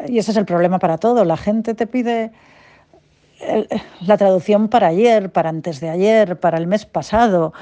y 0.07 0.19
ese 0.19 0.31
es 0.31 0.37
el 0.37 0.45
problema 0.45 0.77
para 0.77 0.99
todo. 0.99 1.25
La 1.25 1.37
gente 1.37 1.73
te 1.73 1.87
pide 1.87 2.31
la 4.01 4.17
traducción 4.17 4.67
para 4.67 4.87
ayer, 4.87 5.31
para 5.31 5.49
antes 5.49 5.79
de 5.79 5.89
ayer, 5.89 6.39
para 6.39 6.57
el 6.57 6.67
mes 6.67 6.85
pasado. 6.85 7.53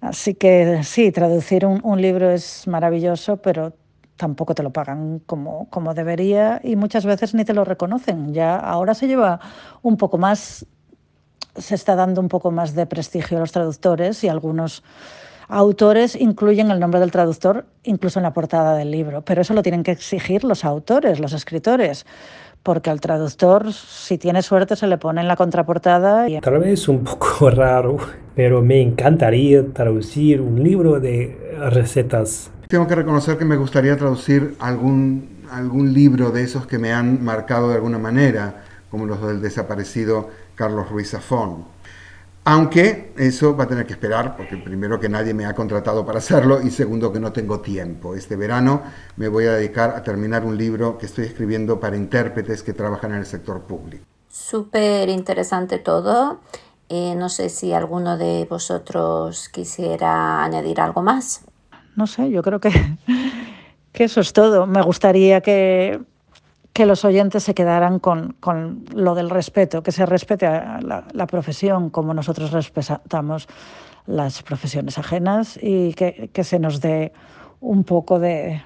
Así 0.00 0.34
que 0.34 0.82
sí, 0.84 1.10
traducir 1.10 1.64
un, 1.66 2.00
libro 2.00 2.30
es 2.30 2.66
maravilloso, 2.66 3.38
pero 3.38 3.72
tampoco 4.16 4.54
te 4.54 4.62
lo 4.62 4.70
pagan 4.72 5.20
como, 5.26 5.68
como 5.70 5.94
debería 5.94 6.60
y 6.62 6.76
muchas 6.76 7.04
veces 7.04 7.34
ni 7.34 7.44
te 7.44 7.54
lo 7.54 7.64
reconocen. 7.64 8.32
Ya 8.32 8.56
ahora 8.56 8.94
se 8.94 9.06
lleva 9.06 9.40
un 9.82 9.96
poco 9.96 10.18
más, 10.18 10.66
se 11.56 11.74
está 11.74 11.96
dando 11.96 12.20
un 12.20 12.28
poco 12.28 12.50
más 12.50 12.74
de 12.74 12.86
prestigio 12.86 13.38
a 13.38 13.40
los 13.40 13.52
traductores 13.52 14.22
y 14.24 14.28
algunos 14.28 14.82
autores 15.48 16.16
incluyen 16.16 16.70
el 16.70 16.80
nombre 16.80 17.00
del 17.00 17.10
traductor 17.10 17.66
incluso 17.84 18.18
en 18.18 18.24
la 18.24 18.32
portada 18.32 18.76
del 18.76 18.90
libro, 18.90 19.22
pero 19.22 19.42
eso 19.42 19.54
lo 19.54 19.62
tienen 19.62 19.82
que 19.82 19.92
exigir 19.92 20.44
los 20.44 20.64
autores, 20.64 21.20
los 21.20 21.32
escritores, 21.32 22.04
porque 22.66 22.90
al 22.90 23.00
traductor, 23.00 23.72
si 23.72 24.18
tiene 24.18 24.42
suerte, 24.42 24.74
se 24.74 24.88
le 24.88 24.98
pone 24.98 25.20
en 25.20 25.28
la 25.28 25.36
contraportada. 25.36 26.28
Y... 26.28 26.40
Tal 26.40 26.58
vez 26.58 26.88
un 26.88 27.04
poco 27.04 27.48
raro, 27.62 27.96
pero 28.34 28.60
me 28.60 28.82
encantaría 28.82 29.64
traducir 29.72 30.40
un 30.40 30.62
libro 30.62 31.00
de 31.00 31.56
recetas 31.70 32.50
tengo 32.68 32.88
que 32.88 32.96
reconocer 32.96 33.38
que 33.38 33.44
me 33.44 33.56
gustaría 33.56 33.96
traducir 33.96 34.56
algún, 34.58 35.44
algún 35.52 35.92
libro 35.92 36.32
de 36.32 36.42
esos 36.42 36.66
que 36.66 36.78
me 36.78 36.92
han 36.92 37.24
marcado 37.24 37.68
de 37.68 37.76
alguna 37.76 37.98
manera, 37.98 38.64
como 38.90 39.06
los 39.06 39.24
del 39.24 39.40
desaparecido 39.40 40.30
Carlos 40.56 40.90
Ruiz 40.90 41.10
Zafón. 41.10 41.64
Aunque 42.48 43.12
eso 43.18 43.56
va 43.56 43.64
a 43.64 43.66
tener 43.66 43.86
que 43.86 43.92
esperar, 43.92 44.36
porque 44.36 44.56
primero 44.56 44.98
que 44.98 45.08
nadie 45.08 45.34
me 45.34 45.44
ha 45.44 45.54
contratado 45.54 46.06
para 46.06 46.18
hacerlo 46.18 46.62
y 46.62 46.70
segundo 46.70 47.12
que 47.12 47.20
no 47.20 47.32
tengo 47.32 47.60
tiempo. 47.60 48.14
Este 48.14 48.36
verano 48.36 48.82
me 49.16 49.28
voy 49.28 49.46
a 49.46 49.52
dedicar 49.52 49.90
a 49.90 50.02
terminar 50.02 50.44
un 50.44 50.56
libro 50.56 50.96
que 50.96 51.06
estoy 51.06 51.26
escribiendo 51.26 51.78
para 51.78 51.96
intérpretes 51.96 52.62
que 52.62 52.72
trabajan 52.72 53.12
en 53.12 53.18
el 53.18 53.26
sector 53.26 53.62
público. 53.62 54.04
Súper 54.30 55.08
interesante 55.08 55.78
todo. 55.78 56.40
Eh, 56.88 57.14
no 57.16 57.28
sé 57.28 57.48
si 57.48 57.72
alguno 57.72 58.16
de 58.16 58.46
vosotros 58.48 59.48
quisiera 59.48 60.44
añadir 60.44 60.80
algo 60.80 61.02
más 61.02 61.42
no 61.96 62.06
sé, 62.06 62.30
yo 62.30 62.42
creo 62.42 62.60
que, 62.60 62.70
que 63.92 64.04
eso 64.04 64.20
es 64.20 64.32
todo. 64.32 64.66
Me 64.66 64.82
gustaría 64.82 65.40
que, 65.40 66.00
que 66.76 66.84
los 66.84 67.06
oyentes 67.06 67.42
se 67.42 67.54
quedaran 67.54 67.98
con, 67.98 68.36
con, 68.38 68.84
lo 68.94 69.14
del 69.14 69.30
respeto, 69.30 69.82
que 69.82 69.92
se 69.92 70.04
respete 70.04 70.44
a 70.46 70.78
la, 70.82 71.26
profesión 71.26 71.88
como 71.88 72.12
nosotros 72.12 72.52
respetamos 72.52 73.48
las 74.06 74.42
profesiones 74.42 74.98
ajenas 74.98 75.58
y 75.62 75.94
que, 75.94 76.28
que 76.34 76.44
se 76.44 76.58
nos 76.58 76.82
dé 76.82 77.14
un 77.60 77.82
poco 77.82 78.18
de, 78.18 78.62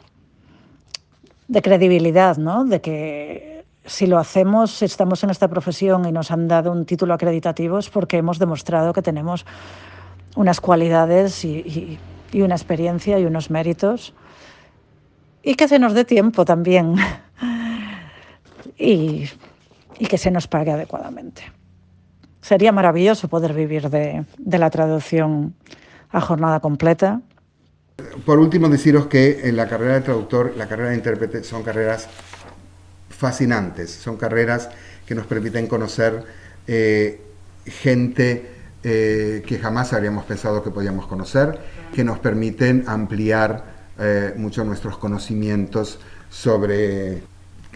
de 1.46 1.62
credibilidad, 1.62 2.36
¿no? 2.36 2.64
De 2.64 2.80
que 2.80 3.64
si 3.84 4.08
lo 4.08 4.18
hacemos, 4.18 4.72
si 4.72 4.86
estamos 4.86 5.22
en 5.22 5.30
esta 5.30 5.46
profesión 5.46 6.04
y 6.04 6.10
nos 6.10 6.32
han 6.32 6.48
dado 6.48 6.72
un 6.72 6.86
título 6.86 7.14
acreditativo 7.14 7.78
es 7.78 7.90
porque 7.90 8.16
hemos 8.16 8.40
demostrado 8.40 8.92
que 8.92 9.02
tenemos 9.02 9.46
unas 10.34 10.60
cualidades 10.60 11.44
y, 11.44 11.58
y 11.58 11.98
y 12.32 12.42
una 12.42 12.54
experiencia 12.54 13.18
y 13.18 13.24
unos 13.24 13.50
méritos 13.50 14.14
y 15.42 15.54
que 15.54 15.68
se 15.68 15.78
nos 15.78 15.94
dé 15.94 16.04
tiempo 16.04 16.44
también 16.44 16.96
y, 18.78 19.28
y, 19.98 20.06
que 20.06 20.18
se 20.18 20.30
nos 20.30 20.46
pague 20.46 20.70
adecuadamente. 20.70 21.42
Sería 22.40 22.72
maravilloso 22.72 23.28
poder 23.28 23.52
vivir 23.52 23.90
de, 23.90 24.24
de, 24.38 24.58
la 24.58 24.70
traducción 24.70 25.54
a 26.10 26.20
jornada 26.20 26.60
completa. 26.60 27.20
Por 28.24 28.38
último, 28.38 28.68
deciros 28.68 29.06
que 29.06 29.48
en 29.48 29.56
la 29.56 29.68
carrera 29.68 29.94
de 29.94 30.00
traductor, 30.00 30.54
la 30.56 30.66
carrera 30.66 30.90
de 30.90 30.96
intérprete 30.96 31.44
son 31.44 31.62
carreras 31.62 32.08
fascinantes, 33.10 33.90
son 33.90 34.16
carreras 34.16 34.70
que 35.06 35.14
nos 35.14 35.26
permiten 35.26 35.66
conocer 35.66 36.24
eh, 36.66 37.20
gente 37.66 38.46
eh, 38.82 39.42
que 39.46 39.58
jamás 39.58 39.92
habríamos 39.92 40.24
pensado 40.24 40.62
que 40.62 40.70
podíamos 40.70 41.06
conocer, 41.06 41.58
que 41.92 42.02
nos 42.02 42.18
permiten 42.18 42.84
ampliar 42.86 43.64
eh, 43.98 44.32
mucho 44.36 44.64
nuestros 44.64 44.96
conocimientos 44.96 45.98
sobre 46.30 47.22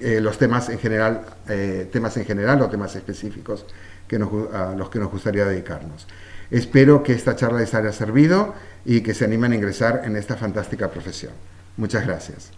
eh, 0.01 0.21
los 0.21 0.39
temas 0.39 0.69
en 0.69 0.79
general, 0.79 1.23
eh, 1.49 1.89
temas 1.93 2.17
en 2.17 2.25
general 2.25 2.61
o 2.63 2.69
temas 2.69 2.97
específicos 2.97 3.65
que 4.09 4.19
nos, 4.19 4.53
a 4.53 4.75
los 4.75 4.91
que 4.91 4.99
nos 4.99 5.11
gustaría 5.11 5.45
dedicarnos. 5.45 6.07
Espero 6.51 7.03
que 7.03 7.13
esta 7.13 7.37
charla 7.37 7.61
les 7.61 7.75
haya 7.75 7.93
servido 7.93 8.55
y 8.85 9.03
que 9.03 9.15
se 9.15 9.25
animen 9.25 9.53
a 9.53 9.55
ingresar 9.55 10.03
en 10.05 10.17
esta 10.17 10.37
fantástica 10.37 10.91
profesión. 10.91 11.33
Muchas 11.77 12.07
gracias. 12.07 12.53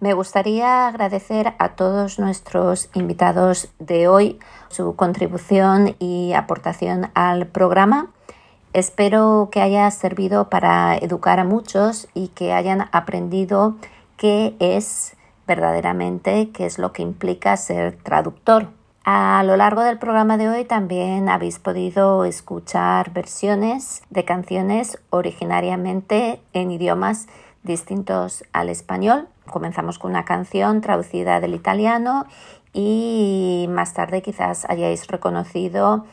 Me 0.00 0.14
gustaría 0.14 0.88
agradecer 0.88 1.52
a 1.58 1.70
todos 1.70 2.18
nuestros 2.18 2.88
invitados 2.94 3.68
de 3.78 4.08
hoy 4.08 4.38
su 4.70 4.96
contribución 4.96 5.94
y 5.98 6.32
aportación 6.32 7.10
al 7.14 7.46
programa. 7.46 8.10
Espero 8.72 9.50
que 9.52 9.60
haya 9.60 9.90
servido 9.90 10.48
para 10.48 10.96
educar 10.96 11.38
a 11.38 11.44
muchos 11.44 12.08
y 12.14 12.28
que 12.28 12.52
hayan 12.52 12.88
aprendido 12.92 13.76
qué 14.16 14.54
es 14.58 15.16
verdaderamente, 15.50 16.50
qué 16.50 16.64
es 16.64 16.78
lo 16.78 16.92
que 16.92 17.02
implica 17.02 17.56
ser 17.56 17.96
traductor. 17.96 18.68
A 19.04 19.42
lo 19.44 19.56
largo 19.56 19.82
del 19.82 19.98
programa 19.98 20.36
de 20.36 20.48
hoy 20.48 20.64
también 20.64 21.28
habéis 21.28 21.58
podido 21.58 22.24
escuchar 22.24 23.12
versiones 23.12 24.04
de 24.10 24.24
canciones 24.24 25.00
originariamente 25.10 26.40
en 26.52 26.70
idiomas 26.70 27.26
distintos 27.64 28.44
al 28.52 28.68
español. 28.68 29.26
Comenzamos 29.50 29.98
con 29.98 30.12
una 30.12 30.24
canción 30.24 30.82
traducida 30.82 31.40
del 31.40 31.54
italiano 31.54 32.26
y 32.72 33.66
más 33.70 33.92
tarde 33.92 34.22
quizás 34.22 34.70
hayáis 34.70 35.08
reconocido 35.08 36.04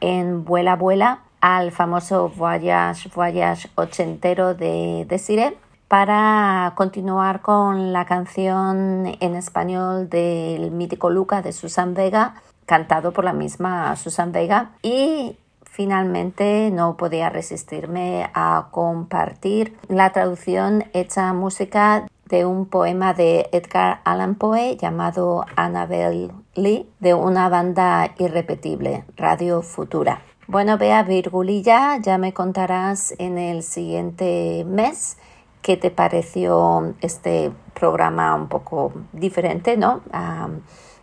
en 0.00 0.46
Vuela 0.46 0.74
Vuela 0.74 1.20
al 1.42 1.70
famoso 1.70 2.32
Voyage 2.34 3.10
Voyage 3.14 3.68
ochentero 3.74 4.54
de 4.54 5.04
Desiree 5.06 5.65
para 5.88 6.72
continuar 6.76 7.42
con 7.42 7.92
la 7.92 8.04
canción 8.06 9.06
en 9.20 9.34
español 9.36 10.08
del 10.08 10.70
mítico 10.70 11.10
Luca 11.10 11.42
de 11.42 11.52
Susan 11.52 11.94
Vega, 11.94 12.34
cantado 12.66 13.12
por 13.12 13.24
la 13.24 13.32
misma 13.32 13.94
Susan 13.96 14.32
Vega. 14.32 14.72
Y 14.82 15.38
finalmente 15.62 16.70
no 16.72 16.96
podía 16.96 17.28
resistirme 17.28 18.30
a 18.34 18.68
compartir 18.70 19.76
la 19.88 20.10
traducción 20.10 20.84
hecha 20.92 21.32
música 21.32 22.06
de 22.28 22.44
un 22.44 22.66
poema 22.66 23.14
de 23.14 23.48
Edgar 23.52 24.00
Allan 24.04 24.34
Poe 24.34 24.76
llamado 24.76 25.44
Annabel 25.54 26.32
Lee 26.54 26.88
de 26.98 27.14
una 27.14 27.48
banda 27.48 28.12
irrepetible, 28.18 29.04
Radio 29.16 29.62
Futura. 29.62 30.22
Bueno, 30.48 30.78
vea 30.78 31.02
Virgulilla, 31.02 31.98
ya 31.98 32.18
me 32.18 32.32
contarás 32.32 33.14
en 33.18 33.36
el 33.38 33.62
siguiente 33.62 34.64
mes 34.66 35.18
qué 35.62 35.76
te 35.76 35.90
pareció 35.90 36.94
este 37.00 37.52
programa 37.74 38.34
un 38.34 38.48
poco 38.48 38.92
diferente, 39.12 39.76
¿no? 39.76 40.00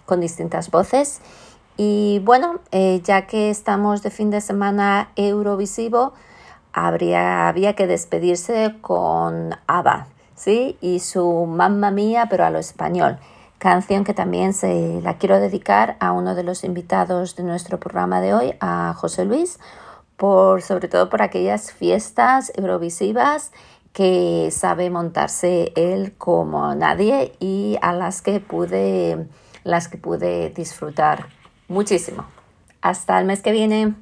Con 0.05 0.19
distintas 0.19 0.71
voces. 0.71 1.21
Y 1.75 2.21
bueno, 2.23 2.59
eh, 2.71 3.01
ya 3.03 3.25
que 3.25 3.49
estamos 3.49 4.03
de 4.03 4.11
fin 4.11 4.29
de 4.29 4.41
semana 4.41 5.09
Eurovisivo, 5.15 6.13
habría, 6.71 7.47
había 7.47 7.73
que 7.73 7.87
despedirse 7.87 8.75
con 8.81 9.55
ABBA, 9.67 10.07
¿sí? 10.35 10.77
Y 10.81 10.99
su 10.99 11.45
Mamma 11.47 11.89
Mía, 11.89 12.27
pero 12.29 12.45
a 12.45 12.49
lo 12.49 12.59
español 12.59 13.17
canción 13.63 14.03
que 14.03 14.13
también 14.13 14.53
se 14.53 14.99
la 15.03 15.17
quiero 15.17 15.39
dedicar 15.39 15.95
a 16.01 16.11
uno 16.11 16.35
de 16.35 16.43
los 16.43 16.65
invitados 16.65 17.37
de 17.37 17.43
nuestro 17.43 17.79
programa 17.79 18.19
de 18.19 18.33
hoy, 18.33 18.55
a 18.59 18.93
José 18.93 19.23
Luis, 19.23 19.57
por 20.17 20.61
sobre 20.61 20.89
todo 20.89 21.09
por 21.09 21.21
aquellas 21.21 21.71
fiestas 21.71 22.51
eurovisivas 22.57 23.53
que 23.93 24.49
sabe 24.51 24.89
montarse 24.89 25.71
él 25.75 26.13
como 26.17 26.75
nadie 26.75 27.33
y 27.39 27.77
a 27.81 27.93
las 27.93 28.21
que 28.21 28.39
pude 28.39 29.27
las 29.63 29.87
que 29.87 29.97
pude 29.97 30.49
disfrutar 30.49 31.27
muchísimo. 31.67 32.25
Hasta 32.81 33.17
el 33.19 33.25
mes 33.25 33.41
que 33.41 33.51
viene. 33.51 33.95